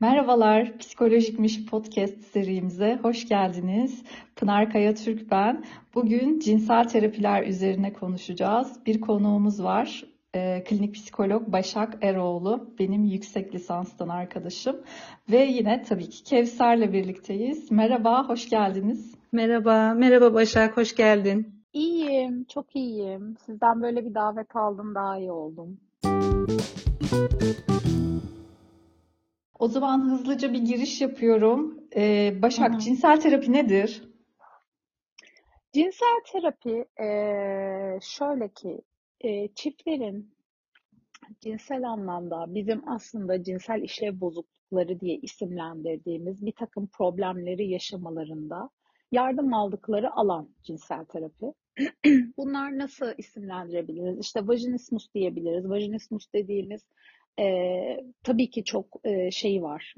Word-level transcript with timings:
Merhabalar, 0.00 0.78
Psikolojikmiş 0.78 1.66
podcast 1.66 2.24
serimize 2.24 2.98
hoş 3.02 3.28
geldiniz. 3.28 4.02
Pınar 4.36 4.72
Kaya 4.72 4.94
Türk 4.94 5.30
ben. 5.30 5.64
Bugün 5.94 6.38
cinsel 6.38 6.88
terapiler 6.88 7.46
üzerine 7.46 7.92
konuşacağız. 7.92 8.86
Bir 8.86 9.00
konuğumuz 9.00 9.62
var. 9.62 10.04
E, 10.34 10.64
klinik 10.64 10.94
psikolog 10.94 11.52
Başak 11.52 11.98
Eroğlu, 12.02 12.74
benim 12.78 13.04
yüksek 13.04 13.54
lisanstan 13.54 14.08
arkadaşım. 14.08 14.76
Ve 15.30 15.44
yine 15.44 15.82
tabii 15.82 16.08
ki 16.08 16.24
Kevser'le 16.24 16.92
birlikteyiz. 16.92 17.70
Merhaba, 17.70 18.28
hoş 18.28 18.48
geldiniz. 18.48 19.14
Merhaba, 19.32 19.94
merhaba 19.94 20.34
Başak, 20.34 20.76
hoş 20.76 20.96
geldin. 20.96 21.62
İyiyim, 21.72 22.44
çok 22.44 22.76
iyiyim. 22.76 23.36
Sizden 23.46 23.82
böyle 23.82 24.04
bir 24.04 24.14
davet 24.14 24.56
aldım, 24.56 24.94
daha 24.94 25.18
iyi 25.18 25.32
oldum. 25.32 25.78
O 29.58 29.68
zaman 29.68 30.10
hızlıca 30.10 30.52
bir 30.52 30.58
giriş 30.58 31.00
yapıyorum. 31.00 31.80
Ee, 31.96 32.38
Başak, 32.42 32.72
Hı-hı. 32.72 32.78
cinsel 32.78 33.20
terapi 33.20 33.52
nedir? 33.52 34.02
Cinsel 35.72 36.20
terapi 36.32 36.84
e, 37.02 37.08
şöyle 38.02 38.48
ki 38.48 38.80
e, 39.20 39.48
çiftlerin 39.48 40.34
cinsel 41.40 41.88
anlamda 41.88 42.54
bizim 42.54 42.88
aslında 42.88 43.42
cinsel 43.42 43.82
işlev 43.82 44.20
bozuklukları 44.20 45.00
diye 45.00 45.16
isimlendirdiğimiz 45.16 46.46
bir 46.46 46.52
takım 46.52 46.86
problemleri 46.86 47.68
yaşamalarında 47.70 48.70
yardım 49.12 49.54
aldıkları 49.54 50.12
alan 50.12 50.48
cinsel 50.62 51.04
terapi. 51.04 51.46
Bunlar 52.36 52.78
nasıl 52.78 53.06
isimlendirebiliriz? 53.18 54.18
İşte 54.20 54.48
vajinismus 54.48 55.14
diyebiliriz. 55.14 55.68
Vajinismus 55.68 56.32
dediğimiz 56.34 56.82
e, 57.38 58.04
tabii 58.22 58.50
ki 58.50 58.64
çok 58.64 58.86
e, 59.04 59.30
şeyi 59.30 59.62
var. 59.62 59.94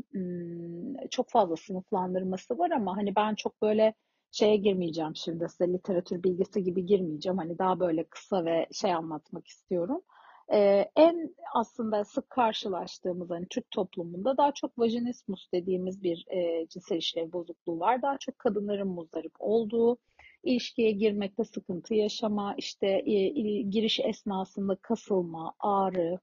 Çok 1.11 1.28
fazla 1.31 1.56
sınıflandırması 1.56 2.58
var 2.58 2.70
ama 2.70 2.97
hani 2.97 3.17
ben 3.17 3.34
çok 3.34 3.62
böyle 3.62 3.95
şeye 4.30 4.56
girmeyeceğim 4.56 5.17
şimdi 5.17 5.48
size 5.48 5.72
literatür 5.72 6.22
bilgisi 6.22 6.64
gibi 6.64 6.86
girmeyeceğim. 6.86 7.39
Hani 7.39 7.58
daha 7.58 7.80
böyle 7.80 8.05
kısa 8.05 8.45
ve 8.45 8.67
şey 8.72 8.95
anlatmak 8.95 9.47
istiyorum. 9.47 10.03
Ee, 10.53 10.91
en 10.97 11.34
aslında 11.55 12.05
sık 12.05 12.30
karşılaştığımız 12.30 13.30
hani 13.30 13.47
Türk 13.50 13.70
toplumunda 13.70 14.36
daha 14.36 14.52
çok 14.52 14.78
vajinismus 14.78 15.52
dediğimiz 15.52 16.02
bir 16.02 16.25
e, 16.28 16.67
cinsel 16.69 16.97
işlev 16.97 17.33
bozukluğu 17.33 17.80
var. 17.80 18.02
Daha 18.02 18.19
çok 18.19 18.39
kadınların 18.39 18.89
muzdarip 18.89 19.33
olduğu, 19.39 19.98
ilişkiye 20.42 20.91
girmekte 20.91 21.45
sıkıntı 21.45 21.95
yaşama, 21.95 22.55
işte 22.58 22.86
e, 23.06 23.28
giriş 23.62 24.00
esnasında 24.00 24.77
kasılma, 24.77 25.55
ağrı, 25.61 26.19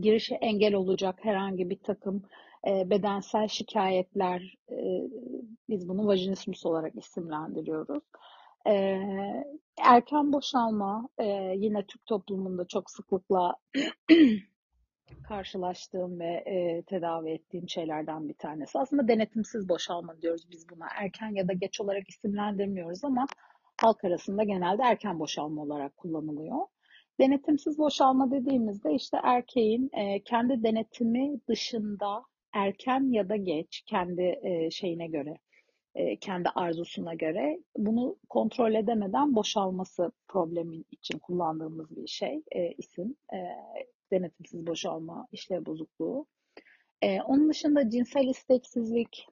girişe 0.00 0.34
engel 0.34 0.74
olacak 0.74 1.18
herhangi 1.22 1.70
bir 1.70 1.78
takım 1.78 2.22
e, 2.66 2.90
bedensel 2.90 3.48
şikayetler, 3.48 4.56
e, 4.70 4.76
biz 5.68 5.88
bunu 5.88 6.06
vajinismus 6.06 6.66
olarak 6.66 6.96
isimlendiriyoruz. 6.96 8.02
E, 8.66 8.98
erken 9.78 10.32
boşalma 10.32 11.08
e, 11.18 11.24
yine 11.56 11.86
Türk 11.86 12.06
toplumunda 12.06 12.66
çok 12.68 12.90
sıklıkla 12.90 13.56
karşılaştığım 15.28 16.20
ve 16.20 16.44
e, 16.46 16.82
tedavi 16.82 17.30
ettiğim 17.30 17.68
şeylerden 17.68 18.28
bir 18.28 18.34
tanesi. 18.34 18.78
Aslında 18.78 19.08
denetimsiz 19.08 19.68
boşalma 19.68 20.22
diyoruz 20.22 20.50
biz 20.50 20.68
buna. 20.68 20.86
Erken 21.00 21.34
ya 21.34 21.48
da 21.48 21.52
geç 21.52 21.80
olarak 21.80 22.08
isimlendirmiyoruz 22.08 23.04
ama 23.04 23.26
halk 23.80 24.04
arasında 24.04 24.44
genelde 24.44 24.82
erken 24.82 25.20
boşalma 25.20 25.62
olarak 25.62 25.96
kullanılıyor. 25.96 26.58
Denetimsiz 27.20 27.78
boşalma 27.78 28.30
dediğimizde 28.30 28.94
işte 28.94 29.18
erkeğin 29.22 29.90
e, 29.92 30.22
kendi 30.24 30.62
denetimi 30.62 31.40
dışında 31.48 32.22
erken 32.52 33.12
ya 33.12 33.28
da 33.28 33.36
geç 33.36 33.82
kendi 33.86 34.38
e, 34.42 34.70
şeyine 34.70 35.06
göre 35.06 35.38
e, 35.94 36.16
kendi 36.16 36.48
arzusuna 36.48 37.14
göre 37.14 37.58
bunu 37.76 38.16
kontrol 38.28 38.74
edemeden 38.74 39.34
boşalması 39.34 40.12
problemin 40.28 40.86
için 40.90 41.18
kullandığımız 41.18 41.96
bir 41.96 42.06
şey 42.06 42.42
e, 42.52 42.72
isim 42.72 43.16
e, 43.32 43.38
denetimsiz 44.10 44.66
boşalma 44.66 45.26
işlev 45.32 45.66
bozukluğu. 45.66 46.26
E, 47.02 47.22
onun 47.22 47.48
dışında 47.48 47.90
cinsel 47.90 48.28
isteksizlik, 48.28 49.26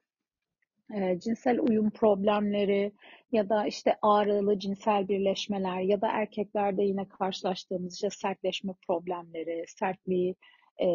e, 0.95 1.19
cinsel 1.19 1.59
uyum 1.59 1.89
problemleri 1.89 2.91
ya 3.31 3.49
da 3.49 3.67
işte 3.67 3.97
ağrılı 4.01 4.59
cinsel 4.59 5.07
birleşmeler 5.07 5.79
ya 5.79 6.01
da 6.01 6.07
erkeklerde 6.07 6.83
yine 6.83 7.07
karşılaştığımız 7.07 7.93
işte 7.93 8.09
sertleşme 8.09 8.73
problemleri, 8.87 9.65
sertliği 9.67 10.35
e, 10.81 10.87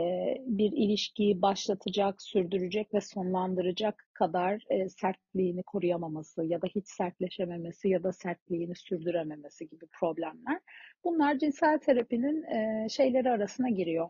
bir 0.47 0.73
ilişkiyi 0.73 1.43
başlatacak, 1.43 2.23
sürdürecek 2.23 2.95
ve 2.95 3.01
sonlandıracak 3.01 4.07
kadar 4.15 4.65
e, 4.71 4.89
sertliğini 4.89 5.63
koruyamaması 5.63 6.45
ya 6.45 6.63
da 6.63 6.67
hiç 6.67 6.89
sertleşememesi 6.89 7.89
ya 7.89 8.03
da 8.03 8.13
sertliğini 8.13 8.75
sürdürememesi 8.77 9.69
gibi 9.69 9.87
problemler. 10.01 10.61
Bunlar 11.05 11.39
cinsel 11.39 11.79
terapinin 11.79 12.45
şeyleri 12.89 13.31
arasına 13.31 13.69
giriyor. 13.69 14.09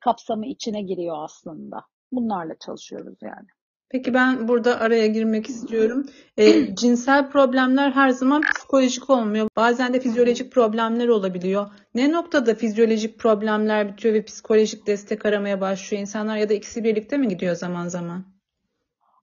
Kapsamı 0.00 0.46
içine 0.46 0.82
giriyor 0.82 1.16
aslında. 1.18 1.84
Bunlarla 2.12 2.54
çalışıyoruz 2.66 3.18
yani. 3.22 3.48
Peki 3.90 4.14
ben 4.14 4.48
burada 4.48 4.80
araya 4.80 5.06
girmek 5.06 5.48
istiyorum. 5.48 6.06
E, 6.36 6.74
cinsel 6.76 7.30
problemler 7.30 7.90
her 7.90 8.10
zaman 8.10 8.42
psikolojik 8.42 9.10
olmuyor. 9.10 9.48
Bazen 9.56 9.94
de 9.94 10.00
fizyolojik 10.00 10.52
problemler 10.52 11.08
olabiliyor. 11.08 11.66
Ne 11.94 12.12
noktada 12.12 12.54
fizyolojik 12.54 13.18
problemler 13.18 13.88
bitiyor 13.92 14.14
ve 14.14 14.24
psikolojik 14.24 14.86
destek 14.86 15.26
aramaya 15.26 15.60
başlıyor 15.60 16.00
insanlar 16.00 16.36
ya 16.36 16.48
da 16.48 16.54
ikisi 16.54 16.84
birlikte 16.84 17.16
mi 17.16 17.28
gidiyor 17.28 17.54
zaman 17.54 17.88
zaman? 17.88 18.24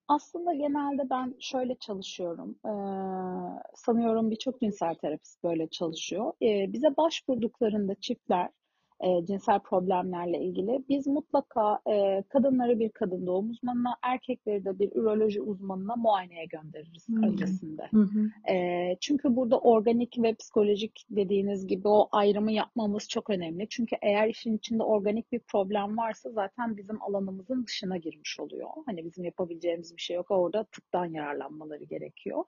Aslında 0.08 0.54
genelde 0.54 1.10
ben 1.10 1.36
şöyle 1.40 1.76
çalışıyorum. 1.76 2.56
Ee, 2.66 2.72
sanıyorum 3.76 4.32
birçok 4.32 4.60
cinsel 4.60 4.96
terapist 4.96 5.44
böyle 5.44 5.68
çalışıyor. 5.68 6.34
Ee, 6.42 6.74
bize 6.74 6.98
başvurduklarında 6.98 7.96
çiftler 7.96 8.50
e, 9.04 9.26
cinsel 9.26 9.60
problemlerle 9.60 10.40
ilgili. 10.40 10.84
Biz 10.90 11.08
mutlaka 11.08 11.80
e, 11.90 12.24
kadınları 12.30 12.80
bir 12.80 12.90
kadın 12.90 13.28
doğum 13.28 13.50
uzmanına, 13.50 13.96
erkekleri 14.02 14.66
de 14.66 14.80
bir 14.80 14.92
üroloji 14.96 15.42
uzmanına 15.42 15.96
muayeneye 15.96 16.46
göndeririz 16.46 17.10
hı 17.10 17.26
öncesinde. 17.26 17.88
Hı 17.92 18.08
E, 18.54 18.98
çünkü 19.02 19.36
burada 19.36 19.60
organik 19.60 20.18
ve 20.18 20.34
psikolojik 20.34 21.06
dediğiniz 21.10 21.68
gibi 21.68 21.88
o 21.88 22.10
ayrımı 22.12 22.52
yapmamız 22.52 23.10
çok 23.10 23.30
önemli. 23.30 23.68
Çünkü 23.70 23.96
eğer 24.02 24.28
işin 24.28 24.58
içinde 24.58 24.84
organik 24.84 25.32
bir 25.32 25.40
problem 25.40 25.98
varsa 25.98 26.32
zaten 26.32 26.78
bizim 26.78 27.02
alanımızın 27.02 27.66
dışına 27.66 27.98
girmiş 27.98 28.40
oluyor. 28.40 28.70
Hani 28.86 29.06
bizim 29.06 29.24
yapabileceğimiz 29.24 29.96
bir 29.96 30.02
şey 30.02 30.16
yok. 30.16 30.32
Orada 30.32 30.64
tıptan 30.64 31.06
yararlanmaları 31.06 31.84
gerekiyor. 31.84 32.44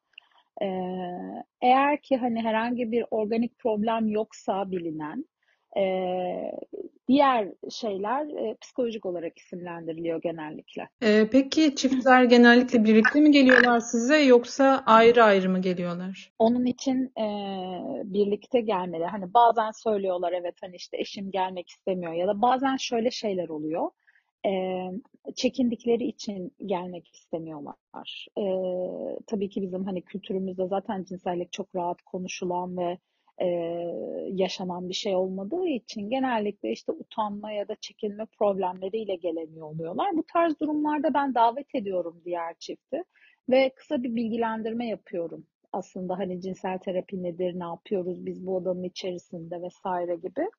Ee, 0.61 0.65
eğer 1.61 2.01
ki 2.01 2.17
hani 2.17 2.41
herhangi 2.41 2.91
bir 2.91 3.05
organik 3.11 3.57
problem 3.57 4.07
yoksa 4.07 4.71
bilinen 4.71 5.25
e, 5.77 5.83
diğer 7.07 7.47
şeyler 7.69 8.25
e, 8.25 8.55
psikolojik 8.61 9.05
olarak 9.05 9.37
isimlendiriliyor 9.37 10.21
genellikle. 10.21 10.89
E, 11.01 11.29
peki 11.31 11.75
çiftler 11.75 12.23
genellikle 12.23 12.83
birlikte 12.83 13.21
mi 13.21 13.31
geliyorlar 13.31 13.79
size 13.79 14.17
yoksa 14.17 14.83
ayrı 14.85 15.23
ayrı 15.23 15.49
mı 15.49 15.61
geliyorlar? 15.61 16.31
Onun 16.39 16.65
için 16.65 17.11
e, 17.17 17.25
birlikte 18.03 18.61
gelmeli. 18.61 19.05
Hani 19.05 19.33
bazen 19.33 19.71
söylüyorlar 19.71 20.31
evet 20.31 20.55
hani 20.61 20.75
işte 20.75 20.97
eşim 20.97 21.31
gelmek 21.31 21.69
istemiyor 21.69 22.13
ya 22.13 22.27
da 22.27 22.41
bazen 22.41 22.77
şöyle 22.77 23.11
şeyler 23.11 23.49
oluyor. 23.49 23.89
E, 24.45 24.51
çekindikleri 25.35 26.03
için 26.03 26.53
gelmek 26.65 27.07
istemiyorlar. 27.07 28.27
E, 28.37 28.43
tabii 29.27 29.49
ki 29.49 29.61
bizim 29.61 29.85
hani 29.85 30.01
kültürümüzde 30.01 30.67
zaten 30.67 31.03
cinsellik 31.03 31.51
çok 31.51 31.75
rahat 31.75 32.01
konuşulan 32.01 32.77
ve 32.77 32.97
e, 33.41 33.45
yaşanan 34.31 34.89
bir 34.89 34.93
şey 34.93 35.15
olmadığı 35.15 35.67
için 35.67 36.09
genellikle 36.09 36.71
işte 36.71 36.91
utanma 36.91 37.51
ya 37.51 37.67
da 37.67 37.75
çekinme 37.75 38.25
problemleriyle 38.25 39.15
gelemiyor 39.15 39.67
oluyorlar. 39.67 40.17
Bu 40.17 40.23
tarz 40.33 40.59
durumlarda 40.59 41.13
ben 41.13 41.35
davet 41.35 41.75
ediyorum 41.75 42.21
diğer 42.25 42.53
çifti 42.59 43.03
ve 43.49 43.69
kısa 43.75 44.03
bir 44.03 44.15
bilgilendirme 44.15 44.87
yapıyorum. 44.87 45.45
Aslında 45.71 46.17
hani 46.17 46.41
cinsel 46.41 46.77
terapi 46.77 47.23
nedir, 47.23 47.59
ne 47.59 47.63
yapıyoruz 47.63 48.25
biz 48.25 48.45
bu 48.45 48.55
odanın 48.55 48.83
içerisinde 48.83 49.61
vesaire 49.61 50.15
gibi 50.15 50.49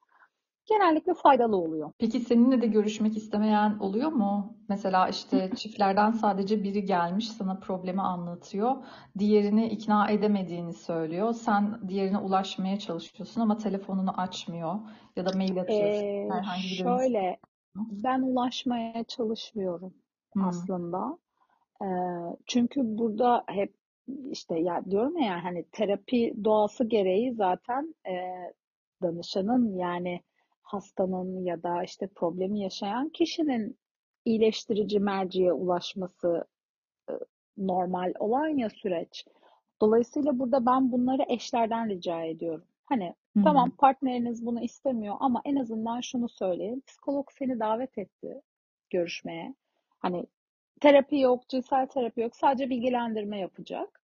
genellikle 0.66 1.14
faydalı 1.14 1.56
oluyor. 1.56 1.92
Peki 1.98 2.20
seninle 2.20 2.62
de 2.62 2.66
görüşmek 2.66 3.16
istemeyen 3.16 3.78
oluyor 3.78 4.12
mu? 4.12 4.56
Mesela 4.68 5.08
işte 5.08 5.50
çiftlerden 5.56 6.10
sadece 6.10 6.62
biri 6.62 6.84
gelmiş 6.84 7.28
sana 7.28 7.58
problemi 7.58 8.02
anlatıyor. 8.02 8.76
Diğerini 9.18 9.68
ikna 9.68 10.10
edemediğini 10.10 10.72
söylüyor. 10.72 11.32
Sen 11.32 11.88
diğerine 11.88 12.18
ulaşmaya 12.18 12.78
çalışıyorsun 12.78 13.40
ama 13.40 13.56
telefonunu 13.56 14.20
açmıyor 14.20 14.74
ya 15.16 15.26
da 15.26 15.36
mail 15.36 15.60
atıyorsun. 15.60 16.04
Ee, 16.04 16.28
herhangi 16.30 16.62
bir 16.62 16.68
şöyle 16.68 17.38
ben 17.76 18.20
ulaşmaya 18.20 19.04
çalışmıyorum 19.04 19.94
hmm. 20.32 20.44
aslında. 20.44 21.18
Ee, 21.82 21.86
çünkü 22.46 22.80
burada 22.84 23.44
hep 23.46 23.74
işte 24.30 24.58
ya 24.58 24.84
diyorum 24.84 25.18
ya 25.18 25.44
hani 25.44 25.64
terapi 25.72 26.34
doğası 26.44 26.84
gereği 26.84 27.34
zaten 27.34 27.94
e, 28.08 28.14
danışanın 29.02 29.76
yani 29.76 30.20
hastanın 30.64 31.44
ya 31.44 31.62
da 31.62 31.82
işte 31.82 32.06
problemi 32.06 32.60
yaşayan 32.60 33.08
kişinin 33.08 33.78
iyileştirici 34.24 35.00
merciye 35.00 35.52
ulaşması 35.52 36.44
e, 37.10 37.12
normal 37.56 38.12
olan 38.18 38.48
ya 38.48 38.70
süreç. 38.70 39.24
Dolayısıyla 39.80 40.38
burada 40.38 40.66
ben 40.66 40.92
bunları 40.92 41.22
eşlerden 41.28 41.88
rica 41.88 42.22
ediyorum. 42.22 42.66
Hani 42.84 43.14
Hı 43.34 43.40
hı. 43.40 43.44
tamam 43.44 43.70
partneriniz 43.70 44.46
bunu 44.46 44.60
istemiyor 44.60 45.16
ama 45.20 45.42
en 45.44 45.56
azından 45.56 46.00
şunu 46.00 46.28
söyleyin. 46.28 46.82
Psikolog 46.86 47.28
seni 47.38 47.60
davet 47.60 47.98
etti 47.98 48.40
görüşmeye. 48.90 49.54
Hani 49.98 50.26
terapi 50.80 51.18
yok, 51.18 51.48
cinsel 51.48 51.86
terapi 51.86 52.20
yok. 52.20 52.36
Sadece 52.36 52.70
bilgilendirme 52.70 53.38
yapacak. 53.38 54.00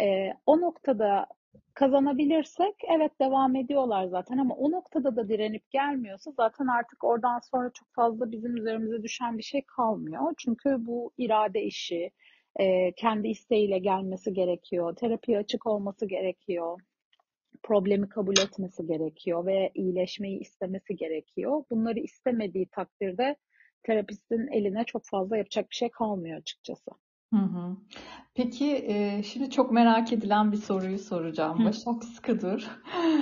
Ee, 0.00 0.32
o 0.46 0.60
noktada 0.60 1.26
kazanabilirsek 1.74 2.74
evet 2.96 3.20
devam 3.20 3.56
ediyorlar 3.56 4.06
zaten 4.06 4.38
ama 4.38 4.54
o 4.54 4.70
noktada 4.70 5.16
da 5.16 5.28
direnip 5.28 5.70
gelmiyorsa 5.70 6.30
zaten 6.36 6.66
artık 6.66 7.04
oradan 7.04 7.38
sonra 7.38 7.70
çok 7.74 7.88
fazla 7.94 8.32
bizim 8.32 8.56
üzerimize 8.56 9.02
düşen 9.02 9.38
bir 9.38 9.42
şey 9.42 9.62
kalmıyor. 9.76 10.34
Çünkü 10.38 10.76
bu 10.78 11.12
irade 11.18 11.62
işi, 11.62 12.10
e, 12.56 12.92
kendi 12.92 13.28
isteğiyle 13.28 13.78
gelmesi 13.78 14.32
gerekiyor, 14.32 14.96
terapiye 14.96 15.38
açık 15.38 15.66
olması 15.66 16.06
gerekiyor, 16.06 16.80
problemi 17.62 18.08
kabul 18.08 18.38
etmesi 18.38 18.86
gerekiyor 18.86 19.46
ve 19.46 19.70
iyileşmeyi 19.74 20.40
istemesi 20.40 20.96
gerekiyor. 20.96 21.64
Bunları 21.70 21.98
istemediği 21.98 22.66
takdirde 22.66 23.36
terapistin 23.82 24.48
eline 24.52 24.84
çok 24.84 25.02
fazla 25.06 25.36
yapacak 25.36 25.70
bir 25.70 25.76
şey 25.76 25.90
kalmıyor 25.90 26.38
açıkçası. 26.38 26.90
Hı 27.34 27.40
hı. 27.40 27.76
Peki 28.34 28.84
e, 28.88 29.22
şimdi 29.22 29.50
çok 29.50 29.72
merak 29.72 30.12
edilen 30.12 30.52
bir 30.52 30.56
soruyu 30.56 30.98
soracağım. 30.98 31.60
Hı. 31.60 31.64
Başak 31.64 32.04
Sıkıdır. 32.04 32.70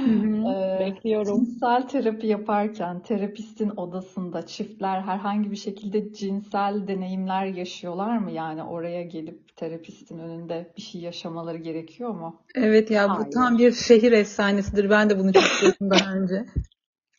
Hı 0.05 0.11
hı, 0.11 0.35
E, 0.55 0.81
bekliyorum. 0.81 1.45
cinsel 1.45 1.89
terapi 1.89 2.27
yaparken 2.27 3.03
terapistin 3.03 3.71
odasında 3.77 4.47
çiftler 4.47 5.01
herhangi 5.01 5.51
bir 5.51 5.57
şekilde 5.57 6.13
cinsel 6.13 6.89
deneyimler 6.89 7.47
yaşıyorlar 7.47 8.19
mı? 8.19 8.31
Yani 8.31 8.63
oraya 8.63 9.03
gelip 9.03 9.57
terapistin 9.57 10.19
önünde 10.19 10.73
bir 10.77 10.83
şey 10.83 11.01
yaşamaları 11.01 11.59
gerekiyor 11.59 12.11
mu? 12.11 12.43
Evet 12.55 12.91
ya 12.91 13.09
bu 13.09 13.31
tam 13.31 13.45
Hayır. 13.45 13.59
bir 13.59 13.73
şehir 13.73 14.13
efsanesidir. 14.13 14.91
Ben 14.91 15.11
de 15.11 15.19
bunu 15.19 15.33
çok 15.33 15.45
duydum 15.63 15.91
daha 15.91 16.15
önce. 16.15 16.45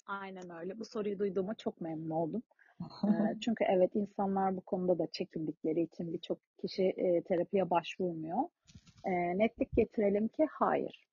Aynen 0.07 0.49
öyle. 0.49 0.79
Bu 0.79 0.85
soruyu 0.85 1.19
duyduğuma 1.19 1.53
çok 1.53 1.81
memnun 1.81 2.09
oldum. 2.09 2.43
Çünkü 3.41 3.63
evet 3.63 3.91
insanlar 3.95 4.57
bu 4.57 4.61
konuda 4.61 4.99
da 4.99 5.07
çekindikleri 5.11 5.81
için 5.81 6.13
birçok 6.13 6.37
kişi 6.61 6.93
terapiye 7.27 7.69
başvurmuyor. 7.69 8.39
Netlik 9.35 9.71
getirelim 9.71 10.27
ki 10.27 10.45
hayır. 10.51 11.05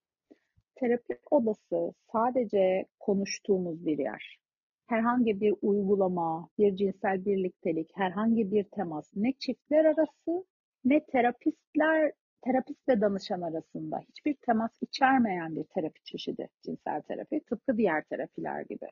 Terapi 0.75 1.19
odası 1.31 1.93
sadece 2.13 2.87
konuştuğumuz 3.01 3.87
bir 3.87 3.99
yer. 3.99 4.39
Herhangi 4.87 5.41
bir 5.41 5.55
uygulama, 5.63 6.49
bir 6.59 6.77
cinsel 6.77 7.25
birliktelik, 7.25 7.91
herhangi 7.95 8.53
bir 8.53 8.65
temas 8.65 9.11
ne 9.17 9.33
çiftler 9.33 9.85
arası 9.85 10.45
ne 10.85 11.07
terapistler, 11.07 12.13
terapist 12.45 12.89
ve 12.89 13.01
danışan 13.01 13.41
arasında 13.41 14.01
hiçbir 14.09 14.35
temas 14.35 14.71
içermeyen 14.81 15.57
bir 15.57 15.65
terapi 15.65 16.05
çeşidi 16.05 16.49
cinsel 16.63 17.03
terapi. 17.03 17.41
Tıpkı 17.41 17.77
diğer 17.77 18.05
terapiler 18.05 18.63
gibi. 18.63 18.87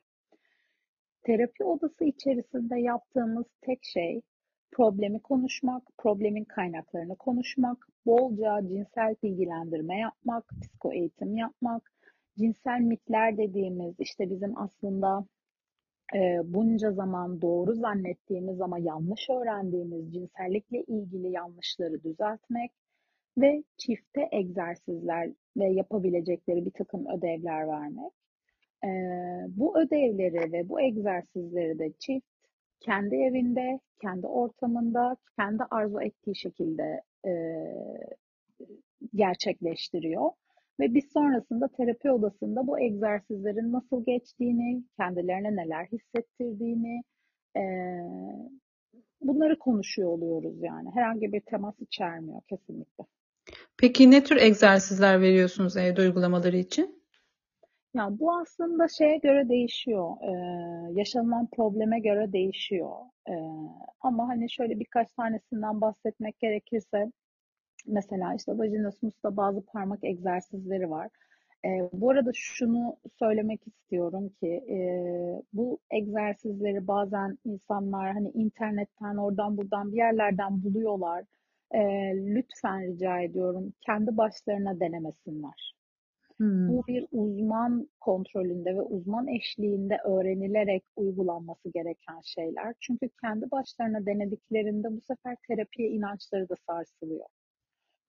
Terapi 1.23 1.63
odası 1.63 2.03
içerisinde 2.05 2.79
yaptığımız 2.79 3.45
tek 3.61 3.79
şey 3.83 4.21
problemi 4.71 5.19
konuşmak, 5.19 5.83
problemin 5.97 6.43
kaynaklarını 6.43 7.15
konuşmak, 7.15 7.87
bolca 8.05 8.67
cinsel 8.67 9.15
bilgilendirme 9.23 9.99
yapmak, 9.99 10.51
psiko 10.61 10.93
eğitim 10.93 11.37
yapmak, 11.37 11.91
cinsel 12.37 12.81
mitler 12.81 13.37
dediğimiz 13.37 13.95
işte 13.99 14.29
bizim 14.29 14.57
aslında 14.57 15.25
e, 16.15 16.41
bunca 16.43 16.91
zaman 16.91 17.41
doğru 17.41 17.75
zannettiğimiz 17.75 18.61
ama 18.61 18.79
yanlış 18.79 19.29
öğrendiğimiz 19.29 20.13
cinsellikle 20.13 20.83
ilgili 20.83 21.31
yanlışları 21.31 22.03
düzeltmek 22.03 22.71
ve 23.37 23.63
çifte 23.77 24.29
egzersizler 24.31 25.29
ve 25.57 25.65
yapabilecekleri 25.65 26.65
bir 26.65 26.71
takım 26.71 27.07
ödevler 27.17 27.67
vermek. 27.67 28.13
Ee, 28.85 28.87
bu 29.47 29.79
ödevleri 29.79 30.53
ve 30.53 30.69
bu 30.69 30.81
egzersizleri 30.81 31.79
de 31.79 31.91
çift 31.99 32.27
kendi 32.79 33.15
evinde, 33.15 33.79
kendi 34.01 34.27
ortamında, 34.27 35.17
kendi 35.35 35.63
arzu 35.71 36.01
ettiği 36.01 36.35
şekilde 36.35 37.01
e, 37.25 37.31
gerçekleştiriyor. 39.15 40.31
Ve 40.79 40.93
biz 40.93 41.11
sonrasında 41.13 41.67
terapi 41.67 42.11
odasında 42.11 42.67
bu 42.67 42.79
egzersizlerin 42.79 43.71
nasıl 43.71 44.05
geçtiğini, 44.05 44.83
kendilerine 44.97 45.55
neler 45.55 45.85
hissettirdiğini, 45.85 47.01
e, 47.57 47.61
bunları 49.21 49.59
konuşuyor 49.59 50.09
oluyoruz 50.09 50.61
yani. 50.61 50.89
Herhangi 50.93 51.33
bir 51.33 51.41
temas 51.41 51.79
içermiyor 51.79 52.41
kesinlikle. 52.49 53.03
Peki 53.77 54.11
ne 54.11 54.23
tür 54.23 54.37
egzersizler 54.37 55.21
veriyorsunuz 55.21 55.77
evde 55.77 56.01
uygulamaları 56.01 56.57
için? 56.57 57.00
Ya 57.93 58.07
bu 58.19 58.33
aslında 58.37 58.87
şeye 58.87 59.17
göre 59.17 59.49
değişiyor. 59.49 60.17
Ee, 60.21 60.93
yaşanılan 60.93 61.47
probleme 61.51 61.99
göre 61.99 62.33
değişiyor. 62.33 62.91
Ee, 63.29 63.33
ama 64.01 64.27
hani 64.27 64.49
şöyle 64.51 64.79
birkaç 64.79 65.11
tanesinden 65.11 65.81
bahsetmek 65.81 66.39
gerekirse 66.39 67.11
mesela 67.87 68.35
işte 68.35 68.57
vajinismus'ta 68.57 69.37
bazı 69.37 69.65
parmak 69.65 70.03
egzersizleri 70.03 70.89
var. 70.89 71.09
Ee, 71.65 71.69
bu 71.93 72.09
arada 72.11 72.31
şunu 72.33 72.97
söylemek 73.19 73.67
istiyorum 73.67 74.29
ki 74.29 74.47
e, 74.47 74.77
bu 75.53 75.79
egzersizleri 75.91 76.87
bazen 76.87 77.37
insanlar 77.45 78.13
hani 78.13 78.29
internetten 78.29 79.17
oradan 79.17 79.57
buradan 79.57 79.91
bir 79.91 79.97
yerlerden 79.97 80.63
buluyorlar. 80.63 81.25
Ee, 81.75 81.79
lütfen 82.15 82.81
rica 82.83 83.19
ediyorum 83.21 83.73
kendi 83.81 84.17
başlarına 84.17 84.79
denemesinler. 84.79 85.80
Hmm. 86.41 86.69
Bu 86.69 86.83
bir 86.87 87.07
uzman 87.11 87.89
kontrolünde 87.99 88.75
ve 88.75 88.81
uzman 88.81 89.27
eşliğinde 89.27 89.97
öğrenilerek 90.05 90.83
uygulanması 90.95 91.69
gereken 91.73 92.21
şeyler. 92.23 92.73
Çünkü 92.79 93.09
kendi 93.21 93.51
başlarına 93.51 94.05
denediklerinde 94.05 94.91
bu 94.91 95.01
sefer 95.01 95.35
terapiye 95.47 95.89
inançları 95.89 96.49
da 96.49 96.55
sarsılıyor. 96.67 97.25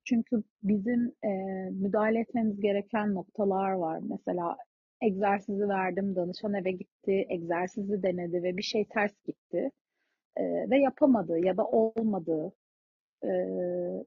Çünkü 0.04 0.42
bizim 0.62 1.14
e, 1.24 1.28
müdahale 1.70 2.20
etmemiz 2.20 2.60
gereken 2.60 3.14
noktalar 3.14 3.72
var. 3.72 4.00
Mesela 4.10 4.56
egzersizi 5.02 5.68
verdim, 5.68 6.16
danışan 6.16 6.54
eve 6.54 6.70
gitti, 6.72 7.26
egzersizi 7.28 8.02
denedi 8.02 8.42
ve 8.42 8.56
bir 8.56 8.62
şey 8.62 8.84
ters 8.84 9.12
gitti 9.24 9.70
e, 10.36 10.70
ve 10.70 10.78
yapamadı 10.78 11.38
ya 11.46 11.56
da 11.56 11.66
olmadı. 11.66 12.52
E, 13.24 13.28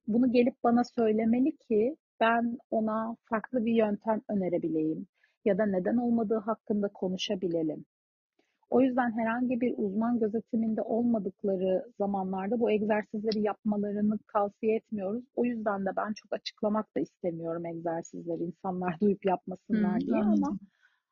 bunu 0.08 0.32
gelip 0.32 0.56
bana 0.64 0.84
söylemeli 0.84 1.58
ki 1.58 1.96
ben 2.20 2.58
ona 2.72 3.18
farklı 3.26 3.66
bir 3.66 3.74
yöntem 3.74 4.22
önerebileyim 4.30 5.08
ya 5.46 5.58
da 5.58 5.66
neden 5.66 5.98
olmadığı 5.98 6.38
hakkında 6.40 6.88
konuşabilelim. 6.88 7.86
O 8.70 8.82
yüzden 8.82 9.12
herhangi 9.20 9.62
bir 9.62 9.74
uzman 9.78 10.20
gözetiminde 10.20 10.82
olmadıkları 10.82 11.86
zamanlarda 11.98 12.60
bu 12.60 12.72
egzersizleri 12.72 13.42
yapmalarını 13.42 14.20
tavsiye 14.34 14.76
etmiyoruz. 14.76 15.24
O 15.36 15.46
yüzden 15.46 15.86
de 15.86 15.90
ben 15.98 16.14
çok 16.14 16.34
açıklamak 16.34 16.96
da 16.96 17.00
istemiyorum 17.00 17.66
egzersizleri 17.66 18.44
insanlar 18.44 19.00
duyup 19.02 19.26
yapmasınlar 19.26 20.00
Hmm, 20.00 20.08
diye 20.08 20.24
ama 20.24 20.56
anladım. 20.56 20.60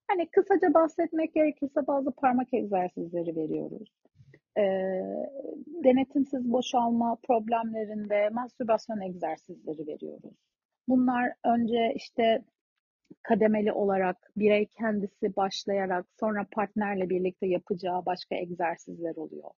hani 0.07 0.29
kısaca 0.31 0.73
bahsetmek 0.73 1.33
gerekirse 1.33 1.87
bazı 1.87 2.11
parmak 2.11 2.53
egzersizleri 2.53 3.35
veriyoruz. 3.35 3.89
Ee, 4.57 4.63
denetimsiz 5.83 6.51
boşalma 6.51 7.17
problemlerinde 7.27 8.29
mastürbasyon 8.29 9.01
egzersizleri 9.01 9.87
veriyoruz. 9.87 10.33
Bunlar 10.87 11.33
önce 11.45 11.93
işte 11.95 12.43
kademeli 13.23 13.71
olarak 13.71 14.31
birey 14.37 14.65
kendisi 14.65 15.35
başlayarak 15.35 16.05
sonra 16.19 16.45
partnerle 16.51 17.09
birlikte 17.09 17.47
yapacağı 17.47 18.05
başka 18.05 18.35
egzersizler 18.35 19.15
oluyor. 19.15 19.51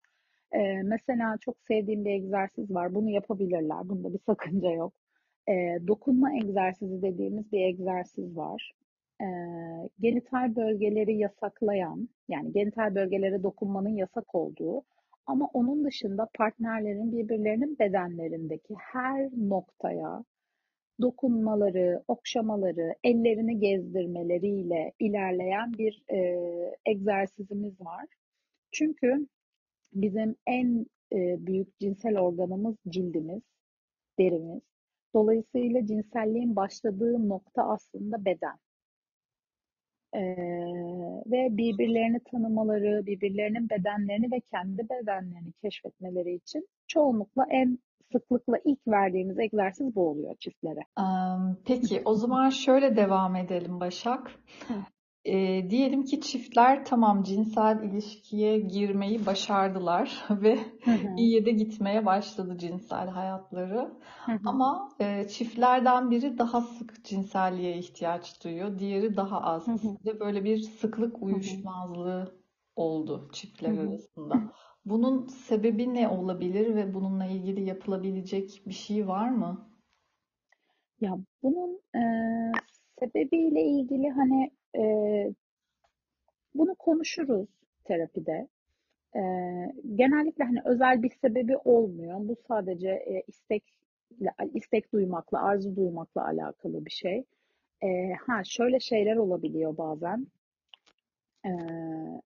Ee, 0.51 0.81
mesela 0.83 1.37
çok 1.41 1.55
sevdiğim 1.61 2.05
bir 2.05 2.11
egzersiz 2.11 2.71
var. 2.73 2.95
Bunu 2.95 3.09
yapabilirler. 3.09 3.89
Bunda 3.89 4.13
bir 4.13 4.19
sakınca 4.25 4.69
yok. 4.71 4.93
Ee, 5.49 5.79
dokunma 5.87 6.35
egzersizi 6.35 7.01
dediğimiz 7.01 7.51
bir 7.51 7.61
egzersiz 7.65 8.37
var. 8.37 8.71
Ee, 9.21 9.25
genital 9.99 10.55
bölgeleri 10.55 11.17
yasaklayan, 11.17 12.09
yani 12.27 12.51
genital 12.53 12.95
bölgelere 12.95 13.43
dokunmanın 13.43 13.89
yasak 13.89 14.35
olduğu 14.35 14.83
ama 15.27 15.49
onun 15.53 15.85
dışında 15.85 16.27
partnerlerin 16.37 17.11
birbirlerinin 17.11 17.79
bedenlerindeki 17.79 18.75
her 18.77 19.29
noktaya 19.37 20.23
dokunmaları, 21.01 22.03
okşamaları, 22.07 22.95
ellerini 23.03 23.59
gezdirmeleriyle 23.59 24.93
ilerleyen 24.99 25.73
bir 25.73 26.03
e, 26.11 26.17
egzersizimiz 26.85 27.81
var. 27.81 28.05
Çünkü 28.71 29.27
bizim 29.93 30.35
en 30.47 30.85
e, 31.13 31.47
büyük 31.47 31.79
cinsel 31.79 32.19
organımız 32.19 32.75
cildimiz, 32.89 33.41
derimiz. 34.19 34.61
Dolayısıyla 35.13 35.85
cinselliğin 35.85 36.55
başladığı 36.55 37.29
nokta 37.29 37.63
aslında 37.63 38.25
beden. 38.25 38.57
e, 40.15 40.21
ve 41.31 41.57
birbirlerini 41.57 42.19
tanımaları, 42.19 43.05
birbirlerinin 43.05 43.69
bedenlerini 43.69 44.31
ve 44.31 44.39
kendi 44.39 44.89
bedenlerini 44.89 45.51
keşfetmeleri 45.61 46.35
için 46.35 46.67
çoğunlukla 46.87 47.45
en 47.49 47.79
sıklıkla 48.15 48.57
ilk 48.65 48.87
verdiğimiz 48.87 49.39
egzersiz 49.39 49.95
bu 49.95 50.09
oluyor 50.09 50.35
çiftlere. 50.39 50.79
Peki 51.65 52.01
o 52.05 52.13
zaman 52.13 52.49
şöyle 52.49 52.95
devam 52.95 53.35
edelim 53.35 53.79
Başak. 53.79 54.31
E, 55.25 55.69
diyelim 55.69 56.03
ki 56.03 56.21
çiftler 56.21 56.85
tamam 56.85 57.23
cinsel 57.23 57.83
ilişkiye 57.83 58.59
girmeyi 58.59 59.25
başardılar 59.25 60.25
ve 60.29 60.59
iyiye 61.17 61.45
de 61.45 61.51
gitmeye 61.51 62.05
başladı 62.05 62.57
cinsel 62.57 63.07
hayatları. 63.07 63.93
Ama 64.45 64.89
e, 64.99 65.27
çiftlerden 65.27 66.11
biri 66.11 66.37
daha 66.37 66.61
sık 66.61 67.05
cinselliğe 67.05 67.77
ihtiyaç 67.77 68.43
duyuyor, 68.43 68.79
diğeri 68.79 69.17
daha 69.17 69.41
az. 69.41 69.67
Ve 70.05 70.19
böyle 70.19 70.43
bir 70.43 70.57
sıklık 70.57 71.23
uyuşmazlığı 71.23 72.35
oldu 72.75 73.29
çiftler 73.33 73.77
arasında. 73.77 74.35
Bunun 74.85 75.27
sebebi 75.27 75.93
ne 75.93 76.07
olabilir 76.07 76.75
ve 76.75 76.93
bununla 76.93 77.25
ilgili 77.25 77.63
yapılabilecek 77.63 78.61
bir 78.65 78.73
şey 78.73 79.07
var 79.07 79.29
mı? 79.29 79.69
Ya 81.01 81.17
bunun 81.43 81.81
e, 81.95 82.01
sebebiyle 82.99 83.63
ilgili 83.63 84.09
hani 84.09 84.51
e, 84.77 84.83
bunu 86.55 86.75
konuşuruz 86.75 87.47
terapide. 87.83 88.47
E, 89.15 89.21
genellikle 89.95 90.43
hani 90.43 90.59
özel 90.65 91.03
bir 91.03 91.09
sebebi 91.21 91.57
olmuyor. 91.57 92.19
Bu 92.19 92.35
sadece 92.47 92.89
e, 92.89 93.23
istek 93.27 93.63
istek 94.53 94.93
duymakla, 94.93 95.41
arzu 95.41 95.75
duymakla 95.75 96.25
alakalı 96.25 96.85
bir 96.85 96.91
şey. 96.91 97.23
E, 97.83 98.13
ha 98.13 98.43
şöyle 98.43 98.79
şeyler 98.79 99.15
olabiliyor 99.15 99.77
bazen. 99.77 100.27
E, 101.45 101.49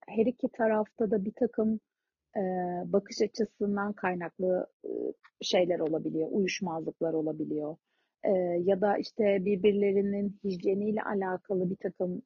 her 0.08 0.25
iki 0.25 0.50
tarafta 0.50 1.12
da 1.12 1.25
bir 1.25 1.32
takım 1.32 1.80
bakış 2.86 3.21
açısından 3.21 3.93
kaynaklı 3.93 4.67
şeyler 5.41 5.79
olabiliyor, 5.79 6.27
uyuşmazlıklar 6.31 7.13
olabiliyor. 7.13 7.75
Ya 8.59 8.81
da 8.81 8.98
işte 8.98 9.45
birbirlerinin 9.45 10.39
hijyeniyle 10.43 11.01
alakalı 11.01 11.69
bir 11.69 11.75
takım 11.75 12.21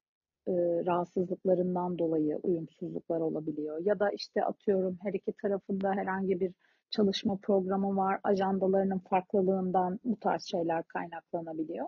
rahatsızlıklarından 0.86 2.00
dolayı 2.00 2.40
uyumsuzluklar 2.44 3.20
olabiliyor. 3.20 3.82
Ya 3.86 4.00
da 4.00 4.10
işte 4.10 4.44
atıyorum 4.44 4.98
her 5.02 5.14
iki 5.14 5.34
tarafında 5.42 5.94
herhangi 5.94 6.40
bir 6.40 6.54
çalışma 6.90 7.38
programı 7.42 7.96
var, 7.96 8.20
ajandalarının 8.24 9.00
farklılığından 9.00 10.00
bu 10.04 10.20
tarz 10.20 10.44
şeyler 10.44 10.84
kaynaklanabiliyor. 10.84 11.88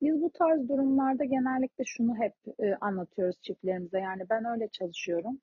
Biz 0.00 0.22
bu 0.22 0.30
tarz 0.30 0.68
durumlarda 0.68 1.24
genellikle 1.24 1.84
şunu 1.86 2.16
hep 2.16 2.34
anlatıyoruz 2.80 3.36
çiftlerimize. 3.42 3.98
Yani 3.98 4.22
ben 4.30 4.44
öyle 4.44 4.68
çalışıyorum. 4.68 5.40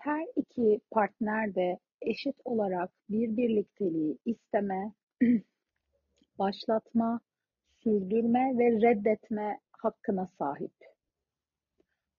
Her 0.00 0.26
iki 0.36 0.80
partner 0.90 1.54
de 1.54 1.78
eşit 2.02 2.36
olarak 2.44 2.90
bir 3.08 3.36
birlikteliği 3.36 4.18
isteme, 4.24 4.92
başlatma, 6.38 7.20
sürdürme 7.82 8.58
ve 8.58 8.82
reddetme 8.82 9.58
hakkına 9.72 10.26
sahip. 10.26 10.72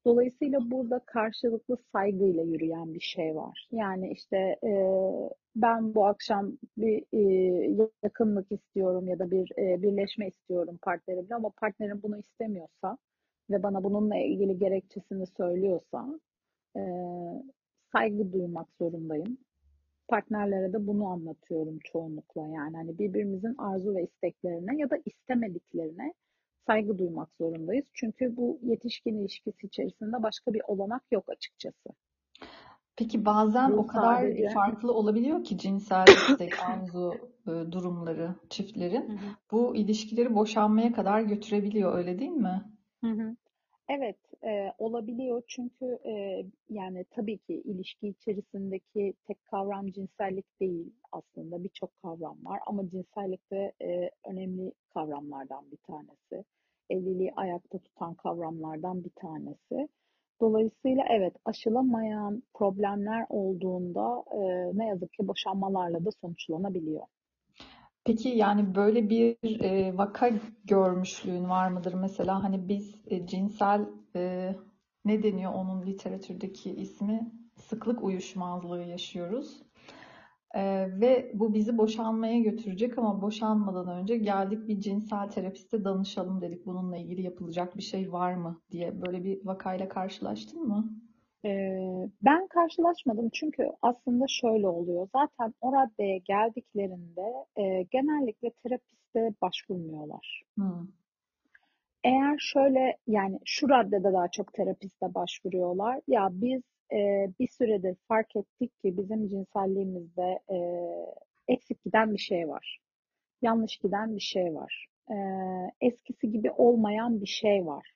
Dolayısıyla 0.05 0.71
burada 0.71 0.99
karşılıklı 1.05 1.77
saygıyla 1.91 2.43
yürüyen 2.43 2.93
bir 2.93 2.99
şey 2.99 3.35
var. 3.35 3.67
Yani 3.71 4.11
işte 4.11 4.37
e, 4.63 4.71
ben 5.55 5.93
bu 5.95 6.05
akşam 6.05 6.57
bir 6.77 7.03
e, 7.13 7.87
yakınlık 8.03 8.51
istiyorum 8.51 9.07
ya 9.07 9.19
da 9.19 9.31
bir 9.31 9.51
e, 9.57 9.81
birleşme 9.81 10.27
istiyorum 10.27 10.79
partnerimle 10.81 11.35
ama 11.35 11.49
partnerim 11.49 11.99
bunu 12.03 12.17
istemiyorsa 12.17 12.97
ve 13.49 13.63
bana 13.63 13.83
bununla 13.83 14.17
ilgili 14.17 14.59
gerekçesini 14.59 15.27
söylüyorsa 15.27 16.19
e, 16.77 16.81
saygı 17.91 18.33
duymak 18.33 18.67
zorundayım. 18.79 19.37
Partnerlere 20.07 20.73
de 20.73 20.87
bunu 20.87 21.07
anlatıyorum 21.07 21.79
çoğunlukla 21.83 22.47
yani 22.47 22.77
hani 22.77 22.99
birbirimizin 22.99 23.55
arzu 23.57 23.95
ve 23.95 24.03
isteklerine 24.03 24.77
ya 24.77 24.89
da 24.89 24.97
istemediklerine 25.05 26.13
saygı 26.67 26.97
duymak 26.97 27.29
zorundayız. 27.37 27.85
Çünkü 27.93 28.37
bu 28.37 28.59
yetişkin 28.63 29.17
ilişkisi 29.17 29.67
içerisinde 29.67 30.23
başka 30.23 30.53
bir 30.53 30.61
olanak 30.67 31.03
yok 31.11 31.29
açıkçası. 31.29 31.89
Peki 32.95 33.25
bazen 33.25 33.71
Bu 33.71 33.75
o 33.75 33.87
kadar 33.87 34.15
sadece... 34.15 34.49
farklı 34.49 34.93
olabiliyor 34.93 35.43
ki 35.43 35.57
cinsel 35.57 36.05
istek, 36.29 36.53
arzu 36.69 37.13
e, 37.47 37.71
durumları 37.71 38.35
çiftlerin. 38.49 39.09
Hı 39.09 39.13
hı. 39.13 39.35
Bu 39.51 39.75
ilişkileri 39.75 40.35
boşanmaya 40.35 40.93
kadar 40.93 41.21
götürebiliyor 41.21 41.97
öyle 41.97 42.19
değil 42.19 42.31
mi? 42.31 42.61
Hı 43.03 43.11
hı. 43.11 43.35
Evet, 43.89 44.17
e, 44.43 44.73
olabiliyor 44.77 45.43
çünkü 45.47 45.85
e, 46.05 46.45
yani 46.69 47.05
tabii 47.11 47.37
ki 47.37 47.53
ilişki 47.53 48.07
içerisindeki 48.07 49.13
tek 49.27 49.45
kavram 49.45 49.91
cinsellik 49.91 50.59
değil 50.59 50.93
aslında 51.11 51.63
birçok 51.63 52.01
kavram 52.01 52.37
var 52.45 52.59
ama 52.65 52.89
cinsellik 52.89 53.51
de 53.51 53.71
e, 53.81 54.11
önemli 54.25 54.71
kavramlardan 54.93 55.71
bir 55.71 55.77
tanesi. 55.77 56.45
Evliliği 56.89 57.33
ayakta 57.35 57.79
tutan 57.79 58.13
kavramlardan 58.13 59.03
bir 59.03 59.11
tanesi. 59.15 59.87
Dolayısıyla 60.41 61.03
evet 61.09 61.33
aşılamayan 61.45 62.43
problemler 62.53 63.25
olduğunda 63.29 64.23
e, 64.31 64.39
ne 64.77 64.87
yazık 64.87 65.13
ki 65.13 65.27
boşanmalarla 65.27 66.05
da 66.05 66.09
sonuçlanabiliyor. 66.21 67.03
Peki 68.05 68.29
yani 68.29 68.75
böyle 68.75 69.09
bir 69.09 69.37
e, 69.61 69.97
vaka 69.97 70.29
görmüşlüğün 70.65 71.49
var 71.49 71.67
mıdır? 71.67 71.93
Mesela 71.93 72.43
hani 72.43 72.67
biz 72.67 72.95
e, 73.07 73.27
cinsel 73.27 73.85
e, 74.15 74.55
ne 75.05 75.23
deniyor 75.23 75.53
onun 75.53 75.85
literatürdeki 75.85 76.71
ismi? 76.75 77.31
Sıklık 77.55 78.03
uyuşmazlığı 78.03 78.83
yaşıyoruz. 78.83 79.63
E, 80.55 80.61
ve 81.01 81.31
bu 81.35 81.53
bizi 81.53 81.77
boşanmaya 81.77 82.39
götürecek 82.39 82.97
ama 82.97 83.21
boşanmadan 83.21 83.87
önce 83.87 84.17
geldik 84.17 84.67
bir 84.67 84.79
cinsel 84.81 85.29
terapiste 85.29 85.83
danışalım 85.83 86.41
dedik. 86.41 86.65
Bununla 86.65 86.97
ilgili 86.97 87.21
yapılacak 87.21 87.77
bir 87.77 87.83
şey 87.83 88.11
var 88.11 88.33
mı 88.33 88.61
diye 88.71 89.01
böyle 89.01 89.23
bir 89.23 89.45
vakayla 89.45 89.89
karşılaştın 89.89 90.67
mı? 90.67 91.00
Ben 92.21 92.47
karşılaşmadım 92.47 93.29
çünkü 93.33 93.71
aslında 93.81 94.25
şöyle 94.27 94.67
oluyor. 94.67 95.07
Zaten 95.15 95.53
o 95.61 95.73
raddeye 95.73 96.17
geldiklerinde 96.17 97.45
e, 97.57 97.83
genellikle 97.83 98.49
terapiste 98.51 99.33
başvurmuyorlar. 99.41 100.43
Hmm. 100.55 100.87
Eğer 102.03 102.37
şöyle 102.39 102.97
yani 103.07 103.39
şu 103.45 103.69
raddede 103.69 104.13
daha 104.13 104.27
çok 104.27 104.53
terapiste 104.53 105.13
başvuruyorlar. 105.13 106.01
Ya 106.07 106.29
biz 106.31 106.61
e, 106.91 107.29
bir 107.39 107.47
süredir 107.47 107.95
fark 108.07 108.35
ettik 108.35 108.79
ki 108.79 108.97
bizim 108.97 109.27
cinselliğimizde 109.27 110.39
e, 110.49 110.57
eksik 111.47 111.83
giden 111.83 112.13
bir 112.13 112.17
şey 112.17 112.49
var. 112.49 112.79
Yanlış 113.41 113.77
giden 113.77 114.15
bir 114.15 114.21
şey 114.21 114.55
var. 114.55 114.87
E, 115.11 115.15
eskisi 115.81 116.31
gibi 116.31 116.51
olmayan 116.51 117.21
bir 117.21 117.27
şey 117.27 117.65
var. 117.65 117.93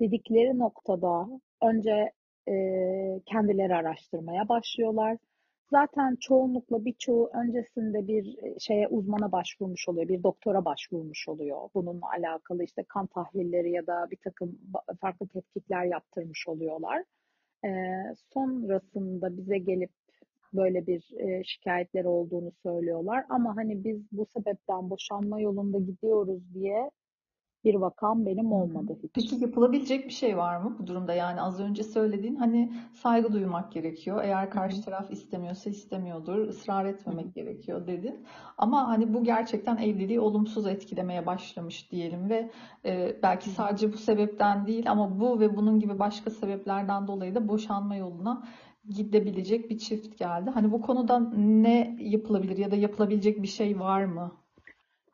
Dedikleri 0.00 0.58
noktada 0.58 1.28
önce 1.62 2.12
kendileri 3.26 3.74
araştırmaya 3.74 4.48
başlıyorlar. 4.48 5.18
Zaten 5.70 6.16
çoğunlukla 6.20 6.84
birçoğu 6.84 7.30
öncesinde 7.34 8.08
bir 8.08 8.36
şeye 8.58 8.88
uzmana 8.88 9.32
başvurmuş 9.32 9.88
oluyor, 9.88 10.08
bir 10.08 10.22
doktora 10.22 10.64
başvurmuş 10.64 11.28
oluyor. 11.28 11.58
Bununla 11.74 12.10
alakalı 12.18 12.64
işte 12.64 12.84
kan 12.88 13.06
tahlilleri 13.06 13.70
ya 13.70 13.86
da 13.86 14.10
bir 14.10 14.16
takım 14.16 14.58
farklı 15.00 15.28
tetkikler 15.28 15.84
yaptırmış 15.84 16.48
oluyorlar. 16.48 17.04
Sonrasında 18.32 19.36
bize 19.36 19.58
gelip 19.58 19.90
böyle 20.52 20.86
bir 20.86 21.14
e, 21.18 21.44
şikayetleri 21.44 22.08
olduğunu 22.08 22.52
söylüyorlar. 22.62 23.24
Ama 23.28 23.56
hani 23.56 23.84
biz 23.84 24.00
bu 24.12 24.26
sebepten 24.26 24.90
boşanma 24.90 25.40
yolunda 25.40 25.78
gidiyoruz 25.78 26.54
diye 26.54 26.90
bir 27.68 27.74
vakam 27.74 28.26
benim 28.26 28.52
olmadı 28.52 28.98
hiç. 29.02 29.10
Peki 29.14 29.44
yapılabilecek 29.44 30.06
bir 30.06 30.12
şey 30.12 30.36
var 30.36 30.56
mı 30.56 30.76
bu 30.78 30.86
durumda? 30.86 31.14
Yani 31.14 31.42
az 31.42 31.60
önce 31.60 31.82
söylediğin 31.82 32.36
hani 32.36 32.72
saygı 32.92 33.32
duymak 33.32 33.72
gerekiyor. 33.72 34.24
Eğer 34.24 34.50
karşı 34.50 34.82
taraf 34.82 35.10
istemiyorsa 35.10 35.70
istemiyordur, 35.70 36.48
ısrar 36.48 36.84
etmemek 36.84 37.34
gerekiyor 37.34 37.86
dedin. 37.86 38.26
Ama 38.58 38.88
hani 38.88 39.14
bu 39.14 39.24
gerçekten 39.24 39.76
evliliği 39.76 40.20
olumsuz 40.20 40.66
etkilemeye 40.66 41.26
başlamış 41.26 41.92
diyelim 41.92 42.28
ve 42.28 42.50
e, 42.84 43.16
belki 43.22 43.50
sadece 43.50 43.92
bu 43.92 43.96
sebepten 43.96 44.66
değil 44.66 44.90
ama 44.90 45.20
bu 45.20 45.40
ve 45.40 45.56
bunun 45.56 45.78
gibi 45.80 45.98
başka 45.98 46.30
sebeplerden 46.30 47.06
dolayı 47.06 47.34
da 47.34 47.48
boşanma 47.48 47.96
yoluna 47.96 48.42
gidebilecek 48.88 49.70
bir 49.70 49.78
çift 49.78 50.18
geldi. 50.18 50.50
Hani 50.50 50.72
bu 50.72 50.80
konuda 50.80 51.18
ne 51.36 51.96
yapılabilir 52.00 52.56
ya 52.56 52.70
da 52.70 52.76
yapılabilecek 52.76 53.42
bir 53.42 53.48
şey 53.48 53.80
var 53.80 54.04
mı? 54.04 54.32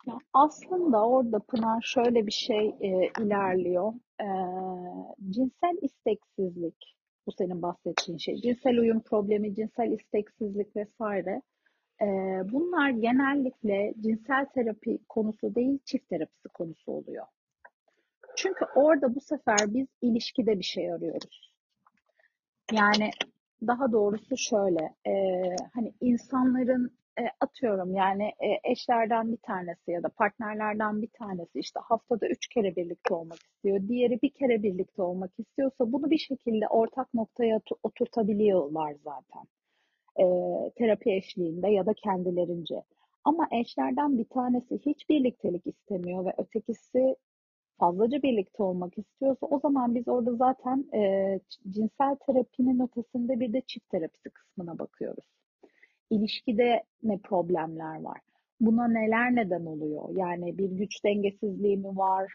Ya 0.06 0.14
aslında 0.32 1.08
orada 1.08 1.38
Pınar 1.38 1.82
şöyle 1.82 2.26
bir 2.26 2.32
şey 2.32 2.68
e, 2.80 3.10
ilerliyor. 3.20 3.92
E, 4.20 4.26
cinsel 5.30 5.76
isteksizlik, 5.82 6.96
bu 7.26 7.32
senin 7.32 7.62
bahsettiğin 7.62 8.18
şey. 8.18 8.36
Cinsel 8.36 8.78
uyum 8.78 9.00
problemi, 9.00 9.54
cinsel 9.54 9.92
isteksizlik 9.92 10.76
vesaire. 10.76 11.42
E, 12.02 12.06
bunlar 12.52 12.90
genellikle 12.90 13.94
cinsel 14.00 14.46
terapi 14.54 14.98
konusu 15.08 15.54
değil, 15.54 15.78
çift 15.84 16.08
terapisi 16.08 16.48
konusu 16.48 16.92
oluyor. 16.92 17.26
Çünkü 18.36 18.64
orada 18.74 19.14
bu 19.14 19.20
sefer 19.20 19.58
biz 19.74 19.86
ilişkide 20.02 20.58
bir 20.58 20.64
şey 20.64 20.92
arıyoruz. 20.92 21.54
Yani 22.72 23.10
daha 23.66 23.92
doğrusu 23.92 24.36
şöyle, 24.36 24.94
e, 25.06 25.12
hani 25.74 25.92
insanların 26.00 26.90
e, 27.18 27.22
atıyorum 27.40 27.94
yani 27.94 28.24
e, 28.24 28.70
eşlerden 28.72 29.32
bir 29.32 29.36
tanesi 29.36 29.90
ya 29.90 30.02
da 30.02 30.08
partnerlerden 30.08 31.02
bir 31.02 31.08
tanesi 31.08 31.58
işte 31.58 31.80
haftada 31.80 32.28
üç 32.28 32.46
kere 32.48 32.76
birlikte 32.76 33.14
olmak 33.14 33.38
istiyor. 33.38 33.88
Diğeri 33.88 34.22
bir 34.22 34.30
kere 34.30 34.62
birlikte 34.62 35.02
olmak 35.02 35.30
istiyorsa 35.38 35.92
bunu 35.92 36.10
bir 36.10 36.18
şekilde 36.18 36.68
ortak 36.68 37.14
noktaya 37.14 37.60
oturtabiliyorlar 37.82 38.94
zaten. 39.04 39.44
E, 40.20 40.24
terapi 40.78 41.12
eşliğinde 41.12 41.70
ya 41.70 41.86
da 41.86 41.94
kendilerince. 41.94 42.82
Ama 43.24 43.48
eşlerden 43.52 44.18
bir 44.18 44.24
tanesi 44.24 44.78
hiç 44.86 45.08
birliktelik 45.08 45.66
istemiyor 45.66 46.26
ve 46.26 46.32
ötekisi 46.38 47.16
fazlaca 47.78 48.22
birlikte 48.22 48.62
olmak 48.62 48.98
istiyorsa 48.98 49.46
o 49.46 49.60
zaman 49.60 49.94
biz 49.94 50.08
orada 50.08 50.36
zaten 50.36 50.84
e, 50.94 51.40
cinsel 51.70 52.16
terapinin 52.26 52.80
ötesinde 52.80 53.40
bir 53.40 53.52
de 53.52 53.60
çift 53.60 53.90
terapisi 53.90 54.30
kısmına 54.30 54.78
bakıyoruz. 54.78 55.24
İlişkide 56.10 56.82
ne 57.02 57.18
problemler 57.18 58.00
var? 58.00 58.20
Buna 58.60 58.88
neler 58.88 59.34
neden 59.34 59.66
oluyor? 59.66 60.16
Yani 60.16 60.58
bir 60.58 60.70
güç 60.70 61.04
dengesizliği 61.04 61.76
mi 61.76 61.96
var? 61.96 62.34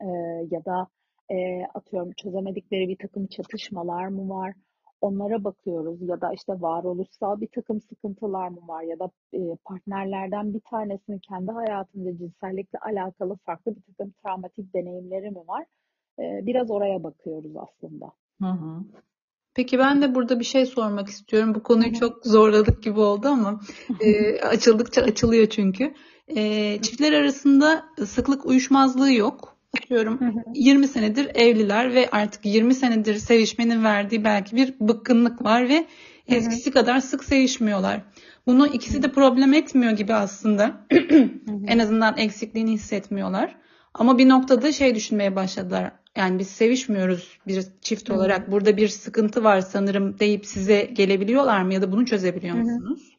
E, 0.00 0.06
ya 0.50 0.64
da 0.64 0.86
e, 1.30 1.64
atıyorum 1.74 2.12
çözemedikleri 2.12 2.88
bir 2.88 2.96
takım 2.96 3.26
çatışmalar 3.26 4.08
mı 4.08 4.28
var? 4.28 4.54
onlara 5.04 5.44
bakıyoruz 5.44 6.02
ya 6.02 6.20
da 6.20 6.32
işte 6.32 6.52
varoluşsal 6.52 7.40
bir 7.40 7.48
takım 7.54 7.80
sıkıntılar 7.80 8.48
mı 8.48 8.68
var 8.68 8.82
ya 8.82 8.98
da 8.98 9.10
e, 9.32 9.56
partnerlerden 9.64 10.54
bir 10.54 10.60
tanesinin 10.60 11.18
kendi 11.18 11.52
hayatında 11.52 12.16
cinsellikle 12.16 12.78
alakalı 12.78 13.36
farklı 13.36 13.76
bir 13.76 13.82
takım 13.82 14.14
travmatik 14.22 14.74
deneyimleri 14.74 15.30
mi 15.30 15.48
var? 15.48 15.66
E, 16.18 16.46
biraz 16.46 16.70
oraya 16.70 17.02
bakıyoruz 17.04 17.56
aslında. 17.56 18.12
Hı 18.40 18.48
hı. 18.48 18.84
Peki 19.54 19.78
ben 19.78 20.02
de 20.02 20.14
burada 20.14 20.40
bir 20.40 20.44
şey 20.44 20.66
sormak 20.66 21.08
istiyorum. 21.08 21.54
Bu 21.54 21.62
konuyu 21.62 21.92
çok 21.92 22.26
zorladık 22.26 22.82
gibi 22.82 23.00
oldu 23.00 23.28
ama 23.28 23.60
e, 24.00 24.40
açıldıkça 24.40 25.02
açılıyor 25.02 25.46
çünkü. 25.46 25.94
E, 26.36 26.78
çiftler 26.82 27.12
arasında 27.12 27.84
sıklık 28.06 28.46
uyuşmazlığı 28.46 29.12
yok. 29.12 29.56
Atıyorum 29.82 30.20
20 30.54 30.88
senedir 30.88 31.30
evliler 31.34 31.94
ve 31.94 32.08
artık 32.12 32.46
20 32.46 32.74
senedir 32.74 33.14
sevişmenin 33.14 33.84
verdiği 33.84 34.24
belki 34.24 34.56
bir 34.56 34.74
bıkkınlık 34.80 35.44
var 35.44 35.68
ve 35.68 35.86
eskisi 36.28 36.70
kadar 36.70 37.00
sık 37.00 37.24
sevişmiyorlar. 37.24 38.00
Bunu 38.46 38.66
ikisi 38.66 39.02
de 39.02 39.12
problem 39.12 39.54
etmiyor 39.54 39.92
gibi 39.92 40.14
aslında. 40.14 40.86
en 41.66 41.78
azından 41.78 42.18
eksikliğini 42.18 42.72
hissetmiyorlar. 42.72 43.56
Ama 43.94 44.18
bir 44.18 44.28
noktada 44.28 44.72
şey 44.72 44.94
düşünmeye 44.94 45.36
başladılar. 45.36 45.92
Yani 46.16 46.38
biz 46.38 46.48
sevişmiyoruz 46.48 47.38
bir 47.46 47.66
çift 47.80 48.10
olarak. 48.10 48.50
Burada 48.50 48.76
bir 48.76 48.88
sıkıntı 48.88 49.44
var 49.44 49.60
sanırım 49.60 50.18
deyip 50.18 50.46
size 50.46 50.82
gelebiliyorlar 50.84 51.62
mı 51.62 51.74
ya 51.74 51.82
da 51.82 51.92
bunu 51.92 52.06
çözebiliyor 52.06 52.56
musunuz? 52.56 53.18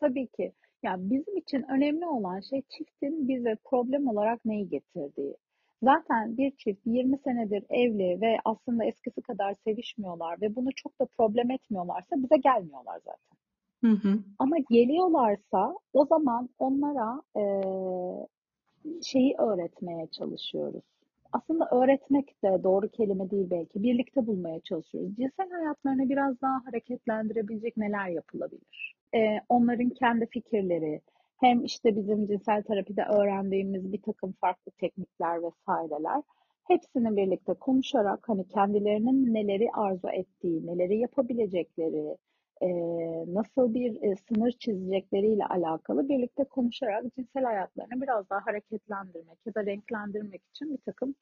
Tabii 0.00 0.26
ki. 0.26 0.52
Ya 0.82 0.96
bizim 0.98 1.36
için 1.36 1.64
önemli 1.70 2.06
olan 2.06 2.40
şey 2.40 2.62
çiftin 2.68 3.28
bize 3.28 3.56
problem 3.64 4.08
olarak 4.08 4.44
neyi 4.44 4.68
getirdiği. 4.68 5.36
Zaten 5.82 6.36
bir 6.36 6.50
çift 6.50 6.86
20 6.86 7.18
senedir 7.18 7.64
evli 7.70 8.20
ve 8.20 8.36
aslında 8.44 8.84
eskisi 8.84 9.22
kadar 9.22 9.54
sevişmiyorlar 9.54 10.40
ve 10.40 10.56
bunu 10.56 10.68
çok 10.76 11.00
da 11.00 11.06
problem 11.18 11.50
etmiyorlarsa 11.50 12.16
bize 12.16 12.36
gelmiyorlar 12.36 13.00
zaten. 13.04 13.36
Hı 13.84 14.08
hı. 14.08 14.18
Ama 14.38 14.56
geliyorlarsa 14.70 15.74
o 15.92 16.06
zaman 16.06 16.48
onlara 16.58 17.22
e, 17.36 17.42
şeyi 19.02 19.34
öğretmeye 19.38 20.06
çalışıyoruz. 20.06 20.84
Aslında 21.32 21.68
öğretmek 21.72 22.42
de 22.44 22.64
doğru 22.64 22.88
kelime 22.88 23.30
değil 23.30 23.50
belki. 23.50 23.82
Birlikte 23.82 24.26
bulmaya 24.26 24.60
çalışıyoruz. 24.60 25.16
Cinsel 25.16 25.50
hayatlarını 25.50 26.08
biraz 26.08 26.40
daha 26.40 26.66
hareketlendirebilecek 26.66 27.76
neler 27.76 28.08
yapılabilir? 28.08 28.96
e, 29.14 29.40
onların 29.48 29.90
kendi 29.90 30.26
fikirleri, 30.26 31.00
hem 31.40 31.64
işte 31.64 31.96
bizim 31.96 32.26
cinsel 32.26 32.62
terapide 32.62 33.02
öğrendiğimiz 33.02 33.92
bir 33.92 34.02
takım 34.02 34.32
farklı 34.40 34.72
teknikler 34.72 35.42
vesaireler 35.42 36.22
hepsini 36.64 37.16
birlikte 37.16 37.54
konuşarak 37.54 38.28
hani 38.28 38.48
kendilerinin 38.48 39.34
neleri 39.34 39.68
arzu 39.72 40.08
ettiği, 40.08 40.66
neleri 40.66 40.98
yapabilecekleri, 40.98 42.16
e, 42.62 42.68
nasıl 43.34 43.74
bir 43.74 44.02
e, 44.02 44.16
sınır 44.16 44.52
çizecekleriyle 44.52 45.46
alakalı 45.46 46.08
birlikte 46.08 46.44
konuşarak 46.44 47.04
cinsel 47.16 47.44
hayatlarını 47.44 48.02
biraz 48.02 48.30
daha 48.30 48.46
hareketlendirmek 48.46 49.38
ya 49.46 49.54
da 49.54 49.66
renklendirmek 49.66 50.42
için 50.54 50.72
bir 50.72 50.82
takım 50.86 51.14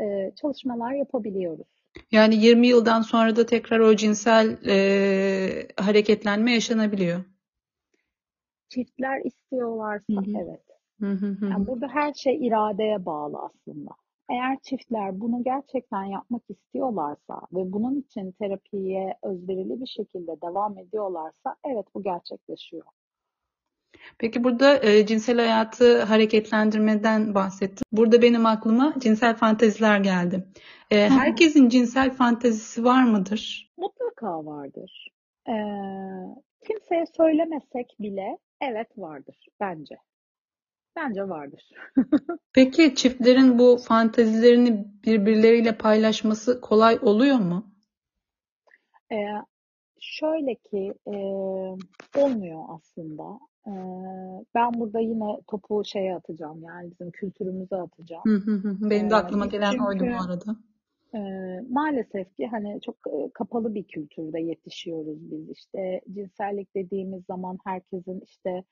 e, 0.00 0.32
çalışmalar 0.40 0.92
yapabiliyoruz. 0.92 1.66
Yani 2.10 2.34
20 2.34 2.66
yıldan 2.66 3.02
sonra 3.02 3.36
da 3.36 3.46
tekrar 3.46 3.78
o 3.78 3.96
cinsel 3.96 4.58
e, 4.66 5.68
hareketlenme 5.76 6.52
yaşanabiliyor. 6.52 7.24
Çiftler 8.68 9.20
istiyorlarsa 9.24 10.12
Hı 10.12 10.20
hı. 10.20 10.44
evet. 10.44 10.60
Hı 11.00 11.12
hı 11.12 11.26
hı. 11.26 11.46
Yani 11.46 11.66
burada 11.66 11.88
her 11.88 12.14
şey 12.14 12.46
iradeye 12.46 13.06
bağlı 13.06 13.38
aslında. 13.38 13.90
Eğer 14.30 14.58
çiftler 14.62 15.20
bunu 15.20 15.44
gerçekten 15.44 16.04
yapmak 16.04 16.42
istiyorlarsa 16.48 17.40
ve 17.52 17.72
bunun 17.72 18.00
için 18.00 18.32
terapiye 18.32 19.14
özverili 19.22 19.80
bir 19.80 19.86
şekilde 19.86 20.40
devam 20.42 20.78
ediyorlarsa 20.78 21.56
evet 21.64 21.86
bu 21.94 22.02
gerçekleşiyor. 22.02 22.84
Peki 24.18 24.44
burada 24.44 24.84
e, 24.84 25.06
cinsel 25.06 25.38
hayatı 25.38 26.02
hareketlendirmeden 26.02 27.34
bahsettim. 27.34 27.84
Burada 27.92 28.22
benim 28.22 28.46
aklıma 28.46 28.94
cinsel 28.98 29.36
fanteziler 29.36 30.00
geldi. 30.00 30.44
E, 30.90 31.08
herkesin 31.08 31.68
cinsel 31.68 32.10
fantezisi 32.10 32.84
var 32.84 33.04
mıdır? 33.04 33.72
Mutlaka 33.78 34.46
vardır. 34.46 35.10
Ee, 35.48 35.52
kimseye 36.66 37.04
söylemesek 37.16 37.96
bile 38.00 38.38
evet 38.60 38.88
vardır 38.96 39.36
bence. 39.60 39.96
Bence 40.96 41.28
vardır. 41.28 41.70
Peki 42.52 42.94
çiftlerin 42.94 43.58
bu 43.58 43.76
fantezilerini 43.76 44.86
birbirleriyle 45.06 45.78
paylaşması 45.78 46.60
kolay 46.60 46.98
oluyor 47.02 47.36
mu? 47.36 47.66
Ee, 49.12 49.16
şöyle 50.00 50.54
ki 50.54 50.94
e, 51.06 51.16
olmuyor 52.20 52.62
aslında. 52.68 53.38
Ee, 53.66 53.70
ben 54.54 54.74
burada 54.74 55.00
yine 55.00 55.40
topu 55.46 55.82
şeye 55.84 56.14
atacağım 56.14 56.62
yani 56.62 56.90
bizim 56.90 57.10
kültürümüze 57.10 57.76
atacağım. 57.76 58.22
Benim 58.90 59.10
de 59.10 59.14
Ee, 59.14 59.16
aklıma 59.16 59.46
gelen 59.46 59.70
çünkü, 59.70 59.84
oydu 59.84 60.04
bu 60.04 60.24
arada. 60.24 60.56
E, 61.14 61.18
maalesef 61.70 62.36
ki 62.36 62.46
hani 62.46 62.80
çok 62.80 62.96
e, 63.06 63.30
kapalı 63.34 63.74
bir 63.74 63.84
kültürde 63.84 64.40
yetişiyoruz 64.40 65.30
biz 65.30 65.50
işte 65.50 66.00
cinsellik 66.12 66.74
dediğimiz 66.74 67.24
zaman 67.24 67.58
herkesin 67.64 68.20
işte 68.20 68.64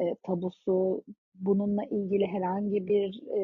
e, 0.00 0.14
tabusu 0.22 1.04
bununla 1.34 1.84
ilgili 1.84 2.26
herhangi 2.26 2.86
bir 2.86 3.22
e, 3.38 3.42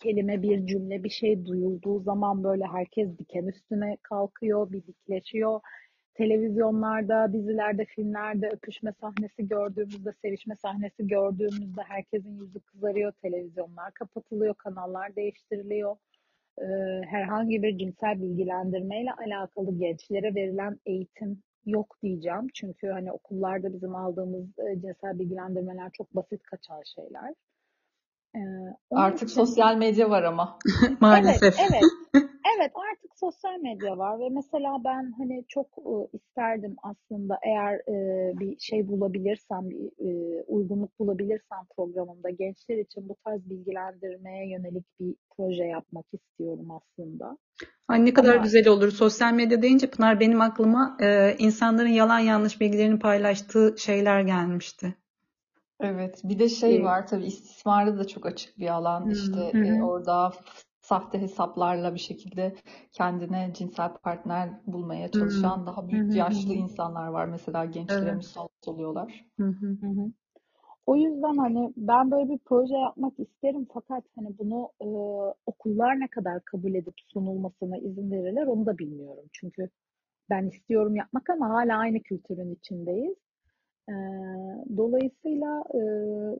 kelime 0.00 0.42
bir 0.42 0.66
cümle 0.66 1.04
bir 1.04 1.10
şey 1.10 1.46
duyulduğu 1.46 2.00
zaman 2.00 2.44
böyle 2.44 2.64
herkes 2.64 3.18
diken 3.18 3.46
üstüne 3.46 3.96
kalkıyor 4.02 4.72
bir 4.72 4.86
dikleşiyor 4.86 5.60
televizyonlarda, 6.18 7.32
dizilerde, 7.32 7.84
filmlerde 7.84 8.48
öpüşme 8.48 8.92
sahnesi 9.00 9.48
gördüğümüzde, 9.48 10.12
sevişme 10.22 10.56
sahnesi 10.56 11.06
gördüğümüzde 11.06 11.82
herkesin 11.82 12.40
yüzü 12.40 12.60
kızarıyor, 12.60 13.12
televizyonlar 13.12 13.92
kapatılıyor, 13.94 14.54
kanallar 14.54 15.16
değiştiriliyor. 15.16 15.96
Ee, 16.58 16.64
herhangi 17.06 17.62
bir 17.62 17.78
cinsel 17.78 18.22
bilgilendirmeyle 18.22 19.12
alakalı 19.12 19.78
gençlere 19.78 20.34
verilen 20.34 20.78
eğitim 20.86 21.42
yok 21.66 21.96
diyeceğim. 22.02 22.46
Çünkü 22.54 22.88
hani 22.88 23.12
okullarda 23.12 23.72
bizim 23.72 23.94
aldığımız 23.96 24.46
cinsel 24.82 25.18
bilgilendirmeler 25.18 25.90
çok 25.92 26.16
basit 26.16 26.42
kaçan 26.42 26.82
şeyler. 26.94 27.34
Ee, 28.36 28.40
Artık 28.90 29.28
için... 29.28 29.40
sosyal 29.40 29.76
medya 29.76 30.10
var 30.10 30.22
ama. 30.22 30.58
Maalesef. 31.00 31.54
Evet, 31.58 31.70
evet. 31.72 32.24
Evet 32.58 32.72
artık 32.74 33.10
sosyal 33.16 33.60
medya 33.60 33.98
var 33.98 34.20
ve 34.20 34.28
mesela 34.28 34.84
ben 34.84 35.14
hani 35.18 35.44
çok 35.48 35.66
e, 35.66 36.16
isterdim 36.16 36.76
aslında 36.82 37.38
eğer 37.42 37.74
e, 37.74 38.32
bir 38.38 38.58
şey 38.58 38.88
bulabilirsem, 38.88 39.70
bir 39.70 40.08
e, 40.08 40.42
uygunluk 40.42 40.98
bulabilirsem 40.98 41.58
programımda 41.76 42.30
gençler 42.30 42.78
için 42.78 43.08
bu 43.08 43.16
tarz 43.24 43.50
bilgilendirmeye 43.50 44.50
yönelik 44.50 44.84
bir 45.00 45.14
proje 45.36 45.64
yapmak 45.64 46.06
istiyorum 46.12 46.68
aslında. 46.70 47.38
Ay 47.88 48.04
ne 48.04 48.12
kadar 48.12 48.34
Ama, 48.34 48.42
güzel 48.42 48.68
olur. 48.68 48.90
Sosyal 48.90 49.32
medya 49.32 49.62
deyince 49.62 49.90
Pınar 49.90 50.20
benim 50.20 50.40
aklıma 50.40 50.96
e, 51.00 51.34
insanların 51.38 51.88
yalan 51.88 52.18
yanlış 52.18 52.60
bilgilerini 52.60 52.98
paylaştığı 52.98 53.74
şeyler 53.78 54.20
gelmişti. 54.20 54.94
Evet, 55.80 56.20
bir 56.24 56.38
de 56.38 56.48
şey 56.48 56.82
var 56.82 57.06
tabii 57.06 57.24
istismarı 57.26 57.98
da 57.98 58.06
çok 58.06 58.26
açık 58.26 58.58
bir 58.58 58.68
alan. 58.68 59.06
Hı 59.06 59.10
İşte 59.10 59.40
hı. 59.52 59.58
e, 59.62 59.82
orada 59.82 60.32
sahte 60.80 61.20
hesaplarla 61.20 61.94
bir 61.94 61.98
şekilde 62.00 62.56
kendine 62.92 63.50
cinsel 63.54 63.92
partner 63.94 64.50
bulmaya 64.66 65.10
çalışan 65.12 65.66
daha 65.66 65.88
büyük 65.88 66.14
yaşlı 66.14 66.54
insanlar 66.54 67.06
var 67.06 67.26
mesela 67.26 67.64
gençlere 67.64 68.12
Evet. 68.12 68.16
musallat 68.16 68.68
oluyorlar. 68.68 69.24
Hı 69.40 69.46
hı. 69.46 69.66
Hı 69.66 69.86
hı. 69.86 70.12
O 70.86 70.96
yüzden 70.96 71.36
hani 71.36 71.74
ben 71.76 72.10
böyle 72.10 72.30
bir 72.30 72.38
proje 72.38 72.74
yapmak 72.76 73.20
isterim 73.20 73.66
fakat 73.74 74.04
hani 74.16 74.38
bunu 74.38 74.70
e, 74.82 74.86
okullar 75.46 76.00
ne 76.00 76.08
kadar 76.08 76.44
kabul 76.44 76.74
edip 76.74 76.94
sunulmasına 77.12 77.78
izin 77.78 78.10
verirler 78.12 78.46
onu 78.46 78.66
da 78.66 78.78
bilmiyorum. 78.78 79.24
Çünkü 79.32 79.70
ben 80.30 80.46
istiyorum 80.46 80.96
yapmak 80.96 81.30
ama 81.30 81.50
hala 81.50 81.78
aynı 81.78 82.00
kültürün 82.02 82.54
içindeyiz. 82.54 83.16
Dolayısıyla 84.76 85.64
e, 85.74 85.80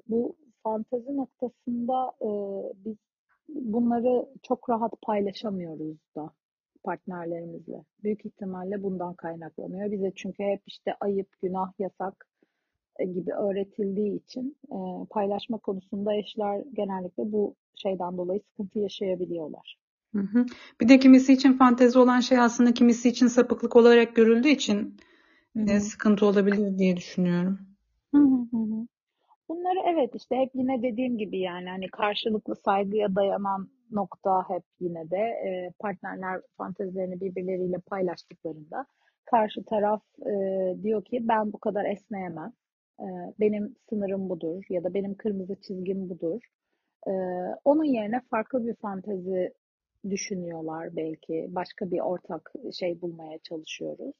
bu 0.08 0.36
fantezi 0.62 1.16
noktasında 1.16 2.12
e, 2.22 2.28
biz 2.84 2.96
bunları 3.48 4.26
çok 4.42 4.70
rahat 4.70 4.92
paylaşamıyoruz 5.02 5.96
da 6.16 6.30
partnerlerimizle. 6.84 7.84
Büyük 8.02 8.26
ihtimalle 8.26 8.82
bundan 8.82 9.14
kaynaklanıyor. 9.14 9.92
Bize 9.92 10.12
çünkü 10.16 10.42
hep 10.42 10.62
işte 10.66 10.94
ayıp, 11.00 11.28
günah, 11.42 11.72
yasak 11.78 12.26
e, 12.98 13.04
gibi 13.04 13.32
öğretildiği 13.32 14.22
için 14.22 14.56
e, 14.70 14.78
paylaşma 15.10 15.58
konusunda 15.58 16.14
eşler 16.14 16.62
genellikle 16.72 17.32
bu 17.32 17.54
şeyden 17.74 18.16
dolayı 18.16 18.40
sıkıntı 18.40 18.78
yaşayabiliyorlar. 18.78 19.78
Hı 20.14 20.20
hı. 20.20 20.46
Bir 20.80 20.88
de 20.88 20.98
kimisi 20.98 21.32
için 21.32 21.52
fantezi 21.52 21.98
olan 21.98 22.20
şey 22.20 22.38
aslında 22.38 22.74
kimisi 22.74 23.08
için 23.08 23.26
sapıklık 23.26 23.76
olarak 23.76 24.16
görüldüğü 24.16 24.48
için 24.48 24.96
e, 25.56 25.80
sıkıntı 25.80 26.26
olabilir 26.26 26.78
diye 26.78 26.96
düşünüyorum. 26.96 27.58
Hı 28.14 28.18
hı 28.18 28.46
hı 28.52 28.56
hı. 28.56 28.86
Bunları 29.48 29.78
evet 29.94 30.14
işte 30.16 30.36
hep 30.36 30.50
yine 30.54 30.82
dediğim 30.82 31.18
gibi 31.18 31.40
yani 31.40 31.68
hani 31.70 31.88
karşılıklı 31.88 32.56
saygıya 32.56 33.14
dayanan 33.16 33.70
nokta 33.92 34.50
hep 34.50 34.62
yine 34.80 35.10
de 35.10 35.18
e, 35.18 35.72
partnerler 35.80 36.40
fantezilerini 36.58 37.20
birbirleriyle 37.20 37.78
paylaştıklarında 37.78 38.86
karşı 39.24 39.64
taraf 39.64 40.02
e, 40.26 40.32
diyor 40.82 41.04
ki 41.04 41.28
ben 41.28 41.52
bu 41.52 41.58
kadar 41.58 41.84
esneyemem. 41.84 42.52
E, 43.00 43.06
benim 43.40 43.76
sınırım 43.90 44.30
budur 44.30 44.64
ya 44.70 44.84
da 44.84 44.94
benim 44.94 45.14
kırmızı 45.16 45.56
çizgim 45.62 46.10
budur. 46.10 46.40
E, 47.08 47.12
onun 47.64 47.84
yerine 47.84 48.20
farklı 48.30 48.66
bir 48.66 48.74
fantezi 48.74 49.54
düşünüyorlar 50.10 50.96
belki. 50.96 51.46
Başka 51.50 51.90
bir 51.90 52.00
ortak 52.00 52.52
şey 52.78 53.00
bulmaya 53.02 53.38
çalışıyoruz. 53.38 54.14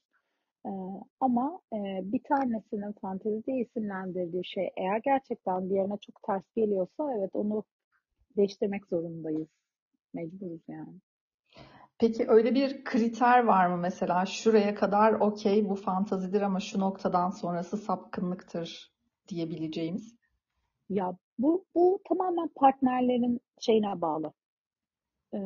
Ama 1.19 1.59
e, 1.73 1.77
bir 2.03 2.23
tanesinin 2.23 2.91
fantezi 2.91 3.45
diye 3.45 3.61
isimlendirdiği 3.61 4.45
şey 4.45 4.69
eğer 4.77 5.01
gerçekten 5.03 5.69
diğerine 5.69 5.97
çok 5.97 6.23
ters 6.23 6.43
geliyorsa 6.55 7.13
evet 7.17 7.29
onu 7.33 7.63
değiştirmek 8.37 8.87
zorundayız. 8.87 9.47
Mecburuz 10.13 10.61
yani. 10.67 10.93
Peki 11.99 12.25
öyle 12.27 12.55
bir 12.55 12.83
kriter 12.83 13.43
var 13.43 13.67
mı 13.67 13.77
mesela 13.77 14.25
şuraya 14.25 14.75
kadar 14.75 15.13
okey 15.13 15.69
bu 15.69 15.75
fantazidir 15.75 16.41
ama 16.41 16.59
şu 16.59 16.79
noktadan 16.79 17.29
sonrası 17.29 17.77
sapkınlıktır 17.77 18.93
diyebileceğimiz? 19.27 20.15
Ya 20.89 21.17
bu 21.39 21.65
bu 21.75 21.99
tamamen 22.09 22.47
partnerlerin 22.55 23.39
şeyine 23.59 24.01
bağlı. 24.01 24.33
Ee, 25.33 25.37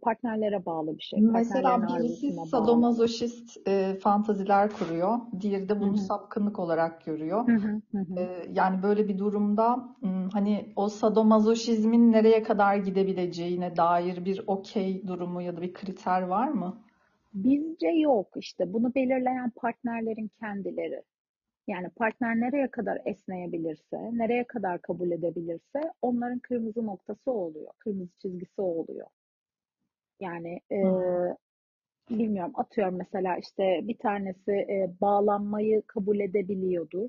partnerlere 0.00 0.66
bağlı 0.66 0.96
bir 0.96 1.02
şey. 1.02 1.20
Mesela 1.20 1.86
birisi 1.88 2.32
sadomazoşist 2.32 3.68
e, 3.68 3.94
fantaziler 3.94 4.70
kuruyor, 4.70 5.18
diğeri 5.40 5.68
de 5.68 5.80
bunu 5.80 5.92
hı. 5.92 5.96
sapkınlık 5.96 6.58
olarak 6.58 7.04
görüyor. 7.04 7.48
E, 8.16 8.46
yani 8.52 8.82
böyle 8.82 9.08
bir 9.08 9.18
durumda 9.18 9.88
hani 10.32 10.72
o 10.76 10.88
sadomazoşizmin 10.88 12.12
nereye 12.12 12.42
kadar 12.42 12.76
gidebileceğine 12.76 13.76
dair 13.76 14.24
bir 14.24 14.44
okey 14.46 15.06
durumu 15.06 15.42
ya 15.42 15.56
da 15.56 15.62
bir 15.62 15.74
kriter 15.74 16.22
var 16.22 16.48
mı? 16.48 16.76
Bizce 17.34 17.88
yok 17.88 18.28
işte. 18.36 18.72
Bunu 18.72 18.94
belirleyen 18.94 19.50
partnerlerin 19.50 20.30
kendileri. 20.40 21.02
Yani 21.68 21.88
partner 21.88 22.40
nereye 22.40 22.70
kadar 22.70 23.02
esneyebilirse, 23.04 24.10
nereye 24.12 24.44
kadar 24.46 24.82
kabul 24.82 25.10
edebilirse 25.10 25.80
onların 26.02 26.38
kırmızı 26.38 26.86
noktası 26.86 27.30
o 27.30 27.34
oluyor. 27.34 27.72
Kırmızı 27.78 28.10
çizgisi 28.22 28.60
o 28.60 28.64
oluyor. 28.64 29.06
Yani 30.20 30.60
e, 30.72 30.78
bilmiyorum 32.10 32.52
atıyorum 32.54 32.96
mesela 32.96 33.36
işte 33.36 33.80
bir 33.82 33.98
tanesi 33.98 34.52
e, 34.52 34.94
bağlanmayı 35.00 35.82
kabul 35.86 36.20
edebiliyordur 36.20 37.08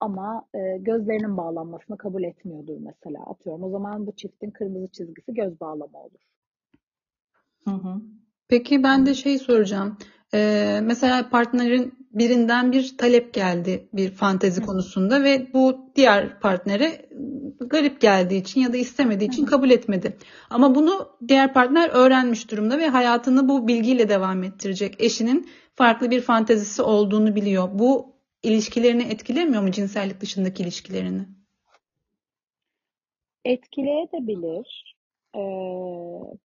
ama 0.00 0.46
e, 0.54 0.78
gözlerinin 0.78 1.36
bağlanmasını 1.36 1.96
kabul 1.96 2.22
etmiyordur 2.22 2.76
mesela 2.80 3.22
atıyorum. 3.26 3.62
O 3.64 3.70
zaman 3.70 4.06
bu 4.06 4.12
çiftin 4.16 4.50
kırmızı 4.50 4.92
çizgisi 4.92 5.34
göz 5.34 5.60
bağlama 5.60 5.98
olur. 5.98 6.20
Hı 7.64 7.70
hı. 7.70 8.02
Peki 8.48 8.82
ben 8.82 9.06
de 9.06 9.14
şey 9.14 9.38
soracağım. 9.38 9.98
Ee, 10.34 10.80
mesela 10.82 11.30
partnerin 11.30 11.94
birinden 12.12 12.72
bir 12.72 12.96
talep 12.98 13.34
geldi 13.34 13.88
bir 13.92 14.10
fantezi 14.10 14.60
Hı 14.60 14.66
konusunda 14.66 15.24
ve 15.24 15.52
bu 15.54 15.90
diğer 15.96 16.40
partnere 16.40 17.08
garip 17.60 18.00
geldiği 18.00 18.40
için 18.40 18.60
ya 18.60 18.72
da 18.72 18.76
istemediği 18.76 19.28
için 19.28 19.42
hı. 19.42 19.50
kabul 19.50 19.70
etmedi. 19.70 20.16
Ama 20.50 20.74
bunu 20.74 21.08
diğer 21.28 21.52
partner 21.52 21.88
öğrenmiş 21.88 22.50
durumda 22.50 22.78
ve 22.78 22.88
hayatını 22.88 23.48
bu 23.48 23.68
bilgiyle 23.68 24.08
devam 24.08 24.42
ettirecek. 24.42 24.94
Eşinin 24.98 25.48
farklı 25.74 26.10
bir 26.10 26.20
fantezisi 26.20 26.82
olduğunu 26.82 27.34
biliyor. 27.34 27.68
Bu 27.72 28.16
ilişkilerini 28.42 29.02
etkilemiyor 29.02 29.62
mu 29.62 29.70
cinsellik 29.70 30.20
dışındaki 30.20 30.62
ilişkilerini? 30.62 31.26
Etkileyebilir. 33.44 34.97
Ee, 35.36 35.40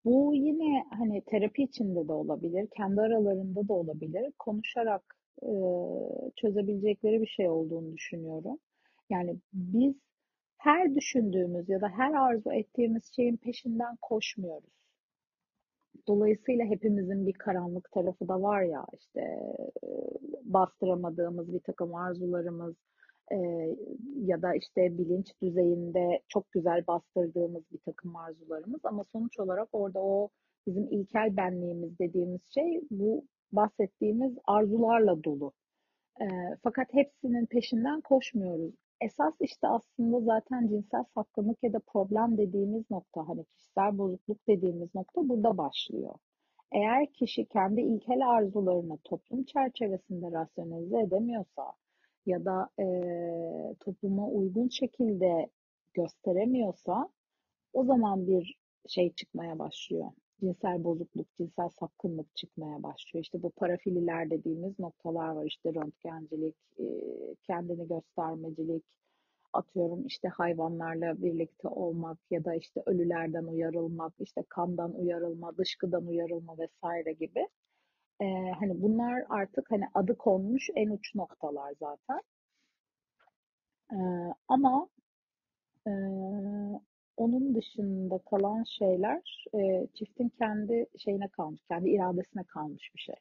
bu 0.05 0.33
yine 0.35 0.85
hani 0.89 1.21
terapi 1.25 1.63
içinde 1.63 2.07
de 2.07 2.13
olabilir, 2.13 2.67
kendi 2.77 3.01
aralarında 3.01 3.67
da 3.67 3.73
olabilir. 3.73 4.31
Konuşarak 4.39 5.15
e, 5.43 5.49
çözebilecekleri 6.35 7.21
bir 7.21 7.27
şey 7.27 7.49
olduğunu 7.49 7.93
düşünüyorum. 7.93 8.59
Yani 9.09 9.37
biz 9.53 9.95
her 10.57 10.95
düşündüğümüz 10.95 11.69
ya 11.69 11.81
da 11.81 11.89
her 11.89 12.13
arzu 12.13 12.51
ettiğimiz 12.53 13.11
şeyin 13.15 13.37
peşinden 13.37 13.95
koşmuyoruz. 14.01 14.73
Dolayısıyla 16.07 16.65
hepimizin 16.65 17.27
bir 17.27 17.33
karanlık 17.33 17.91
tarafı 17.91 18.27
da 18.27 18.41
var 18.41 18.63
ya 18.63 18.85
işte 18.93 19.39
bastıramadığımız 20.43 21.53
bir 21.53 21.59
takım 21.59 21.95
arzularımız 21.95 22.75
e, 23.33 23.37
ya 24.25 24.41
da 24.41 24.55
işte 24.55 24.97
bilinç 24.97 25.27
düzeyinde 25.41 26.21
çok 26.27 26.51
güzel 26.51 26.87
bastırdığımız 26.87 27.63
bir 27.71 27.79
takım 27.85 28.15
arzularımız 28.15 28.85
ama 28.85 29.03
sonuç 29.03 29.39
olarak 29.39 29.69
orada 29.71 29.99
o 29.99 30.29
bizim 30.67 30.87
ilkel 30.91 31.37
benliğimiz 31.37 31.99
dediğimiz 31.99 32.41
şey 32.53 32.81
bu 32.91 33.25
bahsettiğimiz 33.51 34.37
arzularla 34.45 35.23
dolu. 35.23 35.51
E, 36.21 36.25
fakat 36.63 36.93
hepsinin 36.93 37.45
peşinden 37.45 38.01
koşmuyoruz. 38.01 38.73
Esas 39.01 39.33
işte 39.39 39.67
aslında 39.67 40.19
zaten 40.19 40.67
cinsel 40.67 41.03
sapkınlık 41.15 41.63
ya 41.63 41.73
da 41.73 41.79
problem 41.79 42.37
dediğimiz 42.37 42.91
nokta 42.91 43.27
hani 43.27 43.45
kişisel 43.45 43.97
bozukluk 43.97 44.47
dediğimiz 44.47 44.95
nokta 44.95 45.29
burada 45.29 45.57
başlıyor. 45.57 46.15
Eğer 46.71 47.13
kişi 47.13 47.45
kendi 47.45 47.81
ilkel 47.81 48.29
arzularını 48.29 48.97
toplum 49.03 49.43
çerçevesinde 49.43 50.31
rasyonelize 50.31 50.99
edemiyorsa 50.99 51.63
ya 52.25 52.45
da 52.45 52.69
e, 52.79 52.85
topluma 53.79 54.27
uygun 54.27 54.69
şekilde 54.69 55.49
gösteremiyorsa 55.93 57.09
o 57.73 57.83
zaman 57.85 58.27
bir 58.27 58.57
şey 58.87 59.13
çıkmaya 59.13 59.59
başlıyor. 59.59 60.11
Cinsel 60.39 60.83
bozukluk, 60.83 61.27
cinsel 61.37 61.69
sapkınlık 61.69 62.35
çıkmaya 62.35 62.83
başlıyor. 62.83 63.23
İşte 63.23 63.43
bu 63.43 63.49
parafililer 63.49 64.29
dediğimiz 64.29 64.79
noktalar 64.79 65.29
var. 65.29 65.45
İşte 65.45 65.73
röntgencilik, 65.73 66.55
e, 66.79 66.83
kendini 67.43 67.87
göstermecilik, 67.87 68.83
atıyorum 69.53 70.07
işte 70.07 70.27
hayvanlarla 70.27 71.21
birlikte 71.21 71.67
olmak 71.67 72.17
ya 72.31 72.45
da 72.45 72.55
işte 72.55 72.83
ölülerden 72.85 73.43
uyarılmak, 73.43 74.13
işte 74.19 74.43
kandan 74.49 74.93
uyarılma, 74.95 75.57
dışkıdan 75.57 76.07
uyarılma 76.07 76.57
vesaire 76.57 77.13
gibi. 77.13 77.47
Ee, 78.21 78.51
hani 78.59 78.81
bunlar 78.81 79.23
artık 79.29 79.71
hani 79.71 79.83
adı 79.93 80.17
konmuş 80.17 80.69
en 80.75 80.89
uç 80.89 81.15
noktalar 81.15 81.73
zaten. 81.79 82.21
Ee, 83.91 83.97
ama 84.47 84.87
e, 85.87 85.91
onun 87.17 87.55
dışında 87.55 88.17
kalan 88.17 88.63
şeyler 88.63 89.45
e, 89.55 89.87
çiftin 89.93 90.29
kendi 90.29 90.85
şeyine 90.97 91.27
kalmış, 91.27 91.61
kendi 91.67 91.89
iradesine 91.89 92.43
kalmış 92.43 92.91
bir 92.95 93.01
şey. 93.01 93.15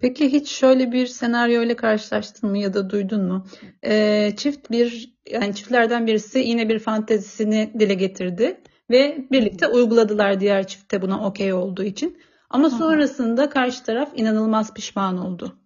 Peki 0.00 0.32
hiç 0.32 0.48
şöyle 0.48 0.92
bir 0.92 1.06
senaryo 1.06 1.62
ile 1.62 1.76
karşılaştın 1.76 2.50
mı 2.50 2.58
ya 2.58 2.74
da 2.74 2.90
duydun 2.90 3.24
mu? 3.24 3.46
Ee, 3.84 4.32
çift 4.36 4.70
bir 4.70 5.14
yani 5.30 5.54
çiftlerden 5.54 6.06
birisi 6.06 6.38
yine 6.38 6.68
bir 6.68 6.78
fantezisini 6.78 7.70
dile 7.78 7.94
getirdi 7.94 8.60
ve 8.90 9.26
birlikte 9.30 9.66
uyguladılar 9.68 10.40
diğer 10.40 10.66
çifte 10.66 11.02
buna 11.02 11.26
okey 11.26 11.52
olduğu 11.52 11.84
için. 11.84 12.18
Ama 12.50 12.70
sonrasında 12.70 13.50
karşı 13.50 13.84
taraf 13.84 14.12
inanılmaz 14.18 14.74
pişman 14.74 15.18
oldu. 15.18 15.56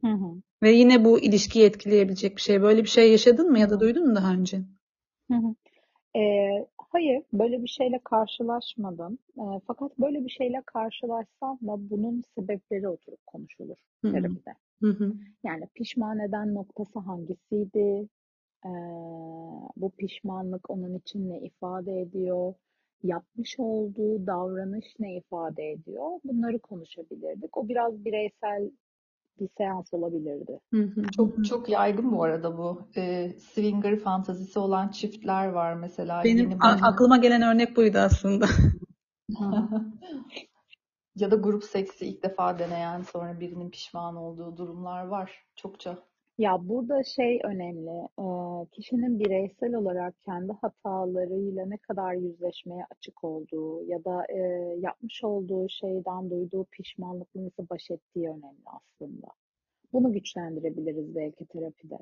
Hı 0.00 0.10
hı. 0.10 0.42
Ve 0.62 0.70
yine 0.70 1.04
bu 1.04 1.20
ilişkiyi 1.20 1.64
etkileyebilecek 1.64 2.36
bir 2.36 2.42
şey. 2.42 2.62
Böyle 2.62 2.82
bir 2.84 2.88
şey 2.88 3.10
yaşadın 3.10 3.50
mı 3.50 3.58
ya 3.58 3.70
da 3.70 3.80
duydun 3.80 4.08
mu 4.08 4.14
daha 4.14 4.32
önce? 4.32 4.56
Hı 5.30 5.34
hı. 5.34 5.54
Ee, 6.18 6.66
hayır, 6.92 7.22
böyle 7.32 7.62
bir 7.62 7.68
şeyle 7.68 8.00
karşılaşmadım. 8.04 9.18
Ee, 9.38 9.42
fakat 9.66 9.98
böyle 9.98 10.24
bir 10.24 10.30
şeyle 10.30 10.62
karşılaşsam 10.66 11.58
da 11.62 11.90
bunun 11.90 12.22
sebepleri 12.34 12.88
oturup 12.88 13.26
konuşulur 13.26 13.76
Hı 14.02 14.08
hı. 14.08 14.12
terapide. 14.12 14.54
Hı 14.80 14.90
hı. 14.90 15.12
Yani 15.44 15.68
pişman 15.74 16.18
eden 16.18 16.54
noktası 16.54 16.98
hangisiydi? 16.98 18.08
Ee, 18.66 18.68
bu 19.76 19.90
pişmanlık 19.90 20.70
onun 20.70 20.98
için 20.98 21.30
ne 21.30 21.40
ifade 21.40 22.00
ediyor? 22.00 22.54
Yapmış 23.02 23.54
olduğu 23.58 24.26
davranış 24.26 24.84
ne 24.98 25.16
ifade 25.16 25.70
ediyor? 25.70 26.10
Bunları 26.24 26.58
konuşabilirdik. 26.58 27.56
O 27.56 27.68
biraz 27.68 28.04
bireysel 28.04 28.70
bir 29.40 29.48
seans 29.58 29.94
olabilirdi. 29.94 30.60
Hı 30.74 30.82
hı. 30.82 31.02
Çok 31.16 31.44
çok 31.44 31.68
yaygın 31.68 32.12
bu 32.12 32.22
arada 32.22 32.58
bu. 32.58 32.88
Ee, 32.96 33.32
swinger 33.38 33.98
fantazisi 33.98 34.58
olan 34.58 34.88
çiftler 34.88 35.48
var 35.48 35.74
mesela. 35.74 36.24
Benim 36.24 36.50
Yeni 36.50 36.62
a- 36.62 36.88
aklıma 36.88 37.16
gelen 37.16 37.42
örnek 37.42 37.76
buydu 37.76 37.98
aslında. 37.98 38.46
Ya 41.16 41.30
da 41.30 41.36
grup 41.36 41.64
seksi 41.64 42.06
ilk 42.06 42.22
defa 42.22 42.58
deneyen 42.58 43.02
sonra 43.02 43.40
birinin 43.40 43.70
pişman 43.70 44.16
olduğu 44.16 44.56
durumlar 44.56 45.06
var 45.06 45.44
çokça. 45.56 45.98
Ya 46.38 46.68
burada 46.68 47.02
şey 47.04 47.40
önemli, 47.44 48.08
kişinin 48.72 49.18
bireysel 49.18 49.74
olarak 49.74 50.14
kendi 50.24 50.52
hatalarıyla 50.52 51.66
ne 51.66 51.76
kadar 51.76 52.14
yüzleşmeye 52.14 52.84
açık 52.96 53.24
olduğu 53.24 53.84
ya 53.84 54.04
da 54.04 54.26
yapmış 54.78 55.24
olduğu 55.24 55.68
şeyden 55.68 56.30
duyduğu 56.30 56.64
pişmanlıkla 56.64 57.44
nasıl 57.44 57.68
baş 57.70 57.90
ettiği 57.90 58.28
önemli 58.28 58.64
aslında. 58.66 59.26
Bunu 59.92 60.12
güçlendirebiliriz 60.12 61.14
belki 61.14 61.46
terapide. 61.46 61.98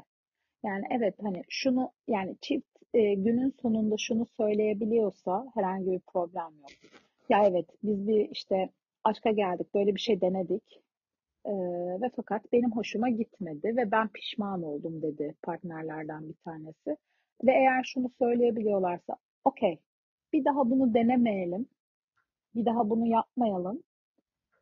Yani 0.65 0.85
evet 0.91 1.15
hani 1.23 1.43
şunu 1.49 1.91
yani 2.09 2.37
çift 2.41 2.79
günün 2.95 3.55
sonunda 3.63 3.95
şunu 3.99 4.27
söyleyebiliyorsa 4.27 5.47
herhangi 5.55 5.93
bir 5.93 6.01
problem 6.01 6.53
yok. 6.61 6.71
Ya 7.29 7.45
evet 7.47 7.67
biz 7.83 8.09
bir 8.09 8.29
işte 8.31 8.69
aşka 9.05 9.31
geldik 9.31 9.75
böyle 9.75 9.95
bir 9.95 10.01
şey 10.01 10.21
denedik. 10.21 10.84
Ee, 11.47 11.53
ve 12.03 12.11
fakat 12.17 12.53
benim 12.53 12.73
hoşuma 12.73 13.09
gitmedi 13.09 13.77
ve 13.77 13.91
ben 13.91 14.09
pişman 14.09 14.63
oldum 14.63 15.03
dedi 15.03 15.35
partnerlerden 15.43 16.29
bir 16.29 16.35
tanesi. 16.35 16.97
Ve 17.45 17.53
eğer 17.53 17.85
şunu 17.85 18.11
söyleyebiliyorlarsa, 18.19 19.17
okey, 19.45 19.79
bir 20.33 20.45
daha 20.45 20.71
bunu 20.71 20.95
denemeyelim, 20.95 21.67
bir 22.55 22.65
daha 22.65 22.91
bunu 22.91 23.07
yapmayalım, 23.07 23.83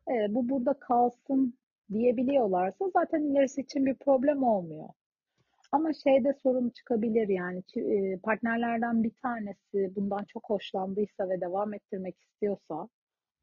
ee, 0.09 0.35
bu 0.35 0.49
burada 0.49 0.73
kalsın 0.73 1.53
diyebiliyorlarsa 1.91 2.89
zaten 2.89 3.21
ilerisi 3.21 3.61
için 3.61 3.85
bir 3.85 3.95
problem 3.95 4.43
olmuyor. 4.43 4.89
Ama 5.71 5.93
şeyde 5.93 6.33
sorun 6.43 6.69
çıkabilir 6.69 7.27
yani 7.27 7.63
e, 7.75 8.17
partnerlerden 8.17 9.03
bir 9.03 9.11
tanesi 9.21 9.95
bundan 9.95 10.23
çok 10.23 10.49
hoşlandıysa 10.49 11.29
ve 11.29 11.41
devam 11.41 11.73
ettirmek 11.73 12.19
istiyorsa 12.19 12.89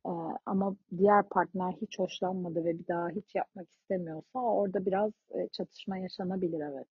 ee, 0.07 0.11
ama 0.47 0.77
diğer 0.99 1.29
partner 1.29 1.73
hiç 1.81 1.99
hoşlanmadı 1.99 2.65
ve 2.65 2.79
bir 2.79 2.87
daha 2.87 3.09
hiç 3.09 3.35
yapmak 3.35 3.71
istemiyorsa 3.71 4.39
orada 4.39 4.87
biraz 4.87 5.13
e, 5.31 5.49
çatışma 5.53 5.99
yaşanabilir 5.99 6.61
evet. 6.61 6.87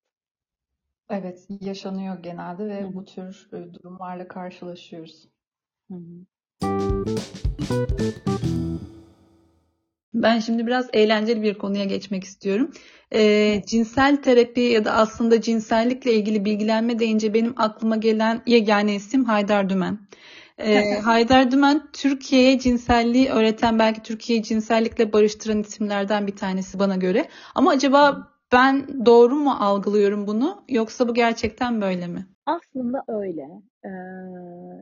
Evet, 1.10 1.48
yaşanıyor 1.62 2.24
genelde 2.24 2.66
ve 2.68 2.84
hı. 2.84 2.94
bu 2.94 3.06
tür 3.06 3.50
e, 3.54 3.74
durumlarla 3.74 4.28
karşılaşıyoruz. 4.28 5.30
Hı 5.92 5.96
hı. 5.96 6.26
Ben 10.14 10.40
şimdi 10.40 10.68
biraz 10.68 10.90
eğlenceli 10.94 11.44
bir 11.44 11.54
konuya 11.54 11.86
geçmek 11.86 12.24
istiyorum. 12.24 12.72
Ee, 13.14 13.62
cinsel 13.66 14.22
terapi 14.22 14.62
ya 14.62 14.86
da 14.86 14.94
aslında 14.94 15.42
cinsellikle 15.42 16.14
ilgili 16.14 16.46
bilgilenme 16.46 17.00
deyince 17.00 17.34
benim 17.34 17.54
aklıma 17.58 17.96
gelen 17.96 18.42
yegane 18.46 18.96
isim 18.96 19.26
Haydar 19.26 19.70
Dümen. 19.70 20.00
Ee, 20.60 21.00
Haydar 21.00 21.52
Dümen 21.52 21.82
Türkiye'ye 21.94 22.60
cinselliği 22.60 23.30
öğreten 23.30 23.80
belki 23.80 24.02
Türkiye'yi 24.02 24.44
cinsellikle 24.44 25.14
barıştıran 25.14 25.60
isimlerden 25.60 26.28
bir 26.28 26.36
tanesi 26.36 26.80
bana 26.80 26.96
göre. 26.96 27.26
Ama 27.56 27.72
acaba 27.72 28.28
ben 28.52 29.06
doğru 29.06 29.36
mu 29.36 29.52
algılıyorum 29.52 30.28
bunu 30.28 30.64
yoksa 30.70 31.08
bu 31.08 31.14
gerçekten 31.14 31.82
böyle 31.82 32.08
mi? 32.08 32.28
Aslında 32.46 33.04
öyle. 33.08 33.48
Ee, 33.84 33.90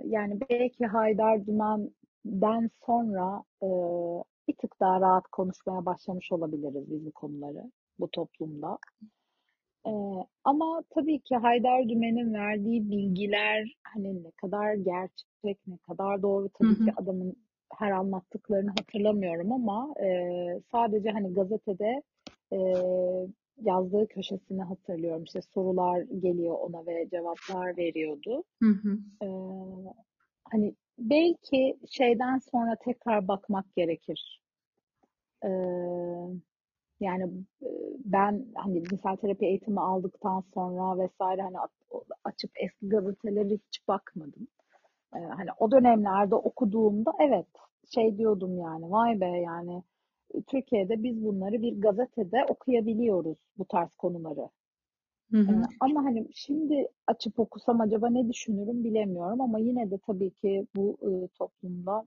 yani 0.06 0.40
belki 0.50 0.86
Haydar 0.86 1.46
Dümen'den 1.46 2.70
sonra 2.86 3.44
e, 3.64 3.68
bir 4.48 4.56
tık 4.62 4.80
daha 4.80 5.02
rahat 5.02 5.28
konuşmaya 5.28 5.86
başlamış 5.86 6.32
olabiliriz 6.32 6.92
biz 6.92 7.06
bu 7.06 7.12
konuları 7.12 7.72
bu 8.00 8.12
toplumda. 8.12 8.78
Ee, 9.88 9.92
ama 10.44 10.84
tabii 10.90 11.20
ki 11.20 11.36
Haydar 11.36 11.90
Dümen'in 11.90 12.34
verdiği 12.34 12.92
bilgiler 12.92 13.76
hani 13.84 14.24
ne 14.24 14.32
kadar 14.32 14.74
gerçek, 14.74 15.68
ne 15.68 15.78
kadar 15.78 16.22
doğru 16.22 16.50
tabii 16.50 16.80
hı. 16.80 16.86
ki 16.86 16.94
adamın 16.98 17.36
her 17.78 17.92
anlattıklarını 17.92 18.70
hatırlamıyorum 18.70 19.52
ama 19.52 19.94
e, 20.04 20.28
sadece 20.72 21.10
hani 21.10 21.34
gazetede 21.34 22.02
e, 22.54 22.58
yazdığı 23.62 24.08
köşesini 24.08 24.64
hatırlıyorum. 24.64 25.24
İşte 25.24 25.42
sorular 25.42 26.02
geliyor 26.02 26.60
ona 26.60 26.86
ve 26.86 27.10
cevaplar 27.10 27.78
veriyordu. 27.78 28.44
Hı 28.64 28.70
hı. 28.70 28.98
Ee, 29.24 29.28
hani 30.44 30.76
belki 31.00 31.78
şeyden 31.90 32.38
sonra 32.38 32.76
tekrar 32.76 33.28
bakmak 33.28 33.76
gerekir. 33.76 34.42
Ee, 35.44 35.50
yani 37.00 37.32
ben 38.06 38.46
hani 38.56 38.84
cinsel 38.84 39.18
terapi 39.18 39.46
eğitimi 39.46 39.82
aldıktan 39.82 40.44
sonra 40.54 41.00
vesaire 41.04 41.42
hani 41.42 41.58
açıp 42.24 42.52
eski 42.56 42.90
gazeteleri 42.90 43.60
hiç 43.68 43.88
bakmadım. 43.88 44.48
Ee, 45.16 45.20
hani 45.20 45.50
o 45.60 45.72
dönemlerde 45.72 46.36
okuduğumda 46.36 47.12
evet 47.20 47.48
şey 47.96 48.18
diyordum 48.18 48.60
yani 48.60 48.92
vay 48.92 49.20
be 49.22 49.26
yani 49.26 49.84
Türkiye'de 50.48 51.04
biz 51.04 51.24
bunları 51.26 51.62
bir 51.62 51.82
gazetede 51.82 52.46
okuyabiliyoruz 52.50 53.38
bu 53.58 53.66
tarz 53.66 53.96
konuları. 53.96 54.50
Hı 55.32 55.38
Ee, 55.48 55.52
hı. 55.52 55.64
ama 55.80 56.04
hani 56.06 56.28
şimdi 56.34 56.88
açıp 57.08 57.40
okusam 57.40 57.82
acaba 57.82 58.10
ne 58.10 58.30
düşünürüm 58.30 58.84
bilemiyorum 58.84 59.42
ama 59.42 59.60
yine 59.60 59.92
de 59.92 59.98
tabii 60.08 60.32
ki 60.32 60.68
bu 60.76 60.98
e, 61.02 61.28
toplumda 61.28 62.06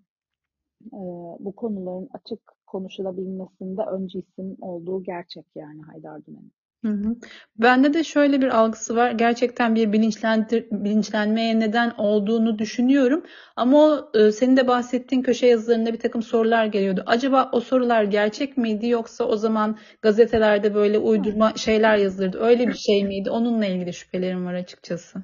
e, 0.87 1.01
bu 1.41 1.53
konuların 1.57 2.09
açık 2.13 2.41
konuşulabilmesinde 2.67 3.83
öncü 3.83 4.19
isim 4.19 4.57
olduğu 4.61 5.03
gerçek 5.03 5.47
yani 5.55 5.83
Haydar 5.83 6.27
Dümen'in. 6.27 6.53
Hı 6.85 6.89
hı. 6.89 7.17
Bende 7.59 7.95
de 7.95 8.05
şöyle 8.05 8.41
bir 8.41 8.59
algısı 8.59 8.97
var. 8.97 9.11
Gerçekten 9.11 9.75
bir 9.75 9.93
bilinçlendir, 9.93 10.71
bilinçlenmeye 10.71 11.61
neden 11.61 11.91
olduğunu 11.99 12.59
düşünüyorum. 12.59 13.25
Ama 13.57 13.79
o 13.79 14.11
e, 14.19 14.33
senin 14.33 14.57
de 14.57 14.67
bahsettiğin 14.69 15.23
köşe 15.23 15.47
yazılarında 15.47 15.93
bir 15.93 15.99
takım 15.99 16.23
sorular 16.23 16.67
geliyordu. 16.67 17.03
Acaba 17.07 17.51
o 17.53 17.61
sorular 17.61 18.05
gerçek 18.05 18.57
miydi 18.57 18.87
yoksa 18.89 19.25
o 19.25 19.37
zaman 19.37 19.79
gazetelerde 20.03 20.75
böyle 20.75 20.99
uydurma 20.99 21.53
şeyler 21.57 21.97
yazılırdı? 21.97 22.39
Öyle 22.41 22.69
bir 22.69 22.75
şey 22.75 23.05
miydi? 23.05 23.31
Onunla 23.31 23.67
ilgili 23.67 23.93
şüphelerim 23.93 24.47
var 24.47 24.55
açıkçası. 24.55 25.23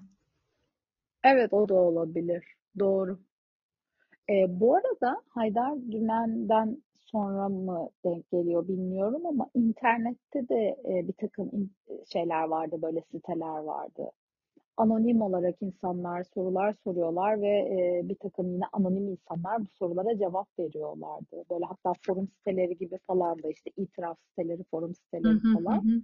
Evet 1.24 1.52
o 1.52 1.68
da 1.68 1.74
olabilir. 1.74 2.44
Doğru. 2.78 3.18
E, 4.30 4.60
bu 4.60 4.74
arada 4.74 5.22
Haydar 5.28 5.74
Dümen'den 5.90 6.82
sonra 6.98 7.48
mı 7.48 7.90
denk 8.04 8.30
geliyor 8.30 8.68
bilmiyorum 8.68 9.26
ama 9.26 9.50
internette 9.54 10.48
de 10.48 10.76
e, 10.88 11.08
bir 11.08 11.12
takım 11.12 11.50
in- 11.52 11.72
şeyler 12.12 12.42
vardı, 12.44 12.82
böyle 12.82 13.00
siteler 13.12 13.58
vardı. 13.58 14.10
Anonim 14.76 15.22
olarak 15.22 15.56
insanlar 15.62 16.24
sorular 16.24 16.74
soruyorlar 16.84 17.42
ve 17.42 17.48
e, 17.48 18.08
bir 18.08 18.16
takım 18.16 18.52
yine 18.54 18.64
anonim 18.72 19.08
insanlar 19.08 19.60
bu 19.60 19.66
sorulara 19.74 20.18
cevap 20.18 20.48
veriyorlardı. 20.58 21.44
Böyle 21.50 21.64
hatta 21.64 21.92
forum 22.06 22.28
siteleri 22.28 22.78
gibi 22.78 22.98
falan 23.06 23.42
da 23.42 23.48
işte 23.50 23.70
itiraf 23.76 24.18
siteleri, 24.30 24.64
forum 24.64 24.94
siteleri 24.94 25.40
hı 25.42 25.48
hı 25.48 25.48
falan. 25.52 25.84
hı. 25.84 26.02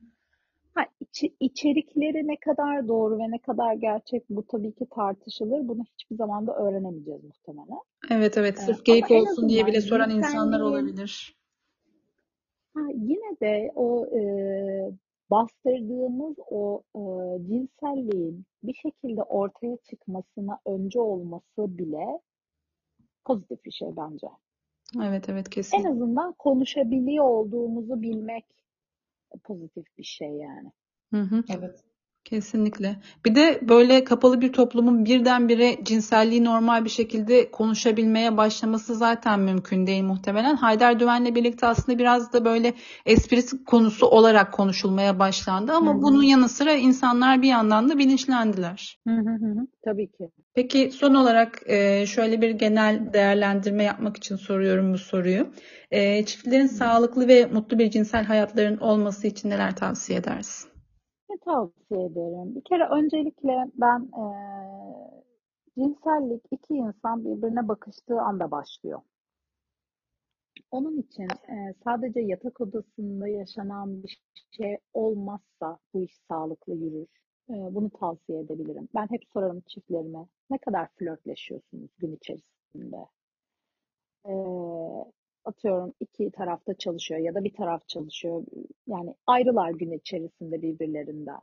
İçi- 1.13 1.35
içerikleri 1.41 2.29
ne 2.29 2.37
kadar 2.37 2.89
doğru 2.89 3.19
ve 3.19 3.31
ne 3.31 3.39
kadar 3.39 3.75
gerçek 3.75 4.31
bu 4.31 4.47
tabii 4.47 4.73
ki 4.73 4.87
tartışılır. 4.91 5.69
Bunu 5.69 5.85
hiçbir 5.85 6.17
zaman 6.17 6.47
da 6.47 6.57
öğrenemeyeceğiz 6.57 7.25
muhtemelen. 7.25 7.81
Evet 8.11 8.39
evet 8.39 8.55
Ee, 8.59 8.63
sırf 8.63 8.77
ama 8.77 8.85
geyik 8.85 9.11
en 9.11 9.21
olsun 9.21 9.49
diye 9.49 9.67
bile 9.67 9.81
soran 9.81 10.11
insanlar 10.11 10.61
olabilir. 10.61 11.37
ha, 12.75 12.81
yine 12.95 13.37
de 13.41 13.73
o 13.75 14.07
e, 14.07 14.23
bastırdığımız 15.31 16.37
o 16.51 16.83
e, 16.95 17.01
cinselliğin 17.47 18.45
bir 18.63 18.75
şekilde 18.75 19.23
ortaya 19.23 19.77
çıkmasına 19.77 20.59
önce 20.67 21.01
olması 21.01 21.79
bile 21.79 22.21
pozitif 23.25 23.65
bir 23.65 23.71
şey 23.71 23.89
bence. 23.97 24.27
Evet 25.03 25.29
evet 25.29 25.45
En 25.47 25.51
kesinlikle. 25.51 25.91
azından 25.91 26.33
konuşabiliyor 26.33 27.25
olduğumuzu 27.25 28.03
bilmek 28.03 28.45
pozitif 29.45 29.85
bir 29.99 30.05
şey 30.05 30.29
yani. 30.31 30.73
Hı 31.13 31.21
hı. 31.21 31.43
Evet. 31.49 31.81
Kesinlikle. 32.25 32.97
Bir 33.25 33.35
de 33.35 33.61
böyle 33.69 34.05
kapalı 34.05 34.41
bir 34.41 34.53
toplumun 34.53 35.05
birdenbire 35.05 35.79
cinselliği 35.85 36.45
normal 36.45 36.85
bir 36.85 36.91
şekilde 36.91 37.51
konuşabilmeye 37.51 38.37
başlaması 38.37 38.95
zaten 38.95 39.41
mümkün 39.41 39.87
değil 39.87 40.03
muhtemelen. 40.03 40.57
Haydar 40.57 41.01
Düven'le 41.01 41.35
birlikte 41.35 41.67
aslında 41.67 41.99
biraz 41.99 42.33
da 42.33 42.45
böyle 42.45 42.75
espri 43.07 43.65
konusu 43.67 44.07
olarak 44.07 44.53
konuşulmaya 44.53 45.19
başlandı 45.19 45.73
Hı 45.73 45.77
ama 45.77 45.95
hı. 45.95 46.03
bunun 46.03 46.23
yanı 46.23 46.49
sıra 46.49 46.73
insanlar 46.73 47.43
bir 47.43 47.49
yandan 47.49 47.89
da 47.89 47.99
bilinçlendiler. 47.99 48.99
Hı 49.09 49.15
hı 49.15 49.31
hı 49.31 49.47
hı. 49.61 49.67
Tabii 49.85 50.07
ki. 50.07 50.31
Peki 50.55 50.91
son 50.91 51.15
olarak 51.15 51.63
e, 51.67 52.07
şöyle 52.07 52.41
bir 52.43 52.51
genel 52.51 53.13
değerlendirme 53.13 53.85
yapmak 53.85 54.17
için 54.17 54.37
soruyorum 54.37 54.93
bu 54.93 54.99
soruyu. 54.99 55.47
E, 55.91 56.25
Çiftlerin 56.25 56.69
Hı. 56.69 56.75
sağlıklı 56.75 57.29
ve 57.29 57.47
mutlu 57.47 57.79
bir 57.79 57.91
cinsel 57.91 58.25
hayatlarının 58.25 58.79
olması 58.79 59.27
için 59.27 59.51
neler 59.51 59.77
tavsiye 59.77 60.19
edersin? 60.19 60.72
Ya 61.33 61.39
tavsiye 61.45 62.05
ederim. 62.05 62.55
Bir 62.55 62.65
kere 62.65 62.85
öncelikle 62.89 63.71
ben 63.75 64.01
e, 64.23 64.25
cinsellik 65.77 66.43
iki 66.51 66.75
insan 66.75 67.25
birbirine 67.25 67.69
bakıştığı 67.69 68.21
anda 68.21 68.51
başlıyor. 68.51 69.03
Onun 70.71 70.99
için 70.99 71.29
e, 71.49 71.75
sadece 71.85 72.21
yatak 72.21 72.61
odasında 72.61 73.29
yaşanan 73.29 74.03
bir 74.03 74.23
şey 74.57 74.79
olmazsa 74.93 75.79
bu 75.95 76.03
iş 76.03 76.13
sağlıklı 76.29 76.75
yürür. 76.75 77.07
E, 77.51 77.53
bunu 77.75 77.91
tavsiye 77.91 78.41
edebilirim. 78.41 78.89
Ben 78.95 79.07
hep 79.11 79.23
sorarım 79.33 79.61
çiftlerime 79.61 80.27
ne 80.51 80.59
kadar 80.59 80.89
flörtleşiyorsunuz 80.99 81.91
gün 81.99 82.17
içerisinde? 82.17 82.97
E, 84.25 84.33
atıyorum 85.45 85.95
iki 86.01 86.31
tarafta 86.31 86.75
çalışıyor 86.75 87.21
ya 87.21 87.35
da 87.35 87.45
bir 87.45 87.53
taraf 87.53 87.89
çalışıyor. 87.89 88.45
Yani 88.87 89.15
ayrılar 89.27 89.71
gün 89.71 89.93
içerisinde 89.93 90.63
birbirlerinden. 90.63 91.41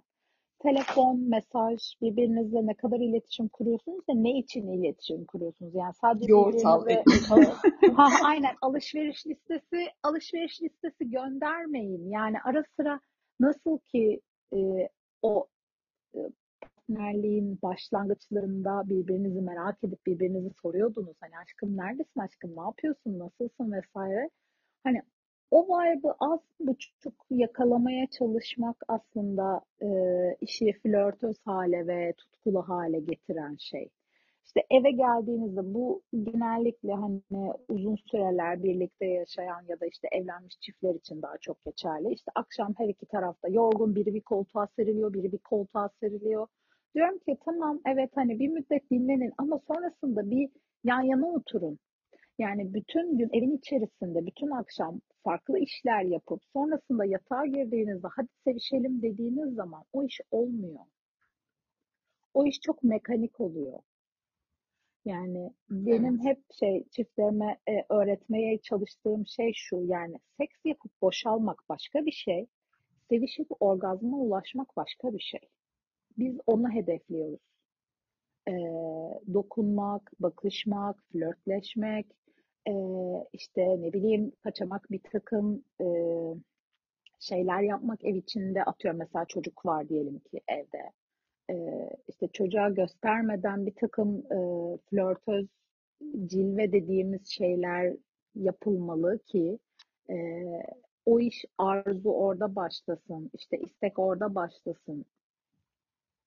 Telefon, 0.59 1.29
mesaj, 1.29 1.81
birbirinizle 2.01 2.65
ne 2.67 2.73
kadar 2.73 2.99
iletişim 2.99 3.47
kuruyorsunuz 3.47 3.99
ve 4.09 4.13
ne 4.15 4.39
için 4.39 4.67
iletişim 4.67 5.25
kuruyorsunuz? 5.25 5.75
Yani 5.75 5.93
sadece 6.01 6.31
Yoğurt 6.31 6.65
al, 6.65 6.85
birbirinize 6.85 7.53
ha, 7.95 8.07
aynen 8.25 8.55
alışveriş 8.61 9.27
listesi 9.27 9.87
alışveriş 10.03 10.61
listesi 10.61 11.09
göndermeyin. 11.09 12.09
Yani 12.09 12.37
ara 12.45 12.63
sıra 12.75 12.99
nasıl 13.39 13.77
ki 13.77 14.21
e, 14.53 14.89
o 15.21 15.47
partnerliğin 16.89 17.59
başlangıçlarında 17.63 18.83
birbirinizi 18.89 19.41
merak 19.41 19.83
edip 19.83 20.05
birbirinizi 20.05 20.49
soruyordunuz. 20.61 21.17
Hani 21.19 21.37
aşkım 21.37 21.77
neredesin 21.77 22.19
aşkım 22.19 22.55
ne 22.55 22.61
yapıyorsun 22.61 23.19
nasılsın 23.19 23.71
vesaire. 23.71 24.29
Hani 24.83 25.01
o 25.51 25.65
vibe'ı 25.65 26.13
az 26.19 26.39
buçuk 26.59 27.25
yakalamaya 27.29 28.07
çalışmak 28.07 28.75
aslında 28.87 29.61
e, 29.81 29.87
işi 30.41 30.73
flörtöz 30.83 31.37
hale 31.45 31.87
ve 31.87 32.13
tutkulu 32.17 32.61
hale 32.69 32.99
getiren 32.99 33.55
şey. 33.59 33.89
İşte 34.45 34.61
eve 34.71 34.91
geldiğinizde 34.91 35.73
bu 35.73 36.01
genellikle 36.23 36.93
hani 36.93 37.53
uzun 37.69 37.95
süreler 37.95 38.63
birlikte 38.63 39.05
yaşayan 39.05 39.61
ya 39.67 39.79
da 39.79 39.85
işte 39.85 40.07
evlenmiş 40.11 40.59
çiftler 40.59 40.95
için 40.95 41.21
daha 41.21 41.37
çok 41.37 41.63
geçerli. 41.65 42.13
İşte 42.13 42.31
akşam 42.35 42.73
her 42.77 42.87
iki 42.87 43.05
tarafta 43.05 43.47
yorgun 43.47 43.95
biri 43.95 44.13
bir 44.13 44.21
koltuğa 44.21 44.67
seriliyor, 44.75 45.13
biri 45.13 45.31
bir 45.31 45.37
koltuğa 45.37 45.89
seriliyor. 45.99 46.47
Diyorum 46.95 47.19
ki 47.19 47.37
tamam 47.45 47.79
evet 47.85 48.11
hani 48.15 48.39
bir 48.39 48.47
müddet 48.47 48.91
dinlenin 48.91 49.31
ama 49.37 49.59
sonrasında 49.67 50.29
bir 50.29 50.49
yan 50.83 51.01
yana 51.01 51.27
oturun. 51.27 51.79
Yani 52.39 52.73
bütün 52.73 53.17
gün 53.17 53.29
evin 53.33 53.57
içerisinde 53.57 54.25
bütün 54.25 54.49
akşam 54.49 55.01
farklı 55.23 55.59
işler 55.59 56.01
yapıp 56.03 56.41
sonrasında 56.53 57.05
yatağa 57.05 57.45
girdiğinizde 57.45 58.07
hadi 58.15 58.27
sevişelim 58.43 59.01
dediğiniz 59.01 59.55
zaman 59.55 59.83
o 59.93 60.03
iş 60.03 60.21
olmuyor. 60.31 60.85
O 62.33 62.45
iş 62.45 62.59
çok 62.61 62.83
mekanik 62.83 63.39
oluyor. 63.39 63.79
Yani 65.05 65.53
benim 65.69 66.23
hep 66.23 66.39
şey 66.59 66.83
çiftlerime 66.91 67.57
e, 67.69 67.73
öğretmeye 67.89 68.57
çalıştığım 68.61 69.27
şey 69.27 69.51
şu 69.55 69.81
yani 69.85 70.15
seks 70.37 70.57
yapıp 70.65 70.91
boşalmak 71.01 71.63
başka 71.69 72.05
bir 72.05 72.11
şey, 72.11 72.47
sevişip 73.09 73.47
orgazma 73.59 74.17
ulaşmak 74.17 74.77
başka 74.77 75.13
bir 75.13 75.19
şey. 75.19 75.39
Biz 76.17 76.37
onu 76.47 76.71
hedefliyoruz. 76.71 77.39
E, 78.47 78.53
dokunmak, 79.33 80.11
bakışmak, 80.19 81.03
flörtleşmek, 81.11 82.07
e, 82.67 82.73
işte 83.33 83.81
ne 83.81 83.93
bileyim 83.93 84.31
kaçamak 84.43 84.91
bir 84.91 84.99
takım 85.11 85.63
e, 85.81 85.85
şeyler 87.19 87.61
yapmak 87.61 88.05
ev 88.05 88.15
içinde 88.15 88.63
atıyorum 88.63 88.99
mesela 88.99 89.25
çocuk 89.25 89.65
var 89.65 89.89
diyelim 89.89 90.19
ki 90.19 90.41
evde 90.47 90.91
e, 91.49 91.89
işte 92.07 92.27
çocuğa 92.27 92.69
göstermeden 92.69 93.65
bir 93.65 93.75
takım 93.75 94.17
e, 94.17 94.39
flörtöz 94.77 95.47
cilve 96.25 96.71
dediğimiz 96.71 97.27
şeyler 97.27 97.93
yapılmalı 98.35 99.19
ki 99.19 99.59
e, 100.09 100.15
o 101.05 101.19
iş 101.19 101.45
arzu 101.57 102.09
orada 102.09 102.55
başlasın, 102.55 103.31
işte 103.33 103.57
istek 103.57 103.99
orada 103.99 104.35
başlasın. 104.35 105.05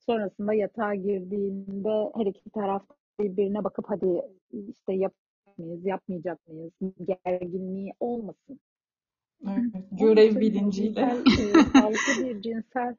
Sonrasında 0.07 0.55
yatağa 0.55 0.95
girdiğinde 0.95 2.11
her 2.17 2.27
iki 2.27 2.51
taraf 2.51 2.83
birbirine 3.21 3.65
bakıp 3.65 3.85
hadi 3.89 4.23
işte 4.53 4.93
yap 4.93 5.13
mıyız, 5.59 5.87
yapmayacak 5.87 6.49
mıyız 6.49 6.73
gerginliği 7.05 7.93
olmasın. 8.01 8.61
Evet, 9.45 9.85
görev 9.93 10.41
bilinciyle. 10.41 11.01
E, 11.01 11.81
sağlıklı 11.81 12.25
bir 12.25 12.43
cinsel 12.43 12.97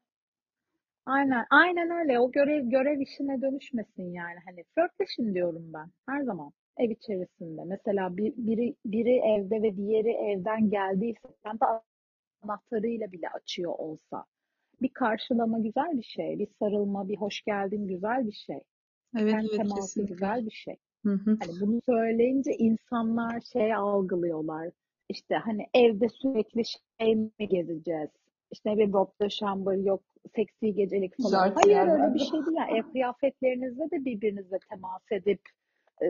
Aynen, 1.06 1.46
aynen 1.50 1.90
öyle. 1.90 2.20
O 2.20 2.32
görev 2.32 2.70
görev 2.70 3.00
işine 3.00 3.42
dönüşmesin 3.42 4.14
yani. 4.14 4.40
Hani 4.46 4.64
flörtleşin 4.76 5.34
diyorum 5.34 5.74
ben 5.74 5.92
her 6.10 6.24
zaman 6.24 6.52
ev 6.78 6.90
içerisinde. 6.90 7.62
Mesela 7.66 8.18
bir, 8.18 8.34
biri 8.38 8.76
biri 8.86 9.20
evde 9.20 9.62
ve 9.62 9.78
diğeri 9.78 10.12
evden 10.12 10.70
geldiyse 10.70 11.20
ben 11.46 11.54
de 11.60 11.66
anahtarıyla 12.44 13.12
bile 13.12 13.30
açıyor 13.30 13.74
olsa. 13.78 14.26
Bir 14.84 14.90
karşılama 14.90 15.60
güzel 15.60 15.98
bir 15.98 16.04
şey. 16.04 16.40
Bir 16.40 16.48
sarılma, 16.60 17.10
bir 17.10 17.18
hoş 17.18 17.42
geldin 17.42 17.88
güzel 17.88 18.28
bir 18.28 18.32
şey. 18.32 18.60
Evet, 19.18 19.32
Ten 19.32 19.40
evet 19.40 19.52
teması 19.52 19.82
kesinlikle. 19.82 20.14
güzel 20.14 20.46
bir 20.46 20.52
şey. 20.52 20.76
Hı 21.06 21.14
hı. 21.14 21.38
Hani 21.40 21.62
bunu 21.62 21.82
söyleyince 21.86 22.52
insanlar 22.52 23.42
şey 23.54 23.74
algılıyorlar. 23.74 24.70
İşte 25.10 25.36
hani 25.36 25.66
evde 25.74 26.10
sürekli 26.10 26.64
şey 27.00 27.16
mi 27.16 27.48
gezeceğiz? 27.50 28.10
İşte 28.52 28.74
bileyim 28.74 28.94
Rob 28.94 29.08
de 29.22 29.30
Chamber 29.30 29.76
yok 29.76 30.04
seksi 30.36 30.74
gecelik 30.74 31.14
falan. 31.18 31.30
Jartı 31.30 31.62
Hayır 31.64 31.92
öyle 31.92 32.14
bir 32.14 32.20
şey 32.20 32.46
değil. 32.46 32.58
Yani 32.58 32.78
ev 32.78 32.92
kıyafetlerinizle 32.92 33.92
de 33.92 34.06
birbirinizle 34.06 34.58
temas 34.70 35.12
edip 35.12 35.42
e, 36.02 36.08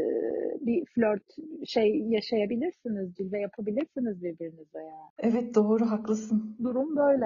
bir 0.62 0.86
flört 0.86 1.24
şey 1.66 1.98
yaşayabilirsiniz, 1.98 3.16
cilve 3.16 3.40
yapabilirsiniz 3.40 4.24
birbirinize 4.24 4.80
yani. 4.80 5.12
Evet 5.18 5.56
doğru 5.56 5.86
haklısın. 5.86 6.58
Durum 6.64 6.96
böyle. 6.96 7.26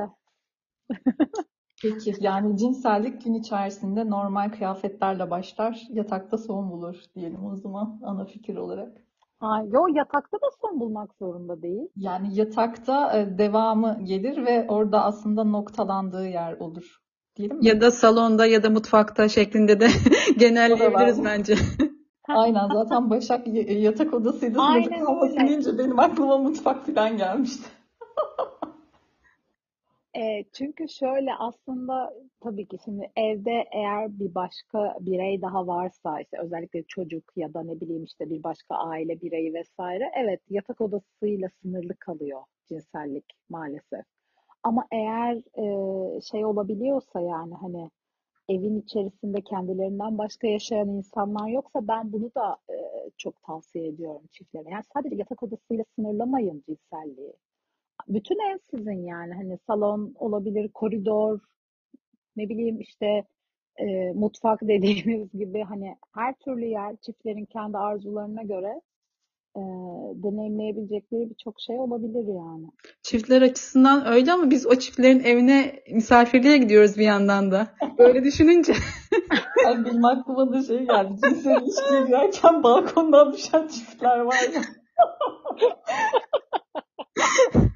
Peki 1.82 2.14
yani 2.20 2.58
cinsellik 2.58 3.24
gün 3.24 3.34
içerisinde 3.34 4.10
normal 4.10 4.50
kıyafetlerle 4.52 5.30
başlar, 5.30 5.82
yatakta 5.90 6.38
son 6.38 6.72
bulur 6.72 6.96
diyelim 7.16 7.46
o 7.46 7.56
zaman 7.56 8.00
ana 8.04 8.26
fikir 8.26 8.56
olarak. 8.56 8.98
Ha, 9.40 9.64
yo 9.74 9.88
yatakta 9.94 10.38
da 10.38 10.46
son 10.62 10.80
bulmak 10.80 11.14
zorunda 11.20 11.62
değil. 11.62 11.88
Yani 11.96 12.36
yatakta 12.36 13.20
e, 13.20 13.38
devamı 13.38 14.00
gelir 14.04 14.46
ve 14.46 14.66
orada 14.68 15.04
aslında 15.04 15.44
noktalandığı 15.44 16.28
yer 16.28 16.54
olur. 16.54 16.98
Diyelim 17.36 17.58
mi? 17.58 17.68
Ya 17.68 17.82
da 17.82 17.92
salonda 17.92 18.46
ya 18.46 18.64
da 18.64 18.70
mutfakta 18.70 19.30
şeklinde 19.30 19.80
de 19.80 19.88
genelleyebiliriz 20.38 21.24
bence. 21.24 21.56
Aynen 22.28 22.68
zaten 22.74 23.10
Başak 23.10 23.48
y- 23.48 23.80
yatak 23.80 24.14
odasıydı. 24.14 24.60
Aynen 24.62 25.06
kalması 25.06 25.34
öyle. 25.34 25.48
deyince 25.48 25.78
benim 25.78 26.00
aklıma 26.00 26.38
mutfak 26.38 26.86
falan 26.86 27.18
gelmişti. 27.18 27.70
E, 30.18 30.44
çünkü 30.54 30.90
şöyle 30.90 31.36
aslında 31.36 32.14
tabii 32.40 32.68
ki 32.68 32.78
şimdi 32.86 33.12
evde 33.16 33.66
eğer 33.72 34.20
bir 34.20 34.36
başka 34.36 34.98
birey 35.00 35.42
daha 35.42 35.68
varsa 35.68 36.22
işte 36.22 36.38
özellikle 36.40 36.84
çocuk 36.84 37.24
ya 37.36 37.54
da 37.54 37.64
ne 37.64 37.82
bileyim 37.82 38.04
işte 38.04 38.30
bir 38.30 38.44
başka 38.44 38.76
aile 38.76 39.22
bireyi 39.22 39.54
vesaire 39.54 40.12
evet 40.16 40.42
yatak 40.50 40.82
odasıyla 40.82 41.50
sınırlı 41.62 41.96
kalıyor 41.96 42.42
cinsellik 42.70 43.26
maalesef. 43.50 44.06
Ama 44.64 44.88
eğer 44.92 45.36
e, 45.38 46.22
şey 46.22 46.46
olabiliyorsa 46.46 47.22
yani 47.22 47.54
hani 47.54 47.90
evin 48.50 48.82
içerisinde 48.82 49.42
kendilerinden 49.42 50.18
başka 50.18 50.48
yaşayan 50.48 50.90
insanlar 50.90 51.48
yoksa 51.50 51.88
ben 51.88 52.12
bunu 52.12 52.32
da 52.36 52.58
e, 52.70 52.76
çok 53.18 53.44
tavsiye 53.44 53.88
ediyorum 53.88 54.22
çiftlere. 54.32 54.70
Yani 54.70 54.84
sadece 54.94 55.16
yatak 55.16 55.44
odasıyla 55.44 55.84
sınırlamayın 55.96 56.64
cinselliği. 56.68 57.34
Bütün 58.08 58.52
ev 58.52 58.58
sizin 58.72 59.06
yani 59.06 59.34
hani 59.34 59.58
salon 59.68 60.14
olabilir, 60.20 60.70
koridor, 60.74 61.40
ne 62.36 62.50
bileyim 62.50 62.80
işte 62.80 63.24
e, 63.78 64.12
mutfak 64.16 64.62
dediğimiz 64.68 65.32
gibi 65.34 65.64
hani 65.64 65.96
her 66.14 66.34
türlü 66.34 66.66
yer 66.66 66.96
çiftlerin 66.96 67.46
kendi 67.46 67.78
arzularına 67.78 68.44
göre 68.44 68.82
e, 69.56 69.62
deneyimleyebilecekleri 70.24 71.30
birçok 71.30 71.62
şey 71.62 71.80
olabilir 71.80 72.28
yani. 72.28 72.68
Çiftler 73.02 73.42
açısından 73.42 74.08
öyle 74.08 74.32
ama 74.34 74.52
biz 74.52 74.68
o 74.68 74.76
çiftlerin 74.76 75.20
evine 75.20 75.84
misafirliğe 75.94 76.58
gidiyoruz 76.58 76.98
bir 76.98 77.06
yandan 77.06 77.52
da. 77.52 77.68
Böyle 77.98 78.24
düşününce. 78.24 78.74
Ay 79.68 79.86
benim 79.86 80.06
aklıma 80.06 80.54
da 80.54 80.64
şey 80.64 80.80
geldi. 80.86 81.16
Cinsel 81.24 81.62
ilişkiye 81.62 82.06
girerken 82.06 82.64
balkondan 82.64 83.34
düşen 83.34 83.68
çiftler 83.68 84.20
var 84.20 84.36
ya. 84.56 84.62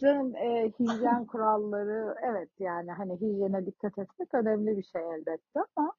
Canım 0.00 0.36
e, 0.36 0.72
hijyen 0.78 1.24
kuralları 1.24 2.14
evet 2.30 2.50
yani 2.58 2.92
hani 2.92 3.14
hijyene 3.20 3.66
dikkat 3.66 3.98
etmek 3.98 4.34
önemli 4.34 4.76
bir 4.76 4.82
şey 4.82 5.02
elbette 5.02 5.60
ama 5.76 5.92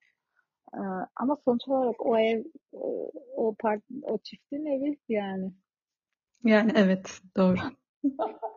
e, 0.73 0.81
ama 1.15 1.37
sonuç 1.45 1.67
olarak 1.67 2.05
o 2.05 2.17
ev 2.17 2.39
e, 2.73 3.11
o 3.35 3.55
part 3.59 3.81
o 4.03 4.17
çiftin 4.17 4.65
evi 4.65 4.97
yani. 5.09 5.51
Yani 6.43 6.71
evet 6.75 7.21
doğru. 7.37 7.57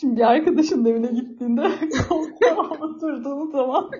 Şimdi 0.00 0.16
bir 0.16 0.30
arkadaşın 0.30 0.84
evine 0.84 1.06
gittiğinde 1.06 1.62
koltuğa 2.08 2.70
oturduğun 2.70 3.50
zaman 3.50 3.90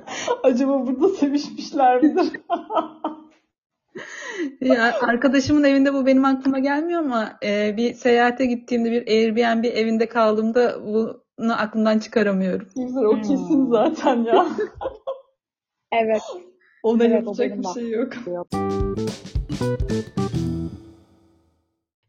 acaba 0.43 0.87
burada 0.87 1.09
sevişmişler 1.09 2.03
midir? 2.03 2.41
Ya, 4.61 4.95
arkadaşımın 5.01 5.65
evinde 5.65 5.95
bu 5.95 6.07
benim 6.07 6.25
aklıma 6.25 6.59
gelmiyor 6.59 7.01
ama 7.01 7.39
e, 7.43 7.77
bir 7.77 7.95
seyahate 7.95 8.47
gittiğimde 8.47 8.91
bir 8.91 9.07
Airbnb 9.07 9.65
evinde 9.65 10.09
kaldığımda 10.09 10.87
bunu 10.87 11.61
aklımdan 11.61 11.99
çıkaramıyorum. 11.99 12.69
Güzel 12.77 13.05
o 13.05 13.17
kesin 13.17 13.59
Hmm. 13.59 13.71
zaten 13.71 14.25
ya. 14.25 14.47
Evet. 15.93 16.23
Ona 16.83 17.05
Evet, 17.05 17.13
o 17.13 17.17
yapacak 17.17 17.59
bir 17.59 17.81
şey 17.81 17.91
yok. 17.91 18.13
Yok. 18.27 18.47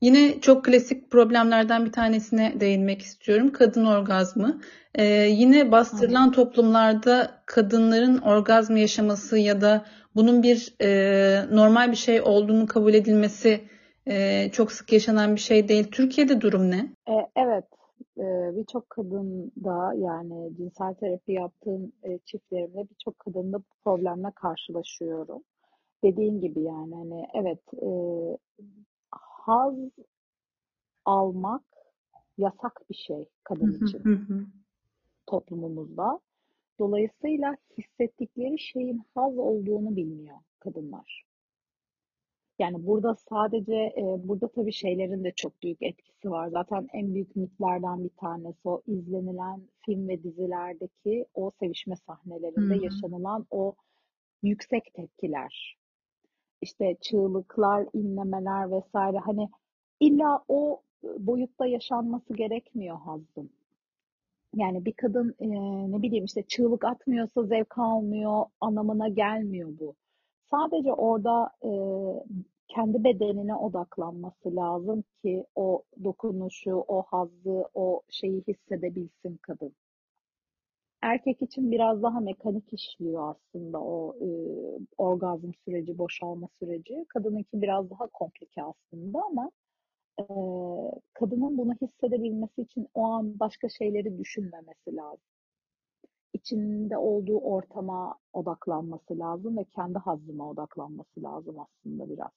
Yine 0.02 0.42
çok 0.42 0.66
klasik 0.66 1.12
problemlerden 1.12 1.86
bir 1.86 1.92
tanesine 1.92 2.54
değinmek 2.60 3.02
istiyorum. 3.02 3.52
Kadın 3.52 3.86
orgazmı. 3.86 4.62
Ee, 4.96 5.04
yine 5.14 5.72
bastırılan 5.72 6.32
toplumlarda 6.32 7.42
kadınların 7.46 8.18
orgazm 8.18 8.76
yaşaması 8.76 9.38
ya 9.38 9.62
da 9.62 9.86
bunun 10.18 10.44
bir 10.44 10.76
e, 10.82 10.90
normal 11.56 11.92
bir 11.92 11.96
şey 11.98 12.22
olduğunu 12.22 12.68
kabul 12.68 12.94
edilmesi 12.94 13.62
e, 14.08 14.50
çok 14.52 14.72
sık 14.72 14.94
yaşanan 14.94 15.36
bir 15.36 15.40
şey 15.42 15.68
değil. 15.68 15.92
Türkiye'de 15.92 16.42
durum 16.42 16.72
ne? 16.72 16.94
E, 17.08 17.16
evet. 17.36 17.66
E, 18.18 18.56
birçok 18.58 18.90
kadın 18.90 19.52
da 19.64 19.94
yani 19.96 20.58
cinsel 20.58 20.94
terapi 20.94 21.32
yaptığım 21.32 21.92
e, 22.04 22.20
çiftlerimde 22.26 22.90
birçok 22.90 23.20
kadında 23.20 23.58
bu 23.58 23.64
problemle 23.84 24.32
karşılaşıyorum. 24.36 25.44
Dediğin 26.04 26.42
gibi 26.42 26.62
yani 26.62 26.96
hani 26.96 27.28
evet 27.34 27.74
e, 27.74 27.90
haz 29.12 29.76
almak 31.06 31.64
yasak 32.38 32.82
bir 32.90 32.96
şey 32.96 33.26
kadın 33.44 33.86
için 33.86 34.04
toplumumuzda. 35.28 36.20
Dolayısıyla 36.80 37.56
hissettikleri 37.78 38.60
şeyin 38.60 39.02
haz 39.16 39.38
olduğunu 39.38 39.96
bilmiyor 39.96 40.38
kadınlar. 40.60 41.28
Yani 42.60 42.88
burada 42.88 43.16
sadece 43.16 43.76
e, 43.76 44.04
burada 44.24 44.48
tabii 44.48 44.72
şeylerin 44.72 45.24
de 45.24 45.32
çok 45.32 45.64
büyük 45.64 45.82
etkisi 45.82 46.32
var. 46.32 46.48
Zaten 46.48 46.88
en 46.94 47.14
büyük 47.14 47.36
mitlerden 47.36 48.04
bir 48.04 48.10
tanesi 48.10 48.60
o 48.70 48.82
izlenilen 48.88 49.62
film 49.86 50.08
ve 50.08 50.24
dizilerdeki 50.24 51.26
o 51.34 51.52
sevişme 51.60 51.96
sahnelerinde 51.96 52.76
hı. 52.76 52.84
yaşanılan 52.84 53.46
o 53.52 53.76
yüksek 54.44 54.94
tepkiler. 54.94 55.78
İşte 56.62 56.98
çığlıklar, 57.02 57.88
inlemeler 57.94 58.72
vesaire. 58.72 59.18
Hani 59.18 59.50
illa 60.00 60.44
o 60.48 60.82
boyutta 61.04 61.66
yaşanması 61.66 62.34
gerekmiyor 62.34 62.98
hazzın. 62.98 63.50
Yani 64.58 64.86
bir 64.86 64.94
kadın 64.94 65.36
e, 65.40 65.48
ne 65.92 66.02
bileyim 66.02 66.26
işte 66.26 66.44
çığlık 66.44 66.86
atmıyorsa 66.86 67.44
zevk 67.44 67.78
almıyor 67.78 68.46
anlamına 68.62 69.08
gelmiyor 69.08 69.70
bu. 69.80 69.96
Sadece 70.52 70.94
orada 70.94 71.50
e, 71.64 71.72
kendi 72.68 73.04
bedenine 73.04 73.56
odaklanması 73.56 74.56
lazım 74.56 75.04
ki 75.22 75.46
o 75.56 75.84
dokunuşu, 76.04 76.76
o 76.88 77.02
hazzı, 77.02 77.66
o 77.74 78.02
şeyi 78.10 78.44
hissedebilsin 78.48 79.38
kadın. 79.42 79.74
Erkek 81.02 81.42
için 81.42 81.72
biraz 81.72 82.04
daha 82.04 82.20
mekanik 82.20 82.74
işliyor 82.74 83.36
aslında 83.36 83.82
o 83.82 84.16
e, 84.22 84.28
orgazm 84.98 85.52
süreci, 85.66 85.98
boşalma 85.98 86.48
süreci. 86.60 87.06
Kadınınki 87.10 87.62
biraz 87.62 87.90
daha 87.90 88.08
komplike 88.08 88.64
aslında 88.64 89.20
ama 89.32 89.52
e, 90.20 90.24
kadının 91.14 91.58
bunu 91.58 91.74
hissedebilmesi 91.82 92.62
için 92.62 92.88
o 92.94 93.06
an 93.06 93.40
başka 93.40 93.70
şeyleri 93.70 94.18
düşünmemesi 94.18 94.96
lazım. 94.96 95.28
İçinde 96.34 96.98
olduğu 96.98 97.40
ortama 97.40 98.16
odaklanması 98.34 99.20
lazım 99.20 99.58
ve 99.58 99.64
kendi 99.76 100.00
hazzına 100.00 100.50
odaklanması 100.50 101.24
lazım 101.24 101.56
aslında 101.60 102.10
biraz. 102.10 102.32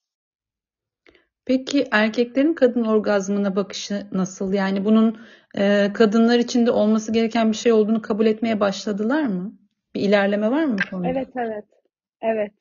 Peki 1.45 1.85
erkeklerin 1.93 2.55
kadın 2.55 2.85
orgazmına 2.85 3.57
bakışı 3.57 4.07
nasıl? 4.12 4.53
Yani 4.53 4.85
bunun 4.85 5.20
e, 5.59 5.93
kadınlar 5.95 6.39
için 6.39 6.66
de 6.66 6.70
olması 6.70 7.12
gereken 7.12 7.53
bir 7.53 7.57
şey 7.57 7.72
olduğunu 7.72 8.03
kabul 8.03 8.26
etmeye 8.26 8.61
başladılar 8.61 9.22
mı? 9.22 9.59
Bir 9.95 10.01
ilerleme 10.01 10.51
var 10.51 10.64
mı 10.64 10.76
konuda? 10.91 11.09
Evet, 11.09 11.28
evet, 11.37 11.64
evet. 12.20 12.53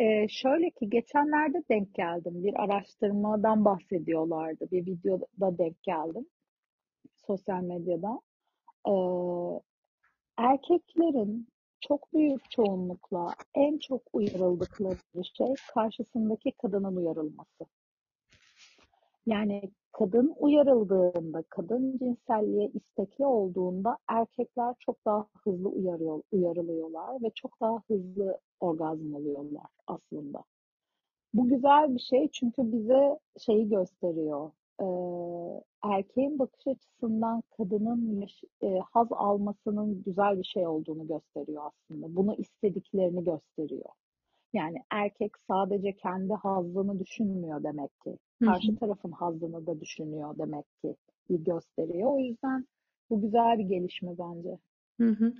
Ee, 0.00 0.28
şöyle 0.28 0.70
ki 0.70 0.90
geçenlerde 0.90 1.62
denk 1.68 1.94
geldim. 1.94 2.44
Bir 2.44 2.62
araştırmadan 2.62 3.64
bahsediyorlardı. 3.64 4.70
Bir 4.70 4.86
videoda 4.86 5.58
denk 5.58 5.82
geldim. 5.82 6.26
Sosyal 7.26 7.62
medyada. 7.62 8.20
Ee, 8.88 8.92
erkeklerin 10.36 11.48
çok 11.80 12.12
büyük 12.14 12.50
çoğunlukla 12.50 13.34
en 13.54 13.78
çok 13.78 14.02
uyarıldıkları 14.12 15.24
şey 15.36 15.54
karşısındaki 15.74 16.52
kadının 16.52 16.96
uyarılması. 16.96 17.64
Yani 19.26 19.70
kadın 20.00 20.34
uyarıldığında, 20.38 21.42
kadın 21.48 21.98
cinselliğe 21.98 22.70
istekli 22.74 23.26
olduğunda 23.26 23.98
erkekler 24.08 24.74
çok 24.78 25.06
daha 25.06 25.26
hızlı 25.44 25.68
uyarıyor, 25.68 26.22
uyarılıyorlar 26.32 27.22
ve 27.22 27.30
çok 27.34 27.60
daha 27.60 27.82
hızlı 27.88 28.38
orgazm 28.60 29.14
alıyorlar 29.16 29.66
aslında. 29.86 30.44
Bu 31.34 31.48
güzel 31.48 31.94
bir 31.94 32.00
şey 32.00 32.28
çünkü 32.32 32.72
bize 32.72 33.18
şeyi 33.38 33.68
gösteriyor. 33.68 34.50
Ee, 34.80 34.84
erkeğin 35.82 36.38
bakış 36.38 36.66
açısından 36.66 37.42
kadının 37.56 38.26
e, 38.62 38.78
haz 38.90 39.08
almasının 39.10 40.02
güzel 40.02 40.38
bir 40.38 40.44
şey 40.44 40.66
olduğunu 40.66 41.06
gösteriyor 41.08 41.62
aslında. 41.66 42.16
Bunu 42.16 42.34
istediklerini 42.34 43.24
gösteriyor. 43.24 43.90
Yani 44.52 44.76
erkek 44.90 45.32
sadece 45.48 45.92
kendi 45.96 46.34
hazzını 46.34 46.98
düşünmüyor 46.98 47.64
demek 47.64 48.00
ki. 48.04 48.16
Karşı 48.44 48.76
tarafın 48.76 49.12
hazzını 49.12 49.66
da 49.66 49.80
düşünüyor 49.80 50.38
demek 50.38 50.64
ki 50.82 50.96
bir 51.30 51.38
gösteriyor. 51.38 52.12
O 52.12 52.18
yüzden 52.18 52.66
bu 53.10 53.20
güzel 53.22 53.58
bir 53.58 53.64
gelişme 53.64 54.10
bence. 54.18 54.58
Hı 55.00 55.08
hı. 55.08 55.32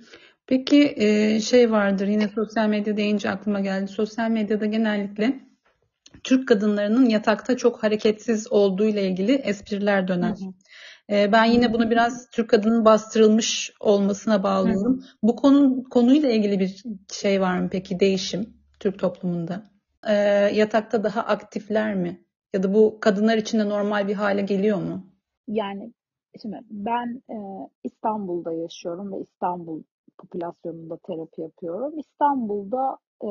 Peki 0.47 0.95
şey 1.43 1.71
vardır 1.71 2.07
yine 2.07 2.27
sosyal 2.27 2.69
medya 2.69 2.97
deyince 2.97 3.29
aklıma 3.29 3.59
geldi. 3.59 3.87
Sosyal 3.87 4.29
medyada 4.29 4.65
genellikle 4.65 5.39
Türk 6.23 6.47
kadınlarının 6.47 7.05
yatakta 7.05 7.57
çok 7.57 7.83
hareketsiz 7.83 8.51
olduğu 8.51 8.85
ile 8.85 9.07
ilgili 9.07 9.31
espriler 9.31 10.07
döner. 10.07 10.35
hı. 11.09 11.31
Ben 11.31 11.45
yine 11.45 11.73
bunu 11.73 11.91
biraz 11.91 12.29
Türk 12.29 12.49
kadının 12.49 12.85
bastırılmış 12.85 13.71
olmasına 13.79 14.33
Hı 14.33 14.37
hı. 14.37 14.43
bağlıyorum. 14.43 15.03
Bu 15.23 15.35
konu 15.35 15.83
konuyla 15.83 16.29
ilgili 16.29 16.59
bir 16.59 16.83
şey 17.13 17.41
var 17.41 17.59
mı 17.59 17.69
peki 17.71 17.99
değişim 17.99 18.60
Türk 18.81 18.99
toplumunda? 18.99 19.63
E, 20.07 20.13
yatakta 20.53 21.03
daha 21.03 21.21
aktifler 21.21 21.95
mi? 21.95 22.25
Ya 22.53 22.63
da 22.63 22.73
bu 22.73 22.97
kadınlar 22.99 23.37
için 23.37 23.59
de 23.59 23.69
normal 23.69 24.07
bir 24.07 24.13
hale 24.13 24.41
geliyor 24.41 24.77
mu? 24.77 25.05
Yani 25.47 25.93
şimdi 26.41 26.59
ben 26.69 27.21
e, 27.29 27.37
İstanbul'da 27.83 28.53
yaşıyorum 28.53 29.13
ve 29.13 29.19
İstanbul 29.19 29.83
popülasyonunda 30.17 30.97
terapi 30.97 31.41
yapıyorum. 31.41 31.99
İstanbul'da 31.99 32.97
e, 33.23 33.29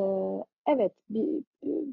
evet 0.67 0.93
bir, 1.11 1.45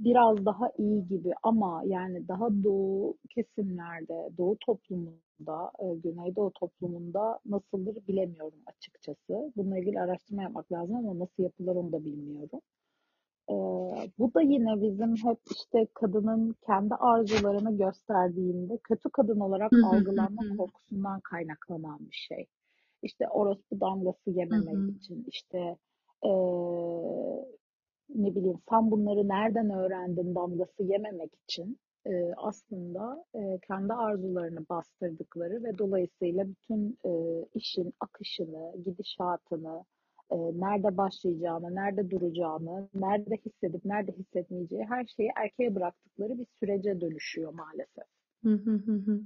biraz 0.06 0.46
daha 0.46 0.72
iyi 0.78 1.08
gibi 1.08 1.32
ama 1.44 1.82
yani 1.86 2.28
daha 2.28 2.64
doğu 2.64 3.18
kesimlerde, 3.30 4.30
doğu 4.38 4.58
toplumunda, 4.66 5.72
e, 5.80 5.86
Güneydoğu 6.04 6.52
toplumunda 6.60 7.40
nasıldır 7.46 8.08
bilemiyorum 8.08 8.60
açıkçası. 8.66 9.52
Bununla 9.56 9.78
ilgili 9.78 10.00
araştırma 10.00 10.44
yapmak 10.44 10.72
lazım 10.72 10.96
ama 10.96 11.20
nasıl 11.20 11.44
yapılır 11.44 11.76
onu 11.76 11.92
da 11.92 12.06
bilmiyorum. 12.06 12.62
Ee, 13.50 13.54
bu 14.20 14.34
da 14.34 14.42
yine 14.42 14.82
bizim 14.82 15.16
hep 15.16 15.40
işte 15.52 15.88
kadının 15.94 16.56
kendi 16.66 16.96
arzularını 16.96 17.78
gösterdiğinde 17.78 18.78
kötü 18.78 19.10
kadın 19.10 19.40
olarak 19.40 19.72
algılanma 19.86 20.42
korkusundan 20.58 21.20
kaynaklanan 21.20 22.00
bir 22.00 22.28
şey. 22.30 22.46
İşte 23.04 23.28
orospu 23.28 23.80
damgası 23.80 24.32
yememek 24.32 24.96
için, 24.96 25.26
işte 25.28 25.78
ee, 26.24 26.30
ne 28.16 28.36
bileyim 28.36 28.60
sen 28.70 28.92
bunları 28.92 29.28
nereden 29.28 29.70
öğrendin? 29.70 30.36
damgası 30.36 30.84
yememek 30.84 31.32
için 31.44 31.80
ee, 32.06 32.34
aslında 32.38 33.26
ee, 33.36 33.60
kendi 33.68 33.94
arzularını 33.94 34.66
bastırdıkları 34.70 35.64
ve 35.64 35.78
dolayısıyla 35.78 36.46
bütün 36.48 36.98
ee, 37.06 37.46
işin 37.54 37.94
akışını, 38.00 38.76
gidişatını, 38.86 39.84
e, 40.32 40.36
nerede 40.36 40.98
başlayacağını, 40.98 41.76
nerede 41.76 42.12
duracağını, 42.12 42.90
nerede 42.96 43.38
hissedip 43.46 43.86
nerede 43.86 44.12
hissetmeyeceği 44.12 44.86
her 44.90 45.06
şeyi 45.06 45.30
erkeğe 45.36 45.76
bıraktıkları 45.76 46.40
bir 46.40 46.46
sürece 46.60 47.02
dönüşüyor 47.02 47.54
maalesef. 47.54 48.06
Hı 48.44 48.54
hı 48.54 48.72
hı. 48.72 49.22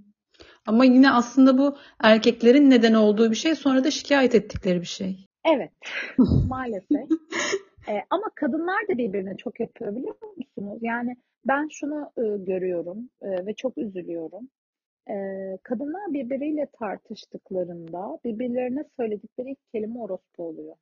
Ama 0.67 0.85
yine 0.85 1.11
aslında 1.11 1.57
bu 1.57 1.77
erkeklerin 2.03 2.69
neden 2.69 2.93
olduğu 2.93 3.31
bir 3.31 3.35
şey, 3.35 3.55
sonra 3.55 3.83
da 3.83 3.91
şikayet 3.91 4.35
ettikleri 4.35 4.81
bir 4.81 4.85
şey. 4.85 5.25
Evet, 5.55 5.71
maalesef. 6.49 7.09
E, 7.87 7.93
ama 8.09 8.23
kadınlar 8.35 8.87
da 8.89 8.97
birbirine 8.97 9.37
çok 9.37 9.59
yapıyor 9.59 9.95
biliyor 9.95 10.15
musunuz? 10.37 10.79
Yani 10.81 11.15
ben 11.47 11.67
şunu 11.71 12.11
e, 12.17 12.21
görüyorum 12.43 13.09
e, 13.21 13.45
ve 13.45 13.53
çok 13.53 13.77
üzülüyorum. 13.77 14.47
Ee, 15.09 15.57
kadınlar 15.63 16.13
birbiriyle 16.13 16.67
tartıştıklarında 16.79 18.19
birbirlerine 18.25 18.83
söyledikleri 18.97 19.51
ilk 19.51 19.71
kelime 19.71 19.99
orospu 19.99 20.43
oluyor. 20.43 20.75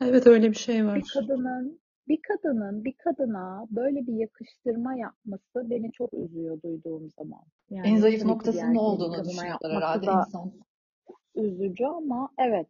Evet 0.00 0.26
öyle 0.26 0.50
bir 0.50 0.56
şey 0.56 0.86
Bir 0.94 1.04
var. 1.04 1.14
kadının 1.14 1.80
bir 2.08 2.18
kadının 2.22 2.84
bir 2.84 2.92
kadına 2.92 3.66
böyle 3.70 4.06
bir 4.06 4.12
yakıştırma 4.12 4.94
yapması 4.94 5.70
beni 5.70 5.92
çok 5.92 6.14
üzüyor 6.14 6.62
duyduğum 6.62 7.10
zaman. 7.10 7.42
En 7.84 7.96
Yani 7.96 7.98
zayıf 7.98 8.22
tabii 8.22 8.38
ki 8.38 8.52
bir 8.52 8.58
noktasının 8.58 8.60
erkeğin 8.60 9.02
bir 9.02 9.10
olduğunu 9.10 9.12
kadına 9.12 9.32
düşünüyorlar 9.32 9.72
yapması 9.72 9.76
herhalde 9.76 10.06
da 10.06 10.12
insan. 10.12 10.52
üzücü 11.34 11.84
ama 11.86 12.30
evet 12.38 12.68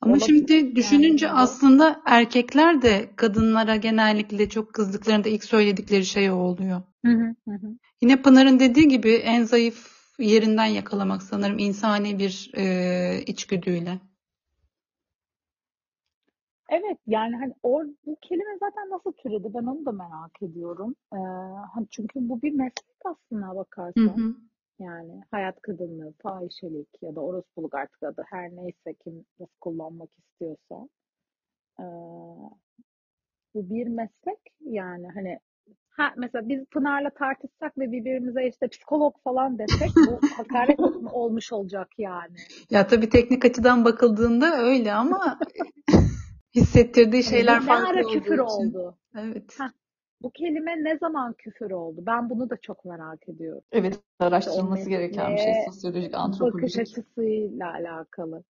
Ama 0.00 0.18
olabilir. 0.18 0.20
şimdi 0.20 0.76
Yani 0.76 0.76
düşününce 0.76 1.30
bunda 1.30 1.38
aslında 1.40 2.02
erkekler 2.06 2.82
de 2.82 3.10
kadınlara 3.16 3.76
genellikle 3.76 4.48
çok 4.48 4.74
kızdıklarında 4.74 5.28
ilk 5.28 5.44
söyledikleri 5.44 6.04
şey 6.04 6.30
o 6.30 6.34
oluyor. 6.34 6.82
Hı 7.04 7.12
hı 7.12 7.34
hı 7.48 7.54
hı. 7.54 7.78
Yine 8.02 8.22
Pınar'ın 8.22 8.60
dediği 8.60 8.88
gibi 8.88 9.12
en 9.12 9.44
zayıf 9.44 9.88
yerinden 10.18 10.66
yakalamak 10.66 11.22
sanırım 11.22 11.58
insani 11.58 12.18
bir 12.18 12.50
e, 12.56 13.22
içgüdüyle. 13.26 14.00
Evet 16.72 16.98
yani 17.06 17.36
hani 17.36 17.54
or, 17.62 17.84
bu 18.06 18.16
kelime 18.20 18.58
zaten 18.60 18.90
nasıl 18.90 19.12
türedi 19.12 19.54
ben 19.54 19.66
onu 19.66 19.86
da 19.86 19.92
merak 19.92 20.42
ediyorum. 20.42 20.94
Ee, 21.12 21.16
hani 21.74 21.86
çünkü 21.90 22.28
bu 22.28 22.42
bir 22.42 22.52
meslek 22.54 22.96
aslına 23.04 23.48
Hı 23.48 23.56
bakarsan. 23.56 24.16
hı. 24.16 24.34
Yani 24.78 25.20
hayat 25.30 25.62
kadınlığı, 25.62 26.12
fahişelik 26.22 26.88
ya 27.02 27.14
da 27.14 27.20
orospuluk 27.20 27.74
artık 27.74 28.02
adı 28.02 28.24
her 28.30 28.50
neyse 28.56 28.94
kim 29.04 29.24
nasıl 29.40 29.52
kullanmak 29.60 30.08
istiyorsa. 30.18 30.88
Ee, 31.80 31.84
bu 33.54 33.70
bir 33.70 33.86
meslek 33.86 34.38
yani 34.60 35.08
hani 35.14 35.38
ha, 35.90 36.12
mesela 36.16 36.48
biz 36.48 36.64
Pınar'la 36.64 37.10
tartışsak 37.10 37.78
ve 37.78 37.92
birbirimize 37.92 38.48
işte 38.48 38.68
psikolog 38.68 39.14
falan 39.24 39.58
desek 39.58 39.92
bu 40.04 40.20
hakaret 40.36 40.80
olmuş 41.12 41.52
olacak 41.52 41.88
yani. 41.98 42.36
Ya 42.70 42.86
tabii 42.86 43.08
teknik 43.08 43.44
açıdan 43.44 43.84
bakıldığında 43.84 44.56
öyle 44.56 44.92
ama 44.92 45.38
hissettirdiği 46.54 47.22
Hani 47.24 47.30
şeyler 47.30 47.60
ne 47.66 47.76
farklı 47.76 47.88
ara 47.88 48.04
küfür 48.06 48.38
için. 48.38 48.38
oldu? 48.38 48.98
Evet. 49.18 49.58
Heh, 49.58 49.72
bu 50.22 50.30
kelime 50.32 50.84
ne 50.84 50.98
zaman 50.98 51.32
küfür 51.34 51.70
oldu? 51.70 52.02
Ben 52.06 52.30
bunu 52.30 52.50
da 52.50 52.56
çok 52.56 52.84
merak 52.84 53.28
ediyorum. 53.28 53.62
Evet, 53.72 54.00
İşte 54.14 54.24
araştırılması 54.24 54.90
gereken 54.90 55.34
bir 55.36 55.40
şey. 55.40 55.54
Sosyolojik, 55.54 56.14
bakış 56.40 56.78
antropolojik. 56.78 56.78
açısıyla 56.78 57.72
alakalı. 57.72 58.44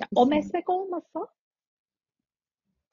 Ya, 0.00 0.06
o 0.14 0.26
meslek 0.26 0.68
olmasa 0.70 1.26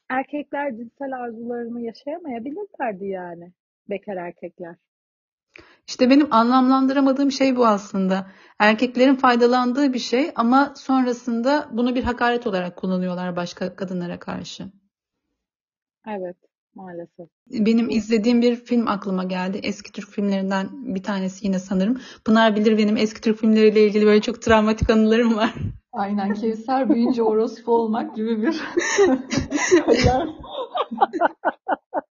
erkekler 0.09 0.75
cinsel 0.77 1.13
arzularını 1.17 1.81
yaşayamayabilirlerdi 1.81 3.05
yani. 3.07 3.53
Bekar 3.89 4.15
erkekler. 4.17 4.75
İşte 5.87 6.09
benim 6.09 6.33
anlamlandıramadığım 6.33 7.31
şey 7.31 7.55
bu 7.55 7.67
aslında. 7.67 8.27
Erkeklerin 8.59 9.15
faydalandığı 9.15 9.93
bir 9.93 9.99
şey 9.99 10.31
ama 10.35 10.73
sonrasında 10.75 11.69
bunu 11.71 11.95
bir 11.95 12.03
hakaret 12.03 12.47
olarak 12.47 12.75
kullanıyorlar 12.75 13.35
başka 13.35 13.75
kadınlara 13.75 14.19
karşı. 14.19 14.63
Evet, 16.07 16.35
maalesef. 16.75 17.27
Benim 17.51 17.89
izlediğim 17.89 18.41
bir 18.41 18.55
film 18.55 18.87
aklıma 18.87 19.23
geldi. 19.23 19.59
Eski 19.63 19.91
Türk 19.91 20.09
filmlerinden 20.09 20.95
bir 20.95 21.03
tanesi 21.03 21.45
yine 21.45 21.59
sanırım. 21.59 22.01
Pınar 22.25 22.55
bilir 22.55 22.77
benim 22.77 22.97
eski 22.97 23.21
Türk 23.21 23.39
filmleriyle 23.39 23.85
ilgili 23.85 24.05
böyle 24.05 24.21
çok 24.21 24.41
travmatik 24.41 24.89
anılarım 24.89 25.35
var. 25.35 25.53
Aynen 25.91 26.33
Kevser 26.33 26.89
büyüyünce 26.89 27.23
orospu 27.23 27.71
olmak 27.71 28.15
gibi 28.15 28.41
bir 28.41 28.61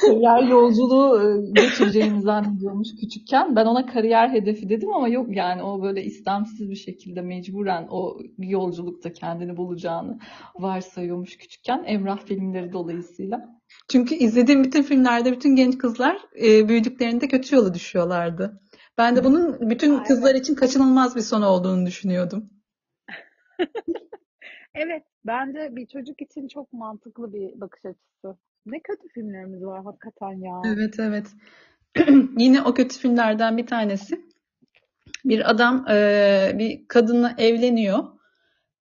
kariyer, 0.00 0.42
yolculuğu 0.42 1.22
e, 1.22 1.50
geçireceğini 1.60 2.20
zannediyormuş 2.22 2.88
küçükken. 3.00 3.56
Ben 3.56 3.66
ona 3.66 3.86
kariyer 3.86 4.28
hedefi 4.28 4.68
dedim 4.68 4.94
ama 4.94 5.08
yok 5.08 5.36
yani 5.36 5.62
o 5.62 5.82
böyle 5.82 6.04
istemsiz 6.04 6.70
bir 6.70 6.76
şekilde 6.76 7.20
mecburen 7.20 7.86
o 7.90 8.18
bir 8.38 8.48
yolculukta 8.48 9.12
kendini 9.12 9.56
bulacağını 9.56 10.18
varsayıyormuş 10.54 11.36
küçükken. 11.36 11.84
Emrah 11.86 12.26
filmleri 12.26 12.72
dolayısıyla. 12.72 13.60
Çünkü 13.90 14.14
izlediğim 14.14 14.64
bütün 14.64 14.82
filmlerde 14.82 15.32
bütün 15.32 15.56
genç 15.56 15.78
kızlar 15.78 16.18
e, 16.42 16.68
büyüdüklerinde 16.68 17.28
kötü 17.28 17.56
yola 17.56 17.74
düşüyorlardı. 17.74 18.60
Ben 18.98 19.16
de 19.16 19.24
bunun 19.24 19.70
bütün 19.70 19.94
Aa, 19.94 20.02
kızlar 20.02 20.34
için 20.34 20.54
kaçınılmaz 20.54 21.16
bir 21.16 21.20
son 21.20 21.42
olduğunu 21.42 21.86
düşünüyordum. 21.86 22.50
Evet, 24.76 25.02
bence 25.26 25.76
bir 25.76 25.86
çocuk 25.86 26.22
için 26.22 26.48
çok 26.48 26.72
mantıklı 26.72 27.32
bir 27.32 27.60
bakış 27.60 27.84
açısı. 27.84 28.38
Ne 28.66 28.80
kötü 28.80 29.08
filmlerimiz 29.08 29.64
var 29.64 29.84
hakikaten 29.84 30.32
ya. 30.32 30.62
Evet 30.64 30.94
evet. 30.98 31.26
Yine 32.38 32.62
o 32.62 32.74
kötü 32.74 32.98
filmlerden 32.98 33.56
bir 33.56 33.66
tanesi. 33.66 34.24
Bir 35.24 35.50
adam 35.50 35.86
e, 35.90 36.52
bir 36.58 36.88
kadınla 36.88 37.34
evleniyor. 37.38 38.04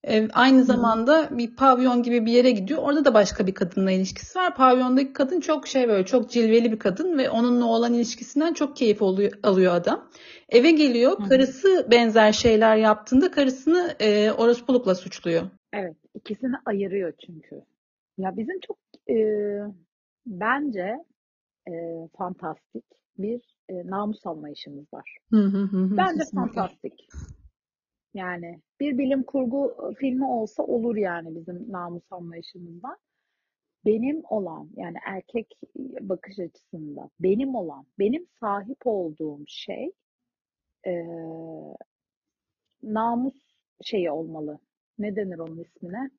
E, 0.04 0.28
aynı 0.34 0.64
zamanda 0.64 1.30
bir 1.38 1.56
pavyon 1.56 2.04
gibi 2.04 2.26
bir 2.26 2.32
yere 2.32 2.52
gidiyor. 2.52 2.80
Orada 2.84 3.06
da 3.06 3.14
başka 3.14 3.48
bir 3.48 3.54
kadınla 3.54 3.92
ilişkisi 3.92 4.40
var. 4.40 4.56
Pavyondaki 4.56 5.14
kadın 5.14 5.40
çok 5.40 5.68
şey 5.68 5.88
böyle 5.88 6.06
çok 6.06 6.30
cilveli 6.30 6.72
bir 6.72 6.80
kadın 6.80 7.18
ve 7.18 7.30
onunla 7.30 7.66
olan 7.66 7.94
ilişkisinden 7.94 8.54
çok 8.54 8.76
keyif 8.76 9.02
oluyor, 9.02 9.32
alıyor 9.44 9.76
adam. 9.76 10.10
Eve 10.50 10.72
geliyor. 10.72 11.18
Karısı 11.30 11.88
benzer 11.92 12.32
şeyler 12.32 12.76
yaptığında 12.76 13.32
karısını 13.32 13.96
e, 14.00 14.32
orospulukla 14.32 14.96
suçluyor. 14.96 15.44
Evet, 15.74 15.96
ikisini 16.16 16.56
ayırıyor 16.66 17.14
çünkü. 17.26 17.62
Ya 18.18 18.38
bizim 18.38 18.60
çok 18.60 18.78
e, 19.10 19.18
bence 20.26 21.06
e, 21.68 21.72
fantastik 22.18 22.86
bir 23.18 23.42
e, 23.70 23.88
namus 23.88 24.26
anlayışımız 24.26 24.94
var. 24.94 25.18
Hı 25.30 25.38
hı 25.38 25.58
hı 25.58 25.78
hı, 25.78 25.98
Bence 25.98 26.20
kesinlikle. 26.20 26.52
fantastik. 26.54 27.08
Yani 28.14 28.62
bir 28.80 28.98
bilim 28.98 29.24
kurgu 29.24 29.94
filmi 30.00 30.26
olsa 30.26 30.64
olur 30.64 30.96
yani 30.96 31.36
bizim 31.36 31.72
namus 31.72 32.04
anlayışımızdan. 32.12 32.98
Benim 33.86 34.22
olan 34.30 34.70
yani 34.76 34.98
erkek 35.06 35.60
bakış 36.02 36.40
açısında 36.40 37.10
benim 37.20 37.56
olan, 37.56 37.86
benim 38.00 38.28
sahip 38.40 38.78
olduğum 38.86 39.40
şey 39.48 39.92
e, 40.88 40.94
namus 42.84 43.34
şeyi 43.82 44.12
olmalı. 44.12 44.60
Ne 45.00 45.16
denir 45.16 45.38
onun 45.40 45.58
ismine? 45.64 46.12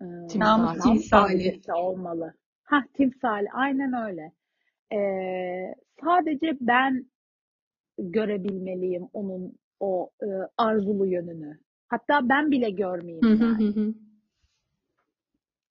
Namus 0.00 0.82
Timsali. 0.82 1.60
olmalı. 1.74 2.34
Ha 2.64 2.82
timsali 2.94 3.46
aynen 3.52 3.92
öyle. 3.92 4.32
E, 4.92 5.00
sadece 6.04 6.58
ben 6.60 7.06
görebilmeliyim 7.98 9.08
onun 9.12 9.52
o 9.80 10.10
e, 10.22 10.26
arzulu 10.58 11.06
yönünü. 11.06 11.58
Hatta 11.88 12.28
ben 12.28 12.50
bile 12.50 12.70
görmeyeyim 12.70 13.24
Hı 13.24 13.32
hı 13.32 13.44
yani. 13.44 13.74
hı 13.74 13.80
hı. 13.80 13.94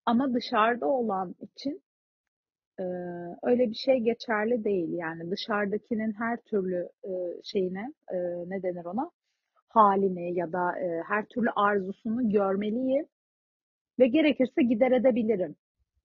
Ama 0.05 0.33
dışarıda 0.33 0.87
olan 0.87 1.35
için 1.39 1.81
e, 2.79 2.83
öyle 3.43 3.69
bir 3.69 3.75
şey 3.85 3.99
geçerli 3.99 4.63
değil. 4.63 4.89
Yani 4.93 5.31
dışarıdakinin 5.31 6.13
her 6.13 6.37
türlü 6.37 6.89
e, 7.03 7.11
şeyine 7.43 7.93
e, 8.13 8.17
ne 8.47 8.63
denir 8.63 8.85
ona? 8.85 9.11
Halini 9.69 10.33
ya 10.37 10.51
da 10.51 10.79
e, 10.79 11.01
her 11.07 11.25
türlü 11.25 11.49
arzusunu 11.55 12.29
görmeliyim 12.29 13.05
ve 13.99 14.07
gerekirse 14.07 14.63
gider 14.63 14.91
edebilirim 14.91 15.55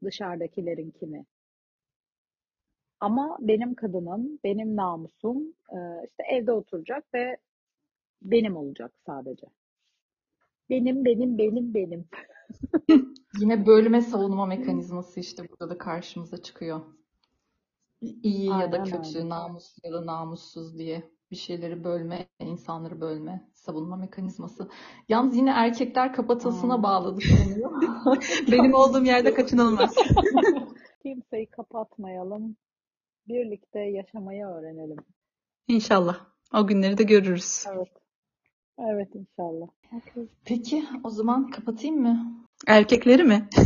dışarıdakilerinkini. 0.05 1.25
Ama 3.01 3.37
benim 3.41 3.75
kadınım, 3.75 4.39
benim 4.45 4.77
namusum 4.77 5.43
e, 5.73 5.79
işte 6.09 6.23
evde 6.31 6.53
oturacak 6.53 7.15
ve 7.15 7.37
benim 8.23 8.57
olacak 8.57 8.93
sadece. 9.07 9.47
Benim, 10.71 11.05
benim, 11.05 11.39
benim, 11.39 11.75
benim. 11.75 12.09
Yine 13.41 13.67
bölme 13.67 14.01
savunma 14.01 14.47
mekanizması 14.47 15.21
işte 15.21 15.43
burada 15.49 15.71
da 15.71 15.79
karşımıza 15.79 16.43
çıkıyor. 16.43 16.81
İyi 18.01 18.47
ya 18.47 18.73
da 18.73 18.81
Aynen 18.81 18.81
öyle. 18.81 18.91
kötü, 18.91 19.29
namuslu 19.29 19.81
ya 19.85 19.93
da 19.93 20.07
namussuz 20.07 20.79
diye 20.79 21.11
bir 21.31 21.37
şeyleri 21.37 21.85
bölme, 21.85 22.29
insanları 22.39 23.01
bölme, 23.01 23.49
savunma 23.55 23.97
mekanizması. 23.97 24.69
Yalnız 25.09 25.37
yine 25.37 25.51
erkekler 25.51 26.13
kapatasına 26.13 26.83
bağladık 26.83 27.25
konuyu. 27.39 27.73
Benim 28.53 28.75
olduğum 28.75 29.05
yerde 29.05 29.35
kaçınılmaz. 29.35 29.95
Kimseyi 31.03 31.47
kapatmayalım. 31.47 32.57
Birlikte 33.29 33.81
yaşamayı 33.81 34.47
öğrenelim. 34.47 34.97
İnşallah. 35.69 36.27
O 36.55 36.67
günleri 36.67 36.99
de 36.99 37.03
görürüz. 37.03 37.65
Evet. 37.75 37.89
Evet 38.79 39.09
inşallah. 39.15 39.67
Peki, 40.45 40.85
o 41.05 41.11
zaman 41.11 41.51
kapatayım 41.51 42.01
mı? 42.01 42.45
Erkekleri 42.67 43.25
mi? 43.25 43.49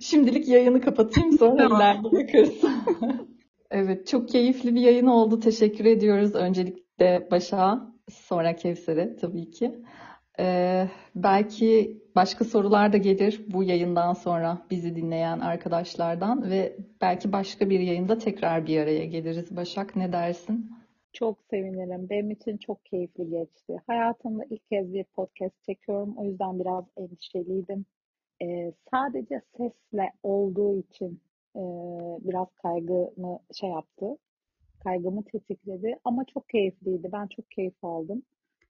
Şimdilik 0.00 0.48
yayını 0.48 0.80
kapatayım 0.80 1.38
sonra 1.38 1.68
Tamam. 1.68 1.80
ileride 1.80 2.04
bakarız. 2.04 2.62
Evet, 3.74 4.06
çok 4.06 4.28
keyifli 4.28 4.74
bir 4.74 4.80
yayın 4.80 5.06
oldu. 5.06 5.40
Teşekkür 5.40 5.84
ediyoruz 5.84 6.34
öncelikle 6.34 7.28
Başak'a, 7.30 7.92
sonra 8.10 8.56
Kevser'e 8.56 9.16
tabii 9.16 9.50
ki. 9.50 9.74
Ee, 10.40 10.88
belki 11.14 12.02
başka 12.16 12.44
sorular 12.44 12.92
da 12.92 12.96
gelir 12.96 13.44
bu 13.52 13.62
yayından 13.62 14.12
sonra 14.12 14.66
bizi 14.70 14.96
dinleyen 14.96 15.40
arkadaşlardan 15.40 16.50
ve 16.50 16.76
belki 17.00 17.32
başka 17.32 17.70
bir 17.70 17.80
yayında 17.80 18.18
tekrar 18.18 18.66
bir 18.66 18.80
araya 18.80 19.04
geliriz. 19.06 19.56
Başak 19.56 19.96
ne 19.96 20.12
dersin? 20.12 20.70
Çok 21.12 21.38
sevinirim. 21.50 22.10
Benim 22.10 22.30
için 22.30 22.56
çok 22.56 22.84
keyifli 22.84 23.30
geçti. 23.30 23.76
Hayatımda 23.86 24.44
ilk 24.50 24.68
kez 24.68 24.92
bir 24.92 25.04
podcast 25.04 25.64
çekiyorum. 25.66 26.14
O 26.16 26.24
yüzden 26.24 26.60
biraz 26.60 26.84
endişeliydim. 26.96 27.86
Ee, 28.42 28.72
sadece 28.90 29.40
sesle 29.56 30.12
olduğu 30.22 30.78
için 30.78 31.20
e, 31.56 31.62
biraz 32.28 32.48
kaygımı 32.62 33.38
şey 33.60 33.70
yaptı. 33.70 34.06
Kaygımı 34.84 35.24
tetikledi. 35.24 35.98
Ama 36.04 36.24
çok 36.34 36.48
keyifliydi. 36.48 37.08
Ben 37.12 37.26
çok 37.26 37.50
keyif 37.50 37.84
aldım. 37.84 38.22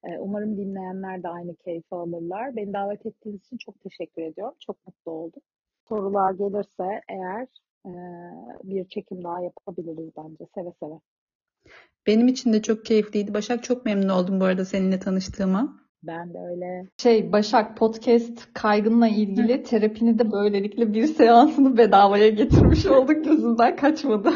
Ee, 0.04 0.18
umarım 0.18 0.56
dinleyenler 0.56 1.22
de 1.22 1.28
aynı 1.28 1.56
keyfi 1.56 1.94
alırlar. 1.94 2.56
Beni 2.56 2.72
davet 2.72 3.06
ettiğiniz 3.06 3.40
için 3.44 3.56
çok 3.56 3.80
teşekkür 3.80 4.22
ediyorum. 4.22 4.54
Çok 4.60 4.86
mutlu 4.86 5.12
oldum. 5.12 5.42
Sorular 5.88 6.32
gelirse 6.32 7.00
eğer 7.08 7.46
e, 7.86 7.92
bir 8.64 8.88
çekim 8.88 9.24
daha 9.24 9.42
yapabiliriz 9.42 10.10
bence. 10.16 10.46
Seve 10.54 10.72
seve. 10.80 11.00
Benim 12.06 12.28
için 12.28 12.52
de 12.52 12.62
çok 12.62 12.84
keyifliydi. 12.84 13.34
Başak 13.34 13.64
çok 13.64 13.84
memnun 13.84 14.08
oldum 14.08 14.40
bu 14.40 14.44
arada 14.44 14.64
seninle 14.64 14.98
tanıştığıma. 14.98 15.81
Ben 16.02 16.34
de 16.34 16.38
öyle. 16.38 16.86
Şey 17.02 17.32
Başak 17.32 17.76
podcast 17.76 18.52
kaygınla 18.54 19.08
ilgili 19.08 19.62
terapini 19.62 20.18
de 20.18 20.32
böylelikle 20.32 20.94
bir 20.94 21.06
seansını 21.06 21.76
bedavaya 21.76 22.28
getirmiş 22.28 22.86
olduk. 22.86 23.24
Gözümden 23.24 23.76
kaçmadı. 23.76 24.32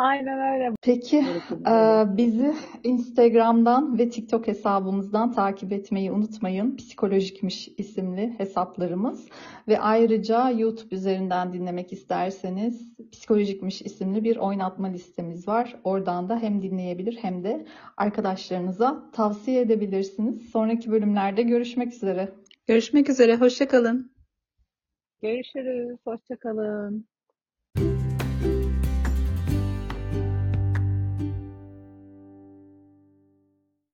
Aynen 0.00 0.54
öyle. 0.54 0.74
Peki 0.82 1.24
öyle. 1.66 2.16
bizi 2.16 2.54
Instagram'dan 2.84 3.98
ve 3.98 4.08
TikTok 4.08 4.46
hesabımızdan 4.46 5.32
takip 5.32 5.72
etmeyi 5.72 6.12
unutmayın. 6.12 6.76
Psikolojikmiş 6.76 7.68
isimli 7.78 8.34
hesaplarımız. 8.38 9.28
Ve 9.68 9.80
ayrıca 9.80 10.50
YouTube 10.50 10.94
üzerinden 10.94 11.52
dinlemek 11.52 11.92
isterseniz 11.92 12.94
Psikolojikmiş 13.12 13.82
isimli 13.82 14.24
bir 14.24 14.36
oynatma 14.36 14.86
listemiz 14.86 15.48
var. 15.48 15.76
Oradan 15.84 16.28
da 16.28 16.38
hem 16.38 16.62
dinleyebilir 16.62 17.18
hem 17.22 17.44
de 17.44 17.66
arkadaşlarınıza 17.96 19.10
tavsiye 19.12 19.60
edebilirsiniz. 19.60 20.50
Sonraki 20.50 20.90
bölümlerde 20.90 21.42
görüşmek 21.42 21.92
üzere. 21.92 22.28
Görüşmek 22.66 23.10
üzere. 23.10 23.36
Hoşça 23.36 23.68
kalın. 23.68 24.12
Görüşürüz. 25.22 25.98
Hoşça 26.04 26.36
kalın. 26.36 27.09